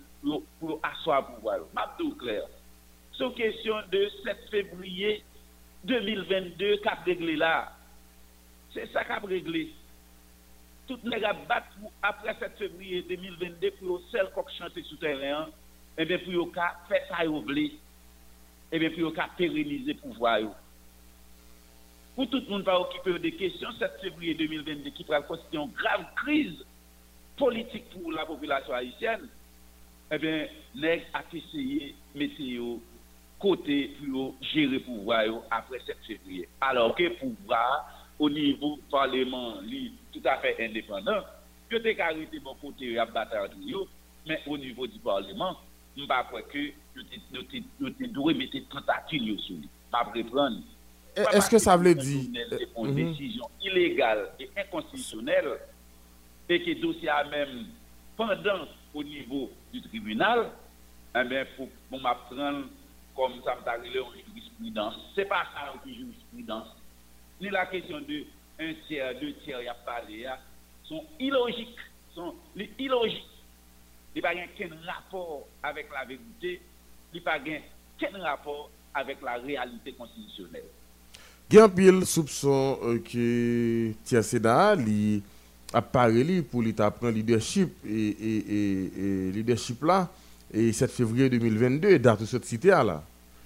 [0.61, 1.59] pour, asseoir le pouvoir.
[1.99, 2.43] Je clair.
[3.17, 5.23] Sous question de 7 février
[5.85, 7.73] 2022 qu'a réglé là.
[8.75, 9.73] C'est ça qu'a réglé.
[10.87, 11.73] Tout les gars battent
[12.03, 15.47] après 7 février 2022 pour le seul coq chanter sous terrain,
[15.97, 17.71] et eh bien pour le cas faire ça et
[18.73, 20.41] eh bien pour le cas pérenniser le pouvoir.
[22.15, 25.73] Pour tout le monde pas occuper des questions, 7 février 2022 qui pourra constituer une
[25.73, 26.65] grave crise
[27.39, 29.27] politique pour la population haïtienne,
[30.11, 32.79] eh bien, les a essayé météo
[33.39, 36.49] côté pour gérer le pouvoir après 7 février.
[36.61, 39.55] Alors que le pouvoir, au niveau du Parlement,
[40.13, 41.21] tout à fait indépendant,
[41.71, 43.35] je t'ai carité mon côté à battre
[44.27, 45.57] mais au niveau du Parlement,
[45.97, 49.69] je ne crois que nous devons mettre tentacule sur lui.
[49.93, 50.59] reprendre.
[51.17, 52.25] Est-ce que ça veut dire
[52.77, 52.95] une mhm.
[52.95, 55.59] décision illégale et inconstitutionnelle
[56.49, 57.67] et que le dossier a même
[58.17, 60.51] pendant au niveau du tribunal,
[61.15, 61.69] eh bien, faut
[61.99, 62.67] m'apprendre
[63.17, 64.95] comme ça m'a arrivé en jurisprudence.
[65.15, 66.69] Ce n'est pas ça en jurisprudence.
[67.41, 68.25] Ni la question de
[68.61, 70.27] un tiers, deux tiers, il y a parlé,
[70.85, 71.77] sont illogiques.
[72.15, 72.35] Sont
[72.79, 73.25] illogiques.
[74.15, 76.61] Il n'y a pas aucun rapport avec la vérité.
[77.13, 80.65] Il n'y a pas aucun rapport avec la réalité constitutionnelle.
[81.49, 84.75] Pile soupçon euh, que Tia Seda
[85.73, 90.09] a parlé pour l'État prendre leadership et leadership là
[90.53, 93.03] et 7 février 2022, date de cette cité-là.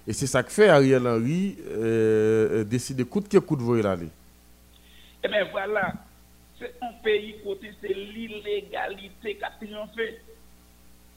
[0.07, 3.61] Et c'est ça que fait Ariel Henry euh, euh décide de coup de coup de
[3.61, 4.09] voyer l'aller.
[5.23, 5.93] Eh bien voilà,
[6.59, 10.19] c'est un pays côté, c'est l'illégalité qui a triomphé.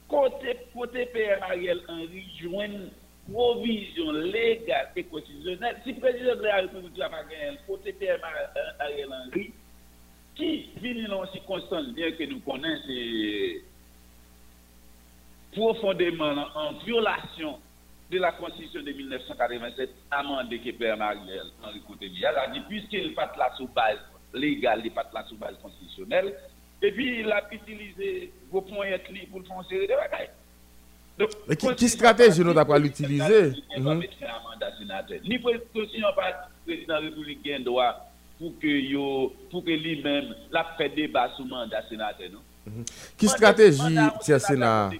[0.07, 2.89] Côté, côté PM Ariel Henry, joigne
[3.31, 5.77] provision légale et constitutionnelle.
[5.83, 8.19] Si le président de la République n'a pas gagné, côté PM
[8.79, 9.51] Ariel Henry,
[10.35, 13.63] qui vient dans circonstance, bien que nous connaissons,
[15.55, 17.57] profondément en violation
[18.11, 23.13] de la Constitution de 1987 amendée que PM Ariel Henry Cotelia a dit, puisqu'il n'est
[23.13, 23.97] pas là sous base
[24.33, 26.35] légale, il n'est pas là sous base constitutionnelle,
[26.81, 28.87] et puis il a utilisé vos points
[29.31, 30.29] pour le série de bagailles.
[31.47, 33.53] Mais qui, qui stratégie nous avons l'utiliser?
[35.23, 40.65] Ni président pas président de la République a droit pour que pour que lui-même la
[40.77, 42.41] fait débat sur mandat sénateur non?
[43.17, 44.91] Qui stratégie c'est Sénat?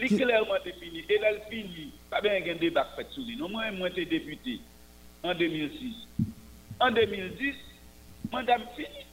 [0.00, 3.36] Li clairement défini et là fini pas bien un débat fait sur lui.
[3.36, 4.60] Non moi moi été député
[5.22, 5.94] en 2006.
[6.80, 7.54] En 2010
[8.32, 9.04] mandat fini.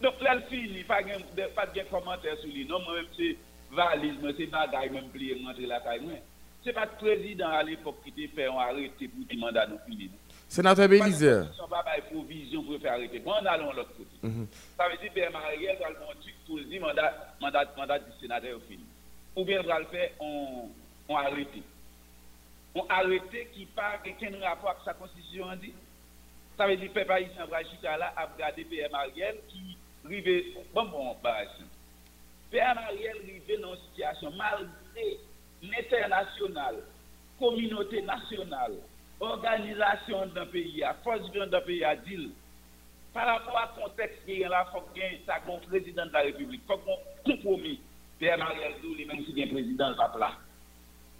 [0.00, 1.02] Donc là fini pas
[1.54, 2.66] pas de commentaire sur lui.
[2.66, 3.36] Non moi même c'est
[3.72, 6.22] valise, c'est bagaille même plié rentrer la caille.
[6.62, 9.78] C'est pas le président à l'époque qui t'a fait un arrêté pour dire mandat nous
[9.86, 10.10] fini.
[10.48, 11.46] Sénateur Bélizer.
[11.72, 13.18] A provision pour faire arrêter.
[13.18, 14.16] Bon, on allons l'autre côté.
[14.76, 18.60] Ça veut dire que Marielle va le monter pour dire mandat, mandat, mandat du sénateur
[18.68, 18.84] fini.
[19.36, 20.70] Ou bien va le faire, on,
[21.08, 21.62] on arrêté.
[22.74, 25.46] On arrêté qui part aucun rapport avec sa constitution.
[26.56, 29.76] Ça veut dire que haïtien va jusqu'à là à regarder PM Ariel qui
[30.06, 31.42] rive bon bon bah
[32.50, 35.20] PM Ariel rive dans une situation malgré
[35.62, 36.76] l'international,
[37.38, 38.74] communauté nationale,
[39.20, 42.30] organisation d'un pays, force violente d'un pays à dire,
[43.12, 46.66] par rapport à contexte qui est là, il faut qu'il président de la République, il
[46.66, 47.80] faut qu'on compromis.
[48.18, 50.38] PM Ariel Dou, même si un président va là.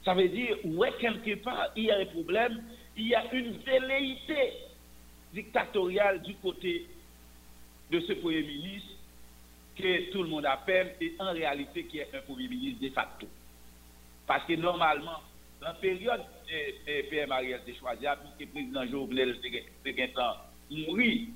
[0.05, 2.63] Ça veut dire, ouais, quelque part, il y a un problème,
[2.97, 4.53] il y a une velléité
[5.33, 6.87] dictatoriale du côté
[7.91, 8.91] de ce Premier ministre
[9.77, 13.27] que tout le monde appelle et en réalité qui est un Premier ministre de facto.
[14.27, 15.21] Parce que normalement,
[15.61, 18.07] dans la période de PM Ariel de choisi,
[18.37, 19.37] puisque le président Jovenel
[20.71, 21.29] mourir,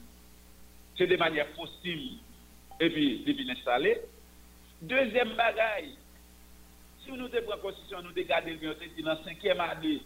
[0.97, 2.19] c'est de manière posthume
[2.81, 3.99] et puis depuis installé.
[4.82, 5.94] Deuxième bagaille,
[7.05, 10.01] si nous devons constitution, nous devons le dans la cinquième année,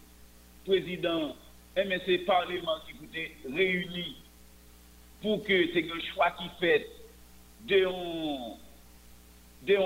[0.66, 1.36] président
[1.76, 4.16] MSC Parlement qui était réuni
[5.22, 6.88] pour que c'est un choix qui fait
[7.68, 8.56] de un,
[9.62, 9.76] de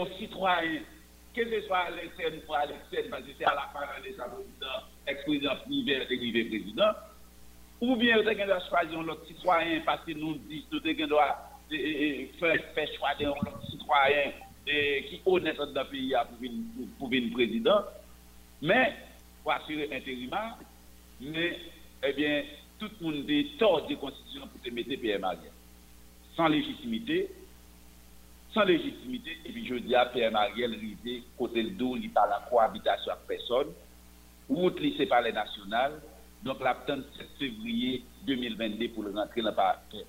[1.34, 4.16] que ce soit à l'externe ou à l'externe, parce que c'est à la fin de
[4.16, 6.92] sa président, ex-président privé, dérivé président,
[7.82, 11.18] ou bien vous avez choisir l'autre citoyen parce que nous disons que nous devons
[12.40, 14.32] faire, faire choix d'un autre citoyen
[15.08, 16.14] qui honnête dans le pays
[16.98, 17.84] pour venir président,
[18.60, 18.94] mais
[19.42, 20.30] pour assurer l'intérim,
[21.20, 21.58] mais
[22.02, 22.42] eh bien,
[22.78, 25.50] tout le monde est tort de constitution pour te mettre PM Ariel.
[26.36, 27.28] Sans légitimité,
[28.52, 32.30] sans légitimité, et puis je dis à PM Ariel, rivé, côté le dos, il parle
[32.50, 33.68] cohabitation avec personne,
[34.48, 36.00] route lycée palais national,
[36.42, 37.02] donc la 7
[37.38, 39.54] février 2022 pour rentrer dans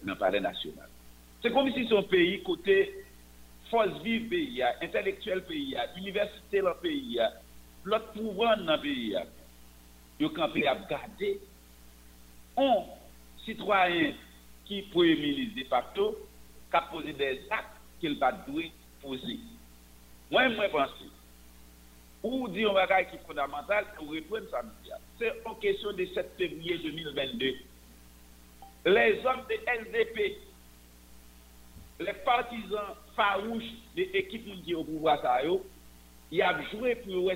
[0.04, 0.88] le palais national.
[1.42, 2.94] C'est comme si son pays, côté
[3.70, 7.20] force vive pays, intellectuel pays, université pays,
[7.84, 9.16] l'autre pouvoir dans le pays,
[10.20, 11.40] il y a garder
[12.58, 12.84] un
[13.46, 14.14] citoyen
[14.66, 16.28] qui ministre de facto,
[16.70, 18.66] qui a posé des actes qu'il va devoir
[19.02, 19.40] poser.
[20.30, 20.90] Moi, je pense,
[22.22, 24.62] ou dit un bagage qui est fondamental, pour répondre ça,
[25.18, 27.54] c'est en question de 7 février 2022.
[28.86, 30.38] Les hommes de LDP,
[32.00, 33.64] les partisans farouches
[33.96, 35.20] de l'équipe qui est au pouvoir,
[36.32, 37.32] ils ont joué pour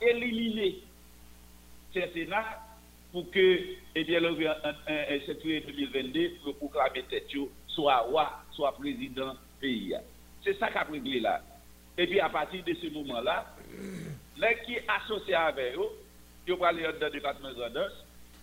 [0.00, 0.78] éliminer
[1.94, 2.60] ce Sénat
[3.12, 3.58] pour que,
[3.94, 4.36] eh bien, le
[5.26, 7.04] 7 février 2022, pour proclamer
[7.66, 9.94] soit roi, soit président pays.
[10.44, 11.40] C'est ça qu'a réglé là.
[11.98, 13.46] Et puis à partir de ce moment-là,
[14.38, 15.90] les qui associés avec eux,
[16.46, 17.82] qui vont aller dans le département de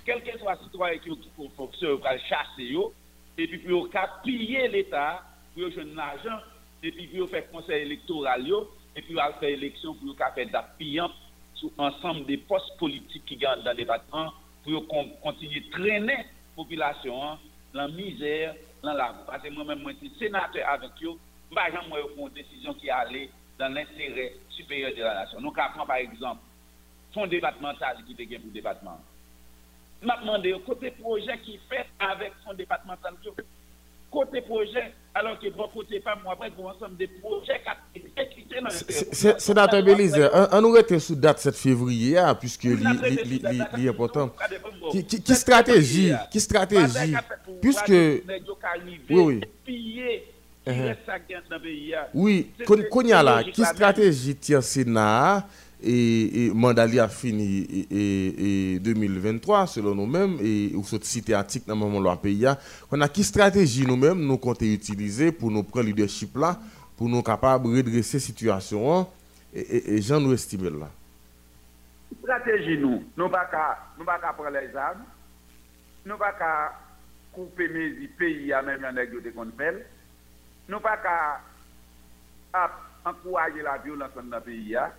[0.06, 2.94] quel que soit citoyen qui ont fonctionné, va chasser eux,
[3.38, 3.90] et puis pour
[4.24, 5.24] piller l'État,
[5.58, 6.40] pour jouer de l'argent,
[6.84, 8.46] et puis pour faire conseil électoral,
[8.96, 11.02] et puis pour faire élection, pour faire des
[11.56, 14.32] sur ensemble des postes politiques qui gagnent dans le département,
[14.64, 14.86] pour
[15.24, 16.24] continuer de traîner la
[16.56, 17.38] population dans
[17.74, 18.54] la misère,
[18.84, 21.18] dans la Parce que moi-même, je suis sénateur avec eux,
[21.50, 25.40] je moi une décision qui allait dans l'intérêt supérieur de la nation.
[25.40, 25.52] Avons
[25.86, 26.42] par exemple
[27.12, 29.00] fonds départemental qui est pour le département.
[30.02, 33.16] Je me demandé côté projet qui fait avec fonds départemental
[34.12, 37.62] côté projet, alors que bon côté pas moi, après, pour ensemble des projets
[37.94, 42.66] qui exécutés dans le Sénateur Belize, on nous était sous date 7 février, hein, puisque
[42.66, 44.32] est important.
[44.92, 47.16] Qui stratégie, qui stratégie,
[47.62, 48.22] puisque, oui,
[49.10, 49.42] oui.
[50.68, 50.96] Uh-huh.
[51.88, 52.10] ya.
[52.14, 52.52] Oui,
[53.24, 53.54] la men.
[53.66, 55.48] stratégie tient Sénat
[55.84, 61.06] et, et mandat li a fini et, et- et 2023 selon nous-mêmes et ou cette
[61.06, 62.58] cité article dans le moment là pays a,
[62.90, 66.60] qu'on a qui stratégie nous-mêmes nous comptons utiliser pour nous prendre leadership là
[66.98, 69.08] pour nous capables de redresser situation hein,
[69.54, 70.90] et, j'en nous estimer là.
[72.24, 73.48] Stratégie nous, nous pas
[74.00, 75.04] nous pas prendre les armes,
[76.06, 76.34] nous pas
[77.32, 79.86] couper mes pays à même de qu'on fait,
[80.68, 81.40] nous pas
[83.06, 84.92] encourager la violence dans le pays à.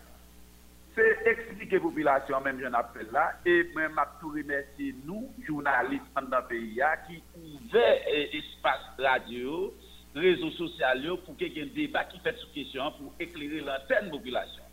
[0.98, 6.02] C'est expliquer la population, même j'en appelle là, et même à tout remercier nous, journalistes
[6.16, 9.72] dans le pays à, qui ouvrent eh, espace radio,
[10.12, 14.10] réseaux sociaux pour qu'il y ait un débat qui fait sur question pour éclairer l'antenne
[14.10, 14.64] population.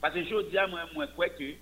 [0.00, 1.54] Parce que je dis à moi, moi, crois que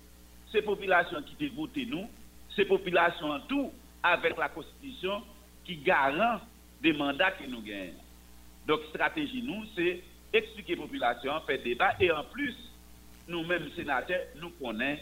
[0.51, 2.07] ces populations qui voté nous,
[2.55, 3.71] ces populations en tout,
[4.03, 5.23] avec la Constitution,
[5.65, 6.39] qui garant
[6.83, 7.93] des mandats que nous gagnons.
[8.67, 12.55] Donc, stratégie, nous, c'est expliquer la population, faire débat, et en plus,
[13.27, 15.01] nous-mêmes, sénateurs, nous connaissons,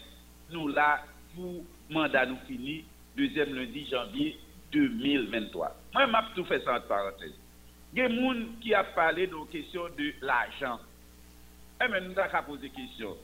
[0.51, 1.03] nous là,
[1.35, 2.85] pour mandat nous fini,
[3.15, 4.37] deuxième lundi janvier
[4.71, 5.75] 2023.
[5.93, 7.33] Moi, je tout fait ça entre parenthèses.
[7.93, 10.79] Il y a des gens qui a parlé de la question de l'argent.
[11.83, 13.15] Eh bien, nous avons posé des questions.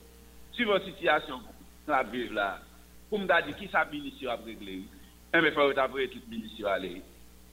[0.53, 1.41] Sur votre situation,
[1.87, 2.59] la vivre là,
[3.09, 4.83] pour me dire qui ça ministre a réglé?
[5.33, 6.63] Eh il faut que tout ministre.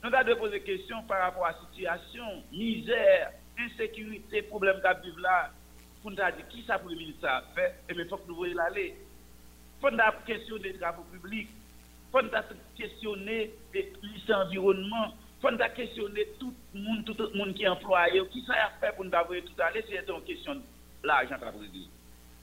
[0.03, 5.51] Nous avons posé des questions par rapport à la situation, misère, insécurité, problème qu'a là.
[6.03, 7.75] Pour nous dire qui ça pour le ministre a fait.
[7.87, 8.93] Eh bien, il faut que nous voyons l'aller.
[9.81, 11.47] Il faut questionner les travaux publics.
[11.49, 13.53] Il faut questionner
[14.27, 15.13] l'environnement.
[15.41, 18.21] Il faut questionner tout le monde, tout le monde qui est employé.
[18.31, 20.61] Qui ça a fait pour nous avoir tout aller, c'est une question de
[21.03, 21.87] l'argent qu'a réglé.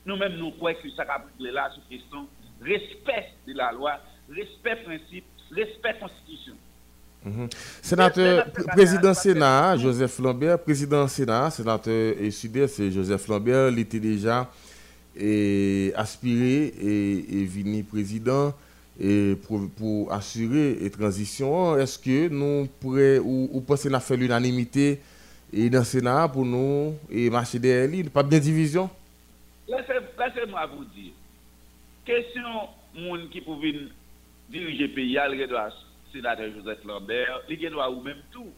[0.07, 2.27] Nous-mêmes, nous croyons que ça a réglé là sur question
[2.63, 4.01] respect de la loi,
[4.31, 6.57] respect principe, respect constitution.
[7.25, 7.49] Mhm.
[7.83, 13.79] Sénateur, pr- président Sénat, Joseph Lambert, président Sénat, sénateur et sud c'est Joseph Lambert, il
[13.81, 14.51] était déjà
[15.15, 18.55] et, aspiré et, et venu président
[18.99, 21.77] et pour, pour assurer la transition.
[21.77, 25.01] Est-ce que nous pourrions, ou, ou pensez faire l'unanimité
[25.53, 28.89] dans le Sénat pour nous et marcher derrière lui, pas bien division?
[29.69, 31.13] Laissez- Laissez-moi vous dire,
[32.05, 33.75] question monde qui pouvait
[34.49, 35.69] diriger le pays, il doit
[36.13, 38.51] sénateur Joseph Lambert, il doit ou même tout.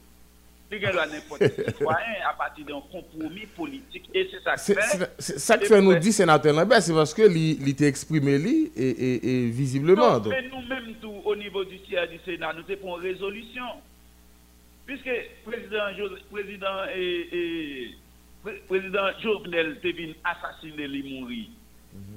[0.75, 4.09] Il doit n'importe quel citoyen à partir d'un compromis politique.
[4.15, 5.11] Et c'est ça que fait.
[5.19, 8.73] c'est- ça que fait nous dit sénateur Lambert, c'est parce que il était exprimé lui
[8.75, 10.13] et, et, et visiblement.
[10.13, 10.33] Non, donc.
[10.33, 13.65] mais nous-mêmes, tout, au niveau du siège du Sénat, nous avons une résolution.
[14.87, 15.11] Puisque
[15.45, 17.91] président, Jo- président, et, et-
[18.43, 21.47] pré- président Jovenel te venu assassiner les mourir.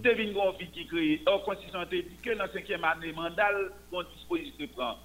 [0.01, 4.01] Te venu gonfi qui crée, en constitution dit que dans la cinquième année mandale, on
[4.15, 4.95] disposition prend.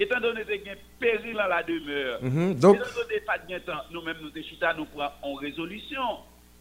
[0.00, 3.38] Étant donné que y a un péril dans la demeure, Mhm, donc- étant donné pas
[3.38, 6.18] de temps, nous-mêmes, nous te chita, nous prenons en résolution.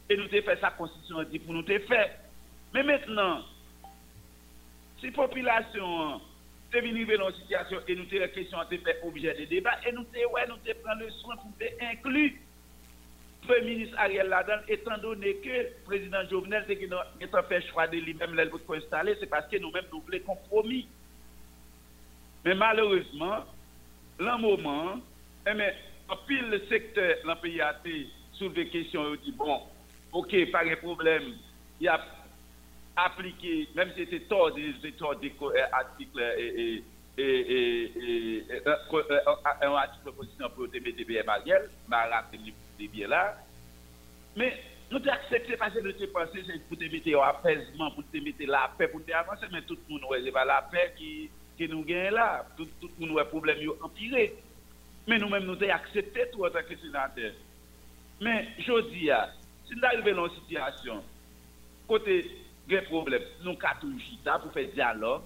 [0.09, 2.09] Et nous te fait sa constitution dit pour nous te faire.
[2.73, 3.41] Mais maintenant,
[4.99, 6.21] si la population
[6.73, 9.77] est venue dans une situation et nous avons la question de faire objet de débat,
[9.85, 12.31] et nous avons ouais, nous te prendre le soin pour te inclure
[13.43, 16.63] le Premier ministre Ariel Ladan, étant donné que le président Jovenel
[17.33, 20.87] a fait choix de lui-même là, pour installer, c'est parce que nous-mêmes nous voulons compromis.
[22.47, 23.43] Mais malheureusement,
[24.17, 25.01] dans moment,
[25.45, 25.51] eh
[26.07, 29.63] en pile le secteur dans le pays a été soulevé il dit bon,
[30.13, 31.33] ok, pas de problème,
[31.81, 31.99] il a
[32.95, 36.83] appliqué, même si c'était tort, c'était tort euh, articles et,
[37.17, 39.19] et, et, euh, euh,
[39.63, 40.67] un article de constitution pour
[41.25, 43.35] Mariel, m'a rappelé des bien là.
[44.37, 44.53] Mais
[44.89, 48.17] nous avons accepté parce que nous avons pensé pour te mettre en apaisement, pour te
[48.19, 51.29] mettre la paix, pour te avancer, mais tout le monde, c'est pas la paix qui,
[51.57, 52.45] qui nous gagne là.
[52.55, 52.67] Tout,
[52.99, 54.35] le monde a problème empiré.
[55.07, 57.31] Mais nous-mêmes, nous avons accepté tout en tant que sénateur.
[58.21, 59.29] Mais je dis, ah,
[59.67, 61.03] si nous arrivons dans une situation,
[61.87, 62.29] côté
[62.67, 65.21] des problèmes, nous avons pour faire dialogue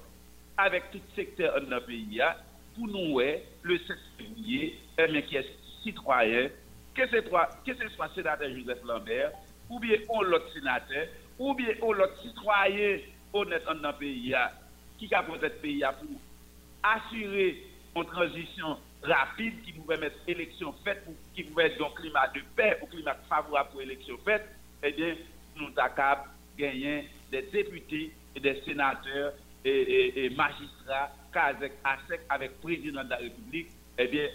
[0.58, 2.38] avec tout secteur de notre pays, ah,
[2.76, 5.50] pour nous, le 7 février, eh bien, qui est
[5.84, 6.50] citoyen,
[6.94, 7.72] que ce soit, que
[8.16, 9.32] sénateur Joseph Lambert,
[9.70, 11.08] ou bien un autre sénateur,
[11.40, 13.00] ou bien un autre citoyen
[13.34, 14.36] honnête dans notre pays,
[15.08, 16.10] qui a peut-être pays ah, pour
[16.84, 17.64] assurer
[17.96, 21.04] une transition rapide qui pouvait mettre élection faite,
[21.36, 24.48] qui pouvait être un climat de paix, un climat favorable pour élection faite,
[24.84, 25.16] eh bien,
[25.58, 25.76] nous de
[26.58, 29.34] gagner des députés et des sénateurs
[29.66, 32.30] et, et- et magistrats avec, avec,
[32.62, 33.68] président de la République,
[33.98, 34.28] eh bien,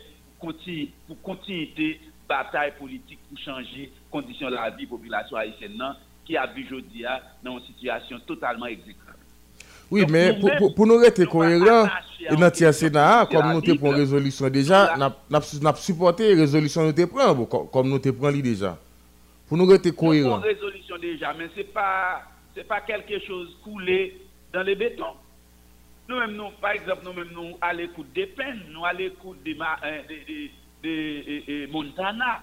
[1.07, 5.81] pour continuer bataille politique pour changer les conditions de la vie de la population haïtienne,
[6.25, 7.05] qui a vu aujourd'hui
[7.43, 9.06] dans une situation totalement exécrable.
[9.91, 11.89] Oui, Donc, mais nous pour, pour, pour nous rester cohérents,
[12.29, 16.83] et dans le Sénat, comme nous te prenons résolution déjà, nous avons supporté la résolution
[16.85, 18.77] nous te prenons, comme- nous prenons déjà.
[19.49, 20.35] Pour nous rester Nous cohérents.
[20.35, 22.23] avons résolution déjà, mais ce n'est pas,
[22.69, 24.17] pas quelque chose coulé
[24.53, 25.05] dans le béton.
[26.09, 30.03] Nous-mêmes, nous, par exemple, nous-mêmes, nous, à l'écoute des peines, nous, à l'écoute des, hein,
[30.09, 30.51] des,
[30.83, 32.41] des- Montana,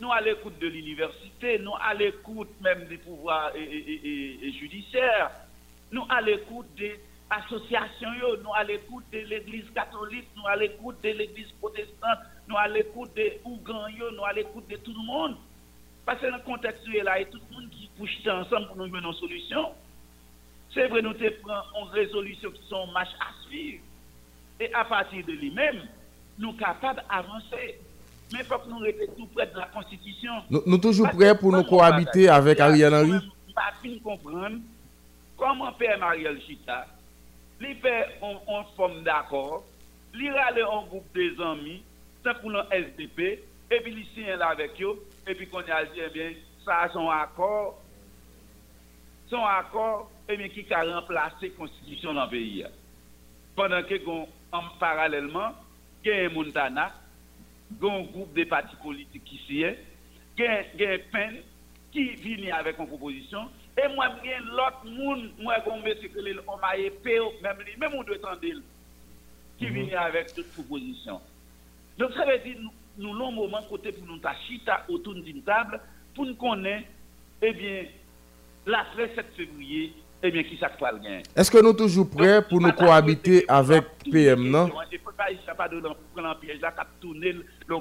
[0.00, 5.30] nous, à l'écoute de l'université, nous, à l'écoute même des pouvoirs et- et- et judiciaires,
[5.92, 6.98] nous, à l'écoute des
[7.30, 8.08] associations,
[8.42, 13.12] nous, à l'écoute de l'église catholique, nous, à l'écoute de l'église protestante, nous, à l'écoute
[13.14, 15.36] des Ougans, nous, à l'écoute de tout le monde.
[16.04, 18.88] Parce que dans le contexte là, et tout le monde qui pousse ensemble pour nous
[18.88, 19.70] mener une solution.
[20.74, 23.82] C'est vrai, nous te prenons une résolution qui sont marche à suivre.
[24.58, 25.82] Et à partir de lui-même,
[26.38, 27.78] nous sommes capables d'avancer.
[28.32, 30.32] Mais il faut que nous restions tout près de la Constitution.
[30.48, 33.18] Nous, nous toujours prêts pour nous cohabiter avec Ariel Henry?
[33.54, 34.56] Pas fin comprendre
[35.42, 36.86] comment Père Mariel Chita,
[37.58, 39.64] lui fait en forme d'accord,
[40.14, 41.82] lui râle en groupe des amis,
[42.22, 45.84] c'est pour le SDP, et puis il signe là avec eux, et puis qu'on a
[45.86, 46.32] dit, eh bien,
[46.64, 47.82] ça son accord,
[49.28, 52.64] son accord, et bien, qui a remplacé la constitution dans le pays.
[53.56, 53.94] Pendant que,
[54.52, 55.54] en parallèlement,
[56.04, 56.92] il y a Montana,
[57.82, 59.84] un groupe de partis politiques qui s'y est,
[60.38, 61.42] il y a PEN
[61.90, 66.76] qui vient avec une proposition, et moi, a l'autre monde, moi, je dit, on m'a
[66.76, 68.40] épée, même lui, même on doit attendre,
[69.58, 71.20] qui vient avec toute proposition.
[71.98, 75.42] Donc, ça veut dire, nous, nous avons un moment côté pour nous chita autour d'une
[75.42, 75.80] table,
[76.14, 76.88] pour nous connaître,
[77.40, 77.86] eh bien,
[78.66, 81.22] l'après 7 février, eh bien, qui ça va le gagner.
[81.34, 84.70] Est-ce que nous toujours prêts pour nous cohabiter avec PM, non?
[84.90, 87.76] Il ne pas, de prendre un piège là, tourner la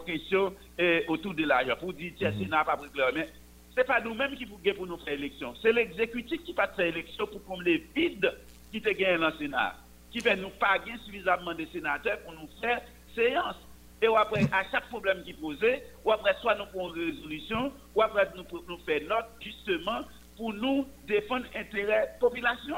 [0.78, 1.76] eh, autour de l'argent.
[1.80, 3.12] Pour dire, tiens, c'est n'a pas pris clair.
[3.14, 3.30] Mais
[3.78, 5.54] n'est pas nous-mêmes qui pouvons pour nous faire élection.
[5.62, 8.32] C'est l'exécutif qui va faire élection pour combler les vides
[8.72, 9.76] qui te gagnent dans le Sénat.
[10.12, 12.82] Qui fait nous pas gagner suffisamment de sénateurs pour nous faire
[13.16, 13.56] séance.
[14.02, 18.02] Et après, à chaque problème qui posait, ou après, soit nous prenons une résolution, ou
[18.02, 20.02] après, nous, nous faisons note, justement,
[20.36, 22.76] pour nous défendre l'intérêt de la population.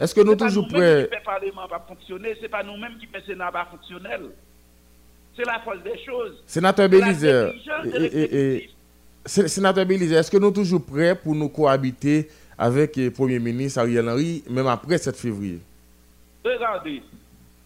[0.00, 2.62] Est-ce que nous C'est pas toujours nous-mêmes prêts qui le Parlement pas fonctionner, c'est pas
[2.62, 4.22] nous-mêmes qui fait le Sénat pas fonctionnel.
[5.36, 6.42] C'est la force des choses.
[6.46, 7.52] Sénateur Bélizer,
[7.84, 8.70] et- et- et-
[9.24, 12.28] Sénateur Bélizer, est-ce que nous toujours prêts pour nous cohabiter
[12.58, 15.60] avec le Premier ministre Ariel Henry, même après 7 février?
[16.44, 17.02] Regardez,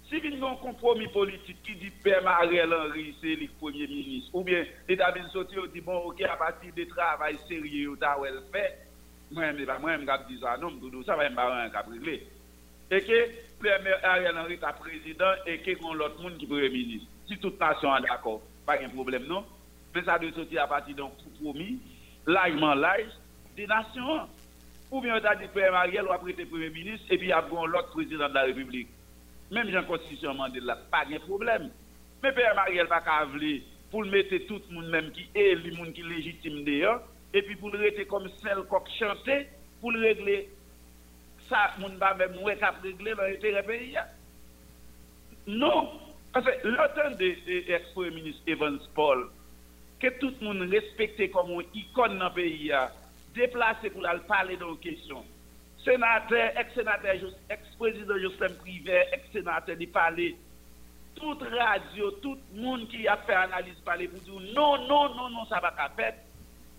[0.09, 3.87] si il y a un compromis politique qui dit Père Ariel Henry, c'est le Premier
[3.87, 8.39] ministre, ou bien l'État et dit bon, ok, à partir du travail sérieux, vous avez
[8.53, 8.79] fait,
[9.33, 10.73] moi, je ne moi, je dis ça, non,
[11.07, 12.27] ça va me réglé.
[12.91, 13.31] Et que
[13.63, 17.09] Père Ariel Henry est président et que l'autre monde qui est Premier ministre.
[17.27, 19.43] Si toute nation est d'accord, pas de problème, non?
[19.97, 21.81] Mais ça doit sortir à partir d'un compromis,
[22.27, 23.17] largement large,
[23.57, 24.29] des nations.
[24.91, 27.31] Ou bien on a dit Père Mariel ou après le Premier ministre, et puis il
[27.31, 28.89] y a bon l'autre président de la République.
[29.51, 31.71] Même Jean Constitution Mandela, pas de problème.
[32.23, 33.61] Mais Père Mariel va pas vouloir
[33.91, 37.01] pour le mettre tout le monde même qui est le monde qui est légitime d'ailleurs,
[37.33, 39.47] et puis pour le rester comme celle coq chanté,
[39.81, 40.51] pour le régler,
[41.49, 43.97] ça, moun va même cap régler l'intérêt pays.
[45.47, 45.89] Non,
[46.35, 47.35] parce que l'automne de
[47.67, 49.31] l'ex-premier ministre Evans Paul,
[50.01, 52.93] que tout le monde respecte comme une icône dans le pays, a,
[53.35, 55.25] déplacé pour aller parler de questions.
[55.85, 60.37] Sénateur, ex-sénateur, ex-président Justin Privé, ex-sénateur, il parler.
[61.15, 65.31] Toute radio, tout le monde qui a fait analyse parler pour dire non, non, non,
[65.31, 66.15] non, ça va pas faire.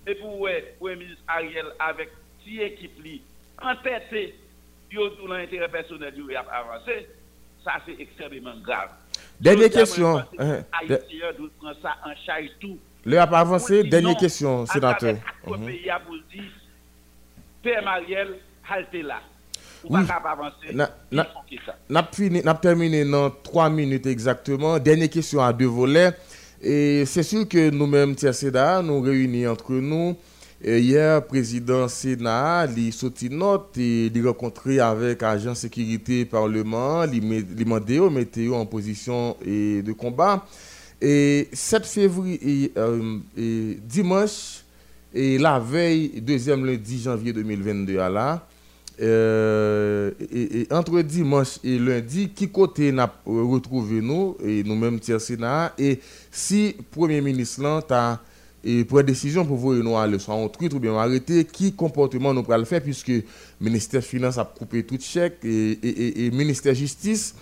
[0.06, 2.10] Et pour ouais, le ministre Ariel avec
[2.44, 3.22] si équipe li,
[3.62, 4.36] entêté,
[4.92, 7.08] yo tout l'intérêt personnel lui a avancé,
[7.64, 8.92] ça c'est extrêmement grave.
[9.40, 10.24] Dernière question,
[10.72, 12.78] Haïtiens doivent prendre ça en charge tout.
[13.08, 15.16] Le a pas avancé, dernière question, sénateur.
[15.48, 15.66] Mhm.
[15.66, 16.44] pays, pour dire,
[17.64, 18.36] Père Mariel,
[18.70, 19.22] halte là.
[19.86, 20.04] Ou Oui.
[20.74, 20.90] Na-
[22.56, 24.78] terminé dans trois minutes exactement.
[24.78, 26.12] Dernière question à deux volets.
[26.62, 30.18] Et c'est sûr que nous-mêmes, TSEDA, nous réunis entre nous.
[30.62, 37.56] Et hier, président Sénat, il sorti note et il rencontré avec agent sécurité parlement, il
[37.56, 40.44] demandé au météo en position et de combat.
[41.02, 44.64] Et 7 février, et, euh, et dimanche,
[45.14, 48.48] et la veille, deuxième lundi janvier 2022 à là,
[49.00, 55.74] euh, et, entre dimanche et lundi, qui côté n'a retrouvé nous, et nous-mêmes, tiers Sénat,
[55.78, 56.00] et
[56.32, 58.20] si Premier ministre là,
[58.64, 62.42] et prend décision pour vous nous aller soit en ou bien arrêter, qui comportement nous
[62.42, 63.24] pourra le faire, puisque le
[63.62, 67.36] ministère Finance a coupé tout chèque, et, et, et, ministère Justice,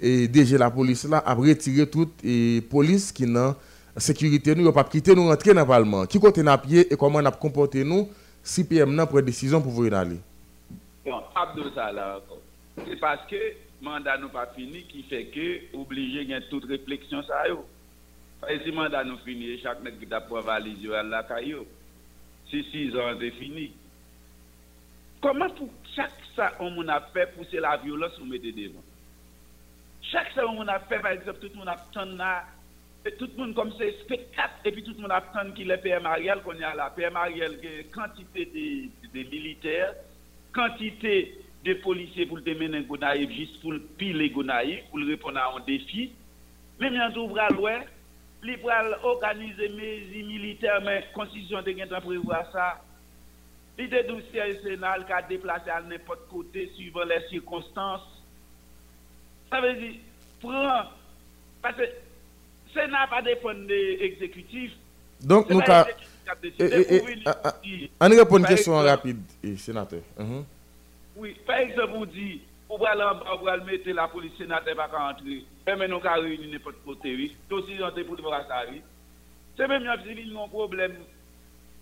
[0.00, 2.22] et déjà la police là, a retiré toute
[2.68, 3.56] police qui n'a
[3.96, 6.06] sécurité, nous, pas quitté nous rentrer dans le Parlement.
[6.06, 8.08] Qui côté n'a pied et comment n'a comporté nous,
[8.42, 10.20] si PM n'a prend décision pour vous y aller.
[11.04, 12.20] Bon, Abdou là
[12.86, 13.36] c'est parce que
[13.82, 17.64] mandat nous pas fini qui fait que obligé gain toute réflexion ça yo.
[18.48, 21.64] Et si mandat nous fini, chaque nèg qui t'a pour valise la caillou.
[22.50, 23.72] Si 6 ans c'est fini.
[25.20, 28.84] Comment pour chaque ça on a fait pousser la violence ou mettre devant
[30.02, 32.44] Chaque ça on a fait par exemple tout le monde attend là
[33.18, 36.06] tout le monde comme c'est spectacle et puis tout le monde attend qu'il est PM
[36.06, 37.58] Ariel qu'on a là PM Ariel
[37.92, 39.94] quantité de, de militaires
[40.52, 45.60] quantité de policiers pour te mener Gonaïve juste pour piler Gonaïve, pour répondre à un
[45.64, 46.12] défi.
[46.80, 47.80] Mais bien tout bras loin,
[48.42, 48.96] li pral
[50.24, 52.82] militaires, mais la constitution de gen prévoir ça.
[53.76, 58.17] L'idée du siège sénat qui a déplacé à n'importe côté suivant les circonstances.
[59.50, 59.94] Ça veut dire,
[60.40, 60.82] prend,
[61.62, 61.88] parce que le
[62.74, 64.72] Sénat pas dépendre de l'exécutif.
[65.20, 65.86] Donc, nous, pas
[68.00, 69.22] on répond à une question rapide,
[69.56, 70.02] sénateur.
[70.18, 70.44] Mhm.
[71.16, 75.44] Oui, par exemple, vous dites, vous allez mettre la police sénateur pas entrer.
[75.66, 77.36] Maintenant, nous avons réuni n'importe côté, oui.
[77.48, 78.82] Tout aussi, on pour voir ça, oui.
[79.56, 79.88] C'est même si
[80.36, 80.96] un problème.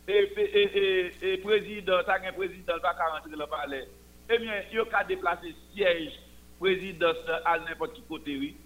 [0.08, 3.88] Et, président, ça un président pas rentrer dans le palais.
[4.30, 6.12] Eh bien, il y a déplacer siège
[6.58, 7.12] président
[7.44, 8.56] à n'importe quel côté, oui.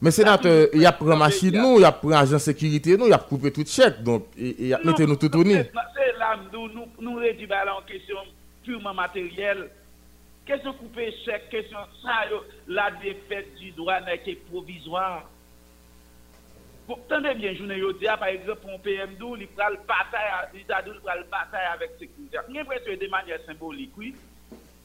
[0.00, 3.06] Mais sénateur, il y a pris machine nous, il y a pris agent sécurité nous,
[3.06, 5.62] il y a coupé tout chèque, donc il y a nous tout au nid.
[5.94, 6.68] C'est là, nous,
[7.00, 8.16] nous, réduisons en question
[8.64, 9.70] purement matérielle.
[10.44, 10.74] Question
[11.24, 12.24] chèque, question ça,
[12.66, 15.30] la défaite du droit n'est que provisoire.
[16.88, 20.50] Vous entendez bien, je ne dis par exemple, pour un PM12, il prend le bataille,
[20.52, 22.38] il prend le bataille avec sécurité.
[22.48, 24.16] J'ai l'impression de manière symbolique, oui.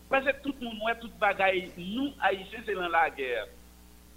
[0.10, 3.48] Parce que tout le monde, tout bagaille, nous, Haïtiens, c'est dans la guerre.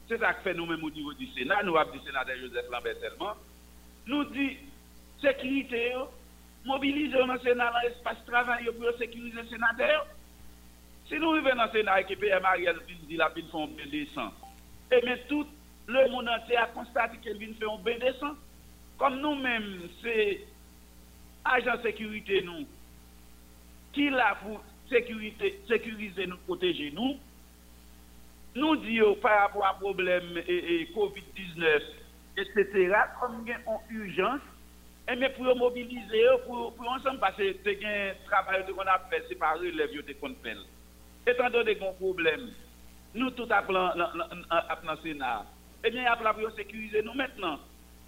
[0.08, 2.98] C'est ça que fait nous-mêmes au niveau du Sénat, nous avons dit sénateur Joseph Lambert
[3.00, 3.34] tellement.
[4.06, 4.56] Nous dit
[5.20, 5.94] sécurité,
[6.64, 10.06] mobiliser le Sénat, dans l'espace de travail pour sécuriser le sénateur.
[11.08, 12.76] Si nous vivons dans le Sénat et que PM Ariel
[13.08, 14.32] dit la ville fait un bain descend,
[14.92, 15.46] et bien tout
[15.86, 18.36] le monde entier a constaté qu'elle vient faire un bain descend.
[18.98, 20.44] Comme nous-mêmes, c'est
[21.44, 22.66] agent sécurité nous,
[23.92, 24.60] qui l'a pour
[24.90, 27.16] sécurité, sécuriser nous, protéger nous,
[28.54, 31.82] nous disons par rapport à problème et, COVID-19,
[32.36, 34.40] etc., comme il y a une urgence,
[35.08, 39.24] et mais pour mobiliser, pour, pour ensemble, parce que c'est un travail qu'on a fait,
[39.28, 40.56] c'est pas relève de qu'on fait.
[41.26, 42.50] Étant donné qu'on problème,
[43.14, 43.88] nous tout appelons
[44.50, 45.44] à Sénat,
[45.84, 47.58] eh bien, il y a pour sécuriser nous maintenant.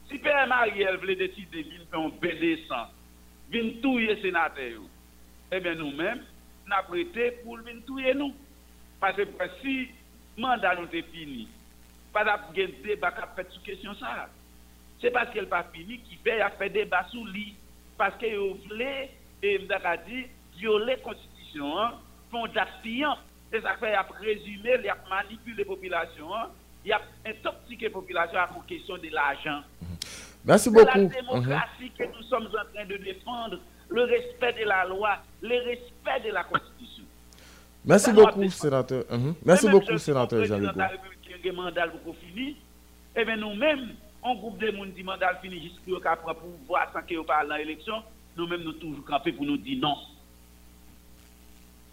[0.08, 2.86] Si Père Marielle voulait décider de faire un BD100,
[3.50, 4.82] venir touiller sénateur,
[5.50, 6.22] eh bien, nous-mêmes,
[6.72, 8.34] avons prêté pour venir touiller nous.
[9.00, 9.24] Parce que
[9.62, 9.88] si
[10.36, 11.48] mandat nous est fini.
[12.12, 14.28] Pas de débat qui a fait sur question ça.
[15.00, 17.54] C'est parce qu'elle n'est pas fini qu'il fait a fait débat sur lui.
[17.98, 19.10] Parce qu'il voulait,
[19.42, 20.26] et dit,
[20.56, 21.94] violer la constitution, hein,
[22.30, 23.14] font d'action.
[23.52, 26.48] Et ça fait a présumé, il a manipulé la population, hein.
[26.84, 29.62] il a intoxiqué la population à pour question de l'argent.
[30.44, 30.86] Merci beaucoup.
[30.90, 33.58] C'est la démocratie que nous sommes en train de défendre,
[33.92, 37.04] le respect de la loi, le respect de la constitution.
[37.84, 39.04] Merci beaucoup, sénateur.
[39.10, 39.34] Mhm.
[39.44, 41.50] Merci beaucoup, sénateur qui
[42.04, 42.54] pour finir.
[43.16, 43.94] Eh bien, nous-mêmes,
[44.24, 48.02] un groupe de monde dit mandat fini jusqu'à pour pouvoir sans qu'il parle dans l'élection,
[48.36, 49.96] nous-mêmes, nous toujours campés pour nous dire non.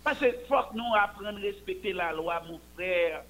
[0.03, 3.23] Parce qu'il faut que nous apprenions à respecter la loi, mon frère.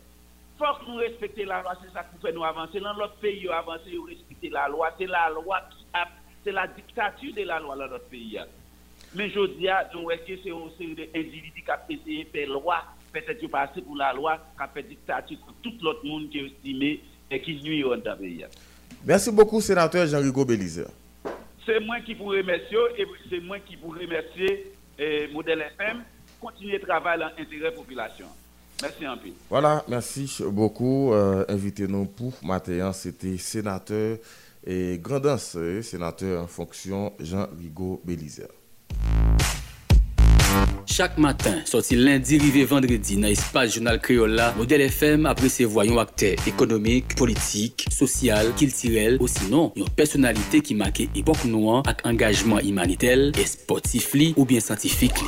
[0.57, 2.79] Faut que nous respections la loi, c'est ça qui fait nous avancer.
[2.79, 4.91] Dans l'autre pays, avancer, respecter la loi.
[4.97, 6.07] C'est la loi qui a,
[6.43, 8.37] c'est la dictature de la loi dans notre pays.
[9.15, 12.49] Mais je dis, nous est-ce que c'est une série d'individus qui ont essayé de faire
[12.49, 16.39] loi, peut-être passer pour la loi, qui a fait dictature pour tout l'autre monde qui
[16.39, 18.45] est estimé et qui nuit au pays.
[19.05, 20.85] Merci beaucoup, sénateur Jean-Hugo Belize.
[21.65, 24.65] C'est moi qui vous remercie et c'est moi qui vous remercie,
[24.97, 26.03] eh, Modèle FM,
[26.39, 28.25] continuer à travailler dans l'intérêt de la population.
[28.81, 29.29] Merci un peu.
[29.49, 31.13] Voilà, merci beaucoup.
[31.13, 34.17] Euh, Invitez-nous pour matin, c'était sénateur
[34.65, 38.47] et grandance, sénateur en fonction Jean-Rigaud Belize.
[40.85, 45.97] Chaque matin, sorti lundi, rivé vendredi, dans l'espace journal créole Modèle FM après ses voyants
[45.97, 52.59] acteurs économiques, politiques, social, culturels, ou sinon, une personnalité qui marque époque noire avec engagement
[52.59, 55.21] humanitaire et sportif ou bien scientifique.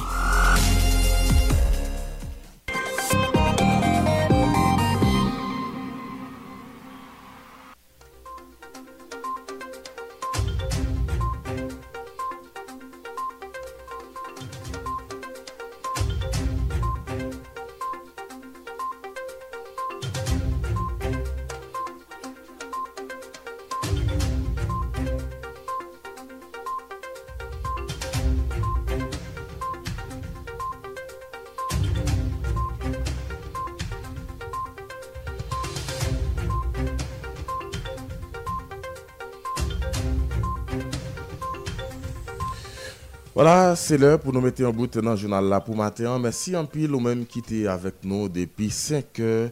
[43.76, 46.18] C'est l'heure pour nous mettre en bout dans le journal là pour matin.
[46.20, 49.50] Merci en pile ou même qui était avec nous depuis 5 heures.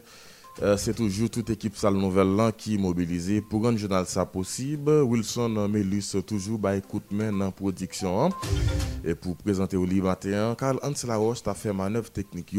[0.62, 4.90] Euh, c'est toujours toute équipe Salle Nouvelle qui est mobilisée pour le journal ça possible.
[5.02, 8.28] Wilson Melus toujours bah écoute dans production hein.
[9.04, 12.54] et pour présenter au livre matin, Carl Hans Laroche t'a fait manœuvre technique.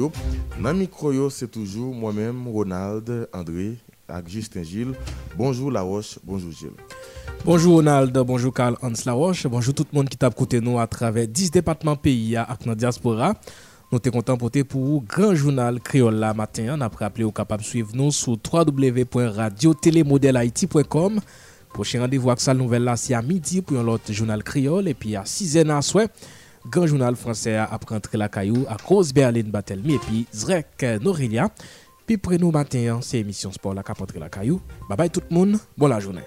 [0.59, 3.77] Dans micro yo, c'est toujours moi-même Ronald André
[4.11, 4.93] avec Justin Gilles.
[5.38, 6.71] Bonjour Laroche, bonjour Gilles.
[7.43, 10.85] Bonjour Ronald, bonjour Carl Hans Laroche, bonjour tout le monde qui t'a écouté nous à
[10.85, 13.33] travers 10 départements pays avec notre diaspora.
[13.91, 16.77] Nous sommes contents pour pour Grand Journal Créole la matin.
[16.77, 21.19] On a appelé au capable de suivre nous sur www.radiotélémodelhaïti.com.
[21.73, 24.88] Prochain rendez-vous avec ça nouvelle là, c'est à midi pour un autre journal créole.
[24.88, 26.07] Et puis à 6 h à soir,
[26.69, 31.49] Grand Journal français après entrer la caillou à cause Berlin Batelmi et puis Zrek Norelia.
[32.06, 34.61] Puis pour nous matin, c'est émission sport la cap la caillou.
[34.90, 36.23] Bye bye tout le monde, bonne la journée.